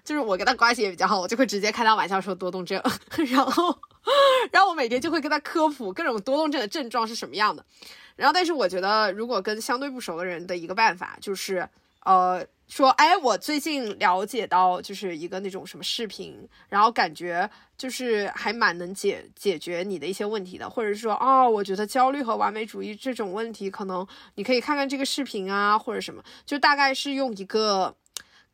[0.04, 2.80] 就是我跟他关系也比较好，我就会直接开他玩笑说多动症，
[3.28, 3.76] 然后，
[4.52, 7.66] 然后我每天就会跟他科普各种多动症的症状是什么样的，
[8.16, 11.68] 然后，但是我觉得如果跟相对不熟的人的一个办法就是，
[12.06, 27.96] 呃，说，哎，我最近了解到就是一个那种什么视频，然后感觉就是还蛮能解解决你的一些问题的，或者说，哦，我觉得焦虑和完美主义这种问题，可能你可以看看这个视频啊，或者什么，就大概是用一个。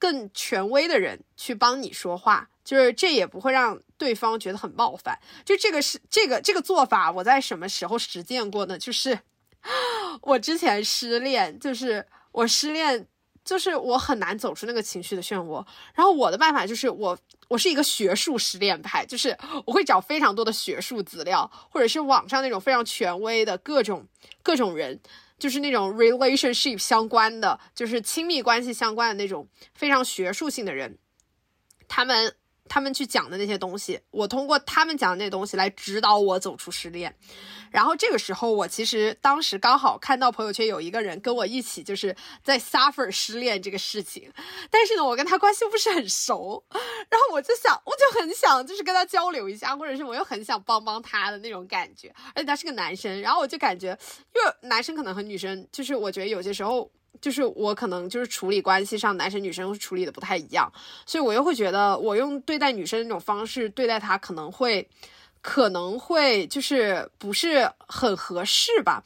[0.02, 5.16] 更权威的人去帮你说话，就是这也不会让对方觉得很冒犯。
[5.46, 8.80] 就这个是这个这个做法，我在什么时候实践过呢？
[8.80, 9.20] 就是
[10.24, 13.06] 我之前失恋，就是我失恋，
[13.44, 15.66] 就是我很难走出那个情绪的漩涡。
[15.94, 24.08] 然后我的办法就是，我我是一个学术失恋派，就是我会找非常多的学术资料，或者是网上那种非常权威的各种
[24.44, 25.00] 各种人。
[25.40, 31.00] 就是那种 relationship 相关的，就是亲密关系相关的那种非常学术性的人，
[31.88, 32.36] 他们
[32.72, 37.14] 他们去讲的那些东西，我通过他们讲的那些东西来指导我走出失恋。
[37.70, 44.32] 然后这个时候，我其实当时刚好看到朋友圈有一个人跟我一起就是在 suffer 失恋这个事情，
[44.70, 46.64] 但是呢，我跟他关系不是很熟，
[47.10, 53.88] 然后我就想，我就很想就是跟他交流一下，或者是我又很想帮帮他的那种感觉，而且他是个男生，然后我就感觉，
[54.34, 56.90] 因为男生可能和女生，就是我觉得有些时候，
[57.20, 60.72] 就是我可能就是处理关系上，男生女生处理的不太一样，
[61.06, 64.88] 所以我又会觉得我用对待女生那种方式对待他可能会。
[65.44, 69.04] 可能会就是不是很合适吧，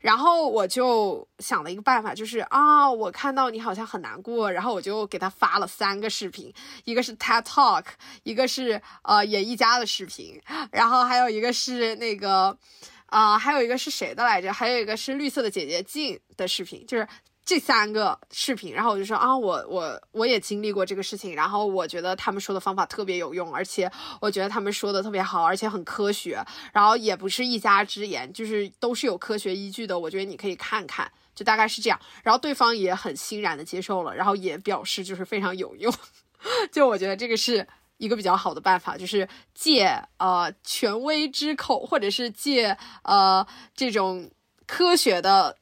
[0.00, 6.52] 然后我就想了一个办法，就是啊，我看到你好像很难过，然后我就给他发了三个视频，
[6.82, 7.84] 一个是 TED Talk，
[8.24, 10.42] 一个是呃演艺家的视频，
[10.72, 12.58] 然后还有一个是那个
[13.06, 14.52] 啊，还有一个是谁的来着？
[14.52, 17.06] 还有一个是绿色的姐姐静的视频，就是
[17.46, 23.88] 这三个视频，然后我就说啊，我我我也经历过这个事情，然后我觉得他们说的方法特别有用，而且
[24.20, 29.96] 我觉得他们说的特别好，而且很科学，然后也不是一家之言，就是都是有科学依据的。
[29.96, 31.96] 我觉得你可以看看，就大概是这样。
[32.24, 35.94] 然后对方也很欣然的接受了，然后也表示就是非常有用。
[36.72, 37.64] 就我觉得这个是
[37.98, 43.46] 一个比较好的办法，就是借呃权威之口，或者是借呃
[43.76, 44.28] 这种
[44.66, 45.56] 科学的。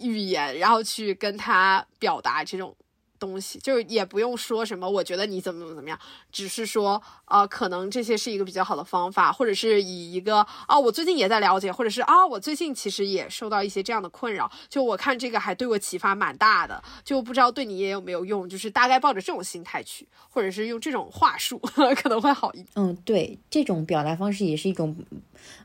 [0.00, 2.76] 语言，然后去跟他表达这种
[3.20, 5.96] 东西，就是也不用说什么，我觉得你怎么怎么怎么样，
[6.32, 21.58] 只是说，呃，可能这些是一个比较好的方法，或者是以一个啊，我最近也在了解，或者是啊，我最近其实也受到一些这样的困扰，就我看这个还对我启发蛮大的，就不知道对你也有没有用，就是大概抱着这种心态去，或者是用这种话术
[22.02, 22.64] 可能会好一。
[22.74, 24.96] 嗯，对，这种表达方式也是一种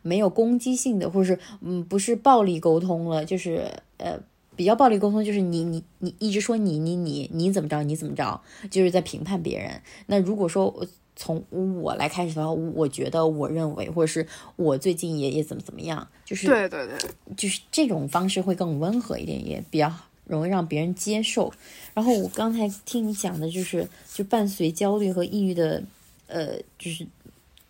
[0.01, 3.71] 没有攻击性的，或者是嗯，不是暴力沟通了，就是。
[3.97, 4.19] 呃，
[4.55, 8.41] 比较暴力沟通就是你你你一直说你你你你怎么着你怎么着，
[8.71, 9.81] 就是在评判别人。
[10.07, 16.97] 那如果说从我来开始的话，我觉得我认为，或者是我最近也也怎么怎么样，就是对对对，
[17.37, 19.91] 就是这种方式会更温和一点，也比较
[20.25, 21.53] 容易让别人接受。
[21.93, 25.83] 然后我刚才听你讲的，就是就伴随焦虑和抑郁的，
[26.27, 27.07] 呃，就是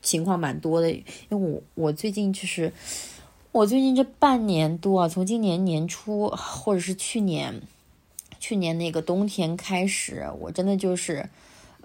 [0.02, 2.72] 情况蛮多的，因为我我最近就是。
[3.56, 7.62] 我最近这半年多啊，从今年年初或者是去年，
[8.38, 11.30] 去年那个冬天开始，我真的就是，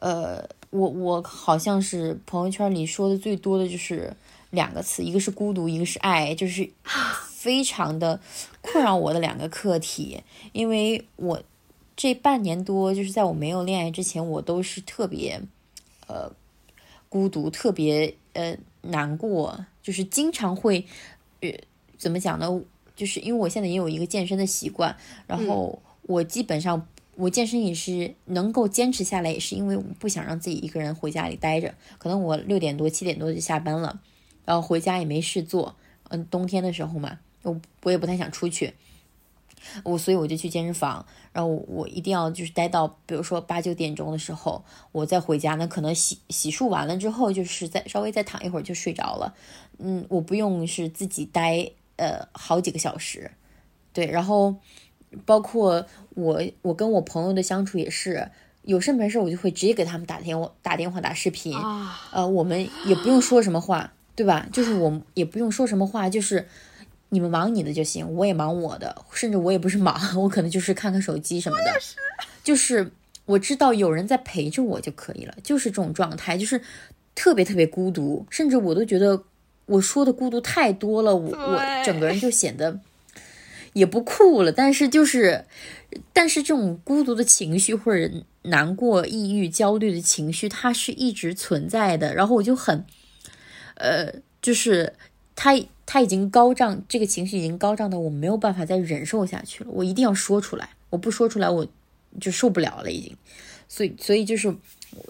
[0.00, 4.12] 呃，我我好像是朋友圈里说的最多的就是
[4.50, 6.68] 两个词，一个是孤独，一个是爱，就是
[7.30, 8.20] 非常的
[8.60, 10.24] 困扰我的两个课题。
[10.50, 11.40] 因为我
[11.96, 15.40] 这半年多，就是在我没有恋爱之前，我都是特别，
[16.08, 16.32] 呃，
[17.08, 20.84] 孤独，特别呃难过，就是经常会。
[21.40, 21.52] 呃，
[21.98, 22.62] 怎么讲呢？
[22.96, 24.94] 就是因为我现在也有一个健身的习惯，
[25.26, 26.86] 然后我基本上
[27.16, 31.74] 我健身也是能够坚持下来，也是因为我不想让自己一个人回家里待着。
[31.98, 34.00] 可能我六点多七点多就下班了，
[34.44, 35.74] 然后回家也没事做。
[36.10, 38.74] 嗯，冬天的时候嘛，我我也不太想出去，
[39.84, 45.54] 我所以我就去健身房，然后我一定要就是待到比如说八九点钟的时候，我再回家。
[45.54, 49.34] 那可能洗洗漱完了之后，就是再稍微再躺一会儿就睡着了。
[49.78, 53.30] 嗯，我不用是自己待呃好几个小时，
[53.92, 54.56] 对，然后
[55.24, 58.30] 包括我我跟我朋友的相处也是，
[58.62, 61.56] 有事没事我就会直接给他们打电话打电话打视频，
[62.12, 64.46] 呃，我们也不用说什么话，对吧？
[64.52, 66.46] 就是我也不用说什么话，就是
[67.10, 71.78] 你们忙你的就行，我也忙我的，甚至我也不是忙，我可能就是看看手机什么的，
[72.42, 72.90] 就是
[73.26, 76.60] 我知道有人在陪着我就可以了，就是这种状态，就是
[77.14, 79.22] 特别特别孤独，甚至我都觉得。
[79.66, 82.80] 我说的孤独太多了，我我整个人就显得
[83.72, 84.50] 也不酷了。
[84.50, 85.44] 但是就是，
[86.12, 88.10] 但是这种孤独的情绪或者
[88.42, 92.12] 难过、抑郁、焦虑的情绪，它是一直存在的。
[92.16, 92.84] 然后我就很，
[93.74, 94.12] 呃，
[94.42, 94.92] 就是
[95.36, 95.54] 他
[95.92, 99.70] 他已经高涨，这个情绪已经高涨到我没有办法再忍受下去了。
[99.72, 101.66] 我一定要说出来，我不说出来我
[102.20, 103.16] 就受不了了，已经。
[103.66, 104.54] 所以，所以就是。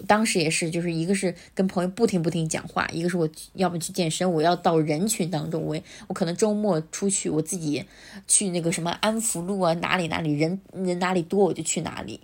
[0.05, 5.75] 当时也是，就是一个是跟朋友不停不停讲话，一个是我要么去健身，我要到人群当中，我
[6.07, 7.83] 我可能周末出去，我自己
[8.27, 12.19] 去那个什么安福路啊，哪里哪里人人哪里多我就去哪里，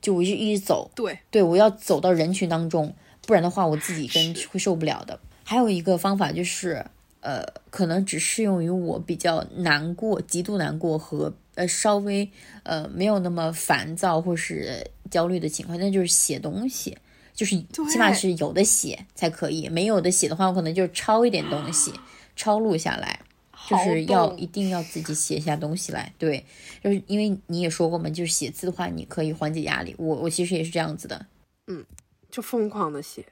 [0.00, 2.94] 就我就一直走，对对，我要走到人群当中，
[3.26, 5.20] 不然的话我自己跟会受不了的。
[5.44, 6.86] 还有一个方法就是，
[7.24, 12.30] 呃，可能只适用于我比较难过、极度难过和呃稍微
[12.62, 14.86] 呃没有那么烦躁或是。
[15.10, 16.96] 焦虑的情况，那就是写东西，
[17.32, 17.54] 就是
[17.92, 21.92] 起码是有的写才可以，没有的写的话，我可能就抄一点东西，
[22.34, 23.20] 抄录下来，
[23.68, 26.12] 就是要一定要自己写下东西来。
[26.18, 26.44] 对，
[26.82, 29.94] 就是因为你也说过嘛，就是写字的话，你可以缓解压力。
[29.98, 31.26] 我我其实也是这样子的，
[31.68, 31.84] 嗯，
[32.30, 33.24] 就疯狂的写，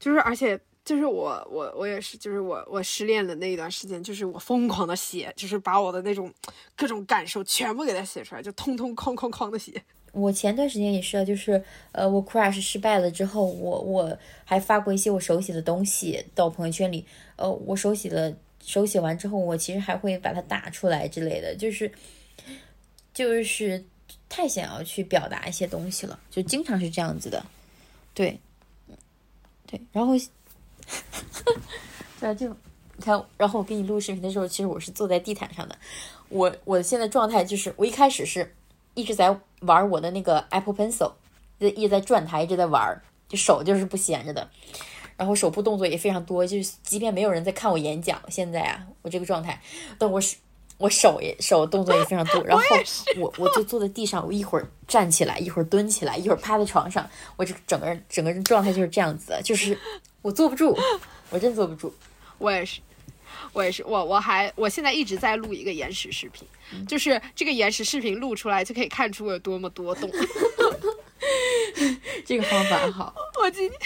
[0.00, 6.32] 就是而且就是我我我也是，就是我我失恋的那一段时间，就是我疯狂的写，就是把我的那种
[6.76, 9.82] 各种感受全部给它写出来，就通通哐哐哐的写。
[10.12, 17.04] 我前段时间也是，就是呃，我 crush 失败了之后，我我还发过一些我手写的东西到朋友圈里。
[17.36, 18.32] 呃，我手写了，
[18.62, 21.90] 手写完之后，我其实还会把它打出来之类的，就是
[23.12, 23.84] 就是
[24.28, 27.44] 太想要去表达一些东西了，就经常是这样子的。
[28.12, 28.38] 对，
[29.66, 30.12] 对，然后，
[32.20, 35.76] 对，就你看，然后我给你录视频的时候，其实我是坐在地毯上的。
[36.28, 38.54] 我我现在状态就是，我一开始是。
[38.96, 41.10] 一直在玩我的那个 Apple Pencil，
[41.58, 42.96] 就一直在转它，一直在玩，
[43.28, 44.48] 就手就是不闲着的。
[45.16, 49.60] 然后手部动作也非常多，就是即便没有人在看我演讲，现在啊，我这个状态，
[49.98, 50.36] 但我是
[50.84, 52.62] 我我手也手动作也非常多，然后
[53.16, 59.78] 我我就坐在地上，我一会儿站起来，一会儿蹲起来，一会儿趴在床上，我这整个人整个人状态就是这样子的，就是
[60.20, 60.78] 我坐不住，
[61.30, 61.90] 我真坐不住。
[62.36, 62.82] 我也是，
[63.54, 66.46] 我也是，我我还我现在一直在录一个延时视频，
[66.86, 70.10] 就是这个延时视频录出来就可以看出我有多么多动。
[72.26, 73.80] 这个方法好， 我今天。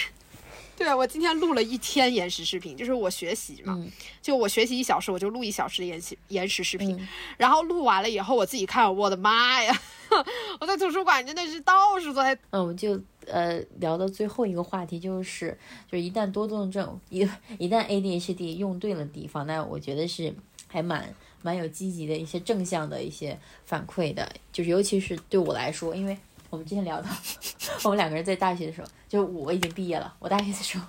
[0.79, 3.77] 对我今天录了一天延时视频，就是我学习嘛，
[4.21, 7.05] 就我学习一小时，我就录一小时的延时延时视频，
[7.37, 9.77] 然后录完了以后，我自己看，我的妈呀，
[10.61, 12.33] 我在图书馆真的是到处都在。
[12.51, 12.97] 嗯，我们就
[13.27, 15.57] 呃聊到最后一个话题，就是
[15.91, 17.27] 就一旦多动症一
[17.57, 20.33] 一旦 ADHD 用对了地方，那我觉得是
[20.69, 26.17] 还蛮蛮有积极的一些正向的一些反馈的，就是尤其是对我来说，因为。
[26.49, 27.09] 我们之前聊到，
[27.85, 30.13] 我们两个人在大学的时候，就我已经毕业了。
[30.19, 30.85] 我大学的时候，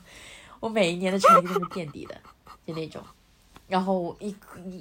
[0.59, 2.19] 我每一年的成绩都是垫底的，
[2.67, 3.03] 就那种。
[3.69, 4.35] 然后一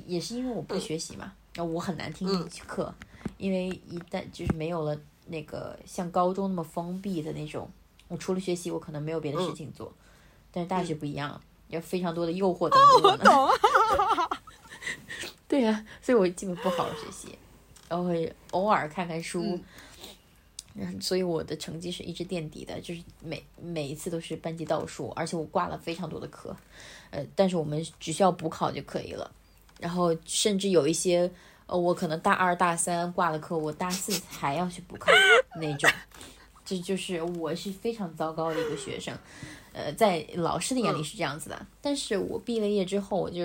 [0.08, 2.28] 也是因为我不学习嘛，然后我很难听
[2.66, 2.94] 课，
[3.38, 4.98] 因为一旦就是没有了
[5.28, 7.70] 那个像高中那么封闭的那种，
[8.08, 9.94] 我除了学习，我可能没有别的事情做。
[10.52, 14.38] 但是大学不一样，有非常多的诱惑 等着我呢。
[15.48, 17.38] 对呀，所以我基本不好好学习，
[17.88, 19.60] 然后会偶尔看看书。
[21.02, 26.56] 所以我的成绩是一直垫底的，就是每每一次都是班级倒数，而且我挂了非常多的科，
[27.10, 29.30] 呃，但是我们只需要补考就可以了。
[29.80, 31.30] 然后甚至有一些，
[31.66, 35.12] 呃，我可能大二大三挂了课，我大四还要去补考
[35.60, 35.90] 那种，
[36.64, 39.18] 这就是我是非常糟糕的一个学生，
[39.74, 41.66] 呃，在老师的眼里是这样子的。
[41.82, 43.44] 但是我毕了业之后，我就。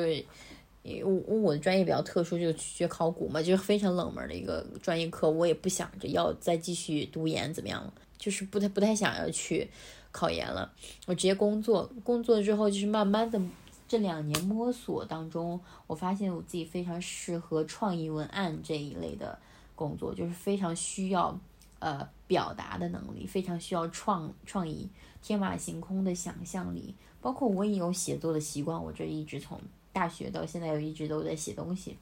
[1.03, 5.31] 我我的专业比较特殊，就学考古嘛，就是非常冷门的一个专业课。
[5.31, 7.93] 我也不想着要再继续读研，怎么样了？
[8.19, 9.67] 就是不太不太想要去
[10.13, 10.71] 考研了。
[11.07, 13.41] 我直接工作，工作之后就是慢慢的
[13.89, 19.39] 这两年摸索当中，我发现我自己非常适合创意文案这一类的
[19.75, 21.41] 工作，就是非常需要
[21.79, 24.87] 呃表达的能力，非常需要创创意、
[25.23, 26.95] 天马行空的想象力。
[27.23, 29.59] 包括我也有写作的习惯，我这一直从。
[29.95, 31.97] 大学到现在，又一直都在写东西，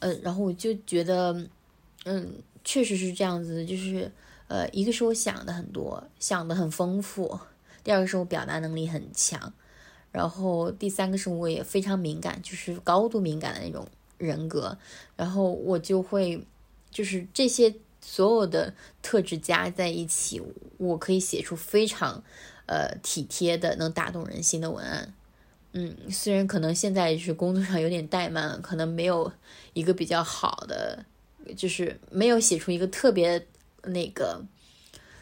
[0.00, 1.48] 嗯，然后我就觉得，
[2.04, 2.34] 嗯，
[2.64, 4.10] 确实是这样子，就是，
[4.48, 7.38] 呃，一个是我想的很多，想的很丰富，
[7.84, 9.52] 第二个是我表达能力很强，
[10.10, 13.86] 然后第三个是我也非常敏感，就是高度敏感的那种
[14.18, 14.76] 人格，
[15.16, 16.44] 然后我就会，
[16.90, 20.42] 就是这些所有的特质加在一起，
[20.78, 22.22] 我可以写出非常，
[22.66, 25.14] 呃，体贴的能打动人心的文案。
[25.76, 29.30] 嗯，虽然可能现在是工作上有点怠慢，可能没有
[29.72, 31.04] 一个比较好的，
[31.56, 33.44] 就是没有写出一个特别
[33.82, 34.40] 那个，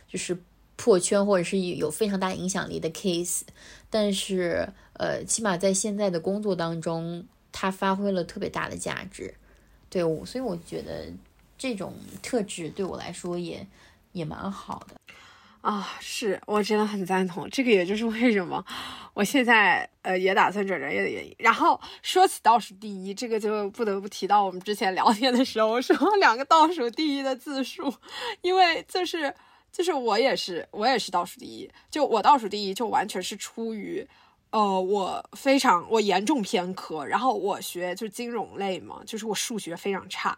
[0.06, 0.36] 就是
[0.76, 3.40] 破圈或者是有非常大影响力的 case，
[3.88, 9.32] 但是呃，起码在现在的工作当中，它发挥了特别大的价值。
[9.88, 11.06] 对我，所以我觉得
[11.56, 13.66] 这种特质对我来说也
[14.12, 14.96] 也蛮好的。
[15.62, 18.64] 啊，是我真的很赞同，这个也就是为什么
[19.14, 21.32] 我现在呃也打算转专业的原因。
[21.38, 27.94] 然后说起倒数第一，这个就不得不提到我们之前聊天的时候说 两个倒数第一的字数，
[28.40, 29.32] 因为就是
[29.70, 34.04] 就是我也是我也是倒数第一，就我倒数第一就完全是出于
[34.50, 40.36] 呃我非常我严重偏科，然后我学就金融类嘛，就是我数学非常差。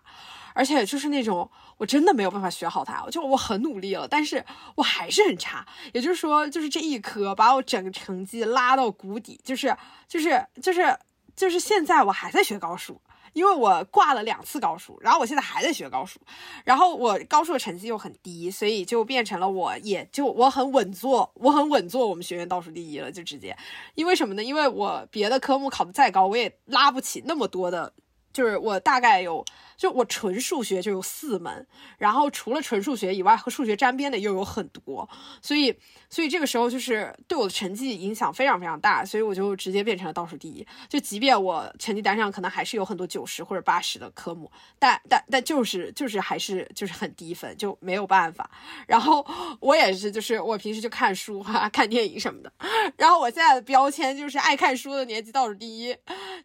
[0.55, 4.43] 而且就是那种我真的没有办法学好它，就我很努力了，但是
[4.77, 5.67] 我还是很差。
[5.93, 9.77] 也就是说，就是这一科把我整个成绩拉到谷底，就是
[10.09, 10.97] 就是就是
[11.37, 13.01] 就是现在我还在学高数，
[13.33, 16.21] 因为我挂了两次高数，然后我现在还在学高数，
[16.65, 23.57] 然后我高数的成绩又很低，所以就变成了我也就我很稳坐，我很稳坐我们学院倒数第一了，就直接，
[23.97, 24.45] 因为什么呢？
[24.45, 27.93] 因为我别的科目考的再高，我也拉不起那么多的。
[28.33, 29.45] 就是我大概有，
[29.77, 31.67] 就我纯数学就有四门，
[31.99, 35.09] 然后除了纯数学以外，和数学沾边的又有很多，
[35.43, 35.77] 所以，
[36.09, 40.67] 所以这个时候就是对我的成绩影响非常非常大，所以我就直接变成了倒数第一。
[40.89, 48.49] 就即便我成绩单上可能还是有很多九十或者八十的科目，但但但就是就是还是就是很低分，就没有办法。
[48.87, 49.27] 然后
[49.61, 52.53] 我也是，就是我平时就看书啊、看电影什么的，
[52.97, 55.95] 然后我现在的标签就是爱看书的年级倒数第一，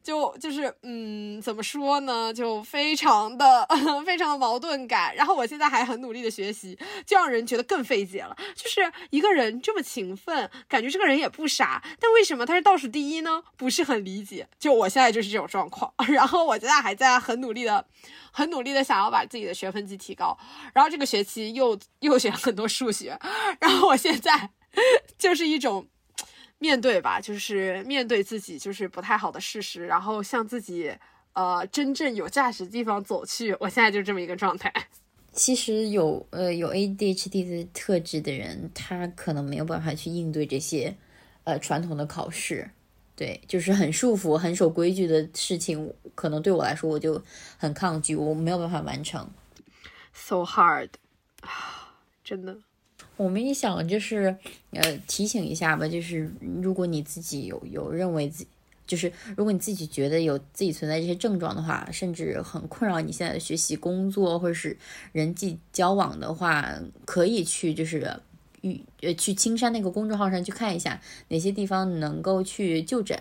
[0.03, 1.63] 就就是嗯，怎么？
[1.69, 3.67] 说呢，就非常的
[4.05, 5.15] 非常的矛盾感。
[5.15, 8.37] 然后我现在还很努力的学习，就让人觉得更费解了。
[8.55, 13.43] 就是一个人这么勤奋，感觉这个人也不傻，但为什么他是倒数第一呢？
[13.57, 14.47] 不是很理解。
[14.59, 15.91] 就我现在就是这种状况。
[16.07, 17.83] 然后我现在还在很努力的、
[18.31, 20.37] 很努力的想要把自己的学分级提高。
[20.73, 23.19] 然后这个学期又又学了很多数学。
[23.59, 24.51] 然后我现在
[25.17, 25.87] 就是一种
[26.59, 30.93] 面对吧，就是面对自己就是不太好的事实，然后向自己。
[31.33, 33.55] 呃真正有价值的地方走去。
[33.59, 34.73] 我现在就这么一个状态。
[35.31, 40.95] 其实有呃有 ADHD 的特质的人，他可能没有办法去应对这些
[41.43, 42.69] 呃传统的考试，
[43.15, 47.21] 对，就是很束缚、很守规矩的事情，可能对我来说我就
[47.57, 49.29] 很抗拒，我没有办法完成。
[50.11, 50.89] So hard
[51.41, 51.93] 啊，
[52.23, 52.57] 真的。
[53.15, 54.35] 我们也想就是
[54.71, 58.49] 呃提醒一下吧，就是如果你自己有有认为自己。
[58.89, 64.75] 就是如果你自己觉得有自己存在这些症状的话，甚至很困扰你现在的学习、工作或者是
[65.11, 66.73] 人际交往的话，
[67.05, 68.11] 可以去就是
[68.61, 73.15] 与呃去青山那个公众号上去看一下哪些地方能够去就诊，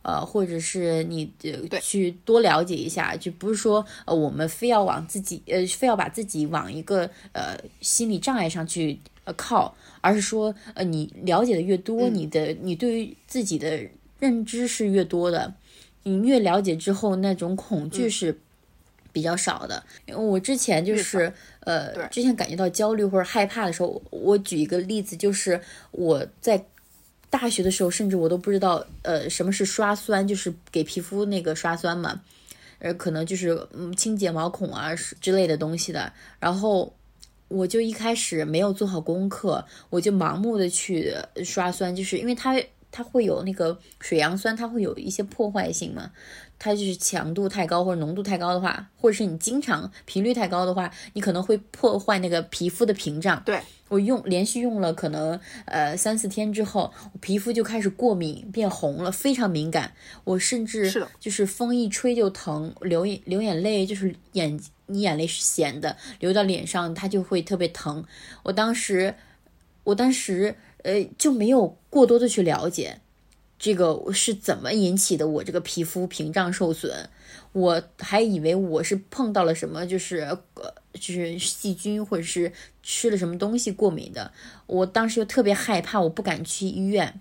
[0.00, 13.86] 呃，或者是你呃去多了解一下，就不是说呃我们非要往自己呃非要把自己往一个呃心理障碍上去呃靠，而是说呃你了解的越多，你的你对于自己的。
[14.22, 15.52] 认知是越多的，
[16.04, 18.38] 你越了解之后，那种恐惧是
[19.12, 19.82] 比较少的。
[20.06, 26.64] 因为我之前就是呃，之前感觉到焦虑或者害怕的时候，我举一个例子，就是我在
[27.28, 32.22] 大学的时候，甚至我都不知道呃什么是刷酸，就是给皮肤那个刷酸嘛，
[32.78, 36.12] 呃，可能就是嗯清洁毛孔啊之类的东西的。
[36.38, 36.94] 然后
[37.48, 41.12] 我就一开始没有做好功课，我就盲目的去
[41.44, 42.56] 刷酸，就是因为它。
[42.92, 46.12] 它会有那个水杨酸，它会有一些破坏性嘛？
[46.58, 53.42] 它就是强度太高或者浓度太高的话，或者是你经常频率太高的话，你可能会破坏那个皮肤的屏障。
[53.44, 59.92] 对我用连续用了可能呃三四天之后，我皮肤就开始过敏变红了，非常敏感。
[60.22, 68.04] 我甚至就是风一吹就疼，流眼流眼泪，就是眼你眼泪是咸的，流到脸上它就会特别疼。
[68.44, 69.16] 我当时，
[69.84, 70.54] 我当时。
[70.84, 73.00] 呃，就没有过多的去了解
[73.58, 77.10] 这个是怎么引起的，我这个皮肤屏障受损，
[77.52, 82.50] 我还以为我是碰到了什么，就是呃，就是细菌或者是
[82.82, 84.32] 吃了什么东西过敏的，
[84.66, 87.20] 我当时又特别害怕，我不敢去医院。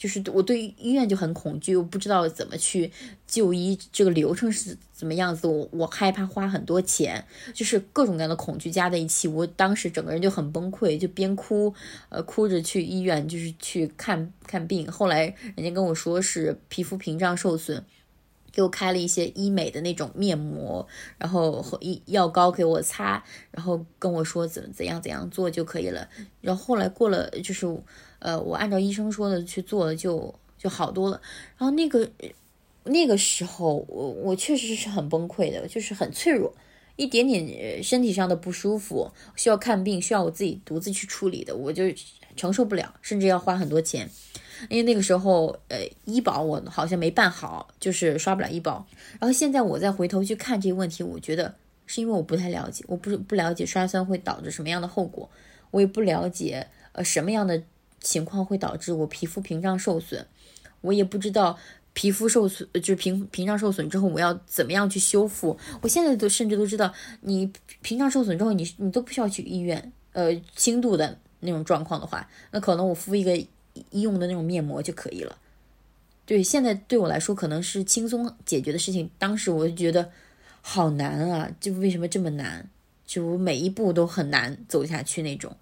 [0.00, 2.90] 就是我对医院就很恐惧，我不知道怎么去
[3.26, 7.22] 就医，这个流程是怎么样子，我我害怕花很多钱，
[7.52, 11.74] 就是各种各样的恐惧加在一起，我当时整个人就很崩溃，就边哭，
[12.08, 14.90] 呃，哭着去医院，就是去看看病。
[14.90, 17.84] 后来人家跟我说是皮肤屏障受损，
[18.50, 26.08] 给我开了一些医美的那种面膜，然后和医药膏给我擦，然后跟我说怎怎样怎样做就可以了。
[26.40, 27.66] 然后后来过了就是。
[28.20, 31.20] 呃，我按照医生说的去做了，就就好多了。
[31.58, 32.08] 然后那个
[32.84, 36.54] 那个时候，我我确实是很崩溃的，就是很脆弱，
[36.96, 41.84] 一点点身体上的不舒服需要看病，需要我自己独自去处理的，我就
[42.36, 44.08] 承受不了，甚至要花很多钱。
[44.68, 48.86] 因为那个时候，呃，医保我好像没办好，就是刷不了医保。
[49.18, 51.54] 然后现在我再回头去看这个问题，我觉得
[51.86, 55.30] 是因为我不太了解，我不不了解刷酸会导致什么样的后果，
[55.70, 57.62] 我也不了解呃什么样的。
[58.00, 60.26] 情况会导致我皮肤屏障受损，
[60.80, 61.58] 我也不知道
[61.92, 65.58] 皮肤受损就是屏屏障受损之后我要怎么样去修复。
[65.82, 67.52] 我现在都甚至都知道，你
[67.82, 69.92] 屏障受损之后，你你都不需要去医院。
[70.12, 75.36] 呃，轻度的那种状况的话，那可能我敷一个医用的那种面膜就可以了。
[76.26, 79.10] 对，现在对我来说可能是轻松解决的事情。
[79.18, 80.10] 当时我就觉得
[80.62, 82.68] 好难啊，就为什么这么难？
[83.06, 85.56] 就每一步都很难走下去那种。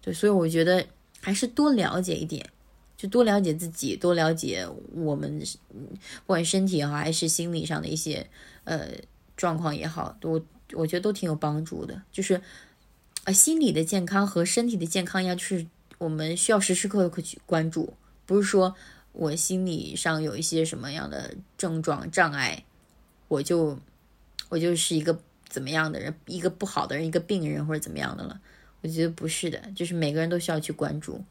[0.00, 0.86] 对，所以我觉得。
[1.20, 2.48] 还是多了解一点，
[2.96, 5.42] 就多了解自己，多了解我们，
[6.24, 8.28] 不管身体也好，还是心理上的一些
[8.64, 8.90] 呃
[9.36, 12.02] 状况也好，都我觉得都挺有帮助的。
[12.12, 12.40] 就是
[13.24, 15.66] 啊，心理的健康和身体的健康一样，就是
[15.98, 17.94] 我们需要时时刻刻去关注。
[18.24, 18.74] 不是说
[19.12, 22.64] 我心理上有一些什么样的症状障碍，
[23.28, 23.78] 我就
[24.48, 25.18] 我就是一个
[25.48, 28.40] 怎么样的人，一个不好的人，一个病人或者怎么样的了。
[28.86, 31.24] 我觉得不是的，就是每个人都需要去关注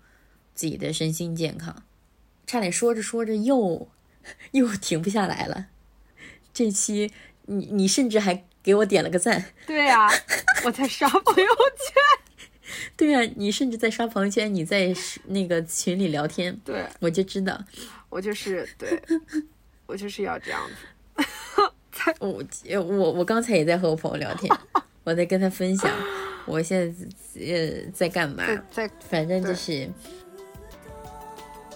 [0.53, 1.83] 自己的身心健康。
[2.45, 3.87] 差点说着说着又
[4.51, 5.67] 又停不下来了。
[6.53, 7.13] 这期
[7.45, 9.53] 你你甚至还给我点了个赞。
[9.65, 10.11] 对呀，
[10.65, 12.75] 我在刷朋友圈。
[12.97, 14.93] 对呀，你甚至在刷朋友圈，你在
[15.27, 16.53] 那个群里聊天。
[16.65, 17.63] 对，我就知道，
[18.09, 19.01] 我就是对，
[19.85, 21.71] 我就是要这样子。
[22.19, 22.43] 我
[22.83, 24.53] 我我刚才也在和我朋友聊天，
[25.05, 25.89] 我在跟他分享，
[26.45, 27.05] 我现在
[27.39, 28.43] 呃在干嘛？
[28.71, 29.87] 在，反正就是，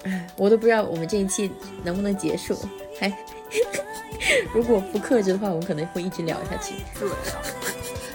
[0.03, 1.49] 唉，我都不知道我们这一期
[1.84, 2.57] 能不能结束。
[2.99, 3.07] 还，
[4.51, 6.73] 如果不克制的话，我们可能会一直聊下去。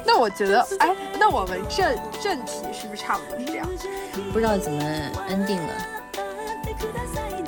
[0.05, 3.69] 那我觉得，哎，那我们正正题是不是差不多是这样？
[4.33, 4.83] 不知道怎么
[5.29, 5.73] 安定了，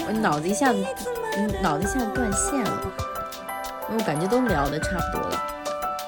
[0.07, 0.87] 我脑子一下子，
[1.61, 2.95] 脑子一下断线了，
[3.91, 5.56] 因为我感觉都聊的差不多了。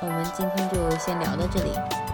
[0.00, 2.07] 我们今天就先聊到这里。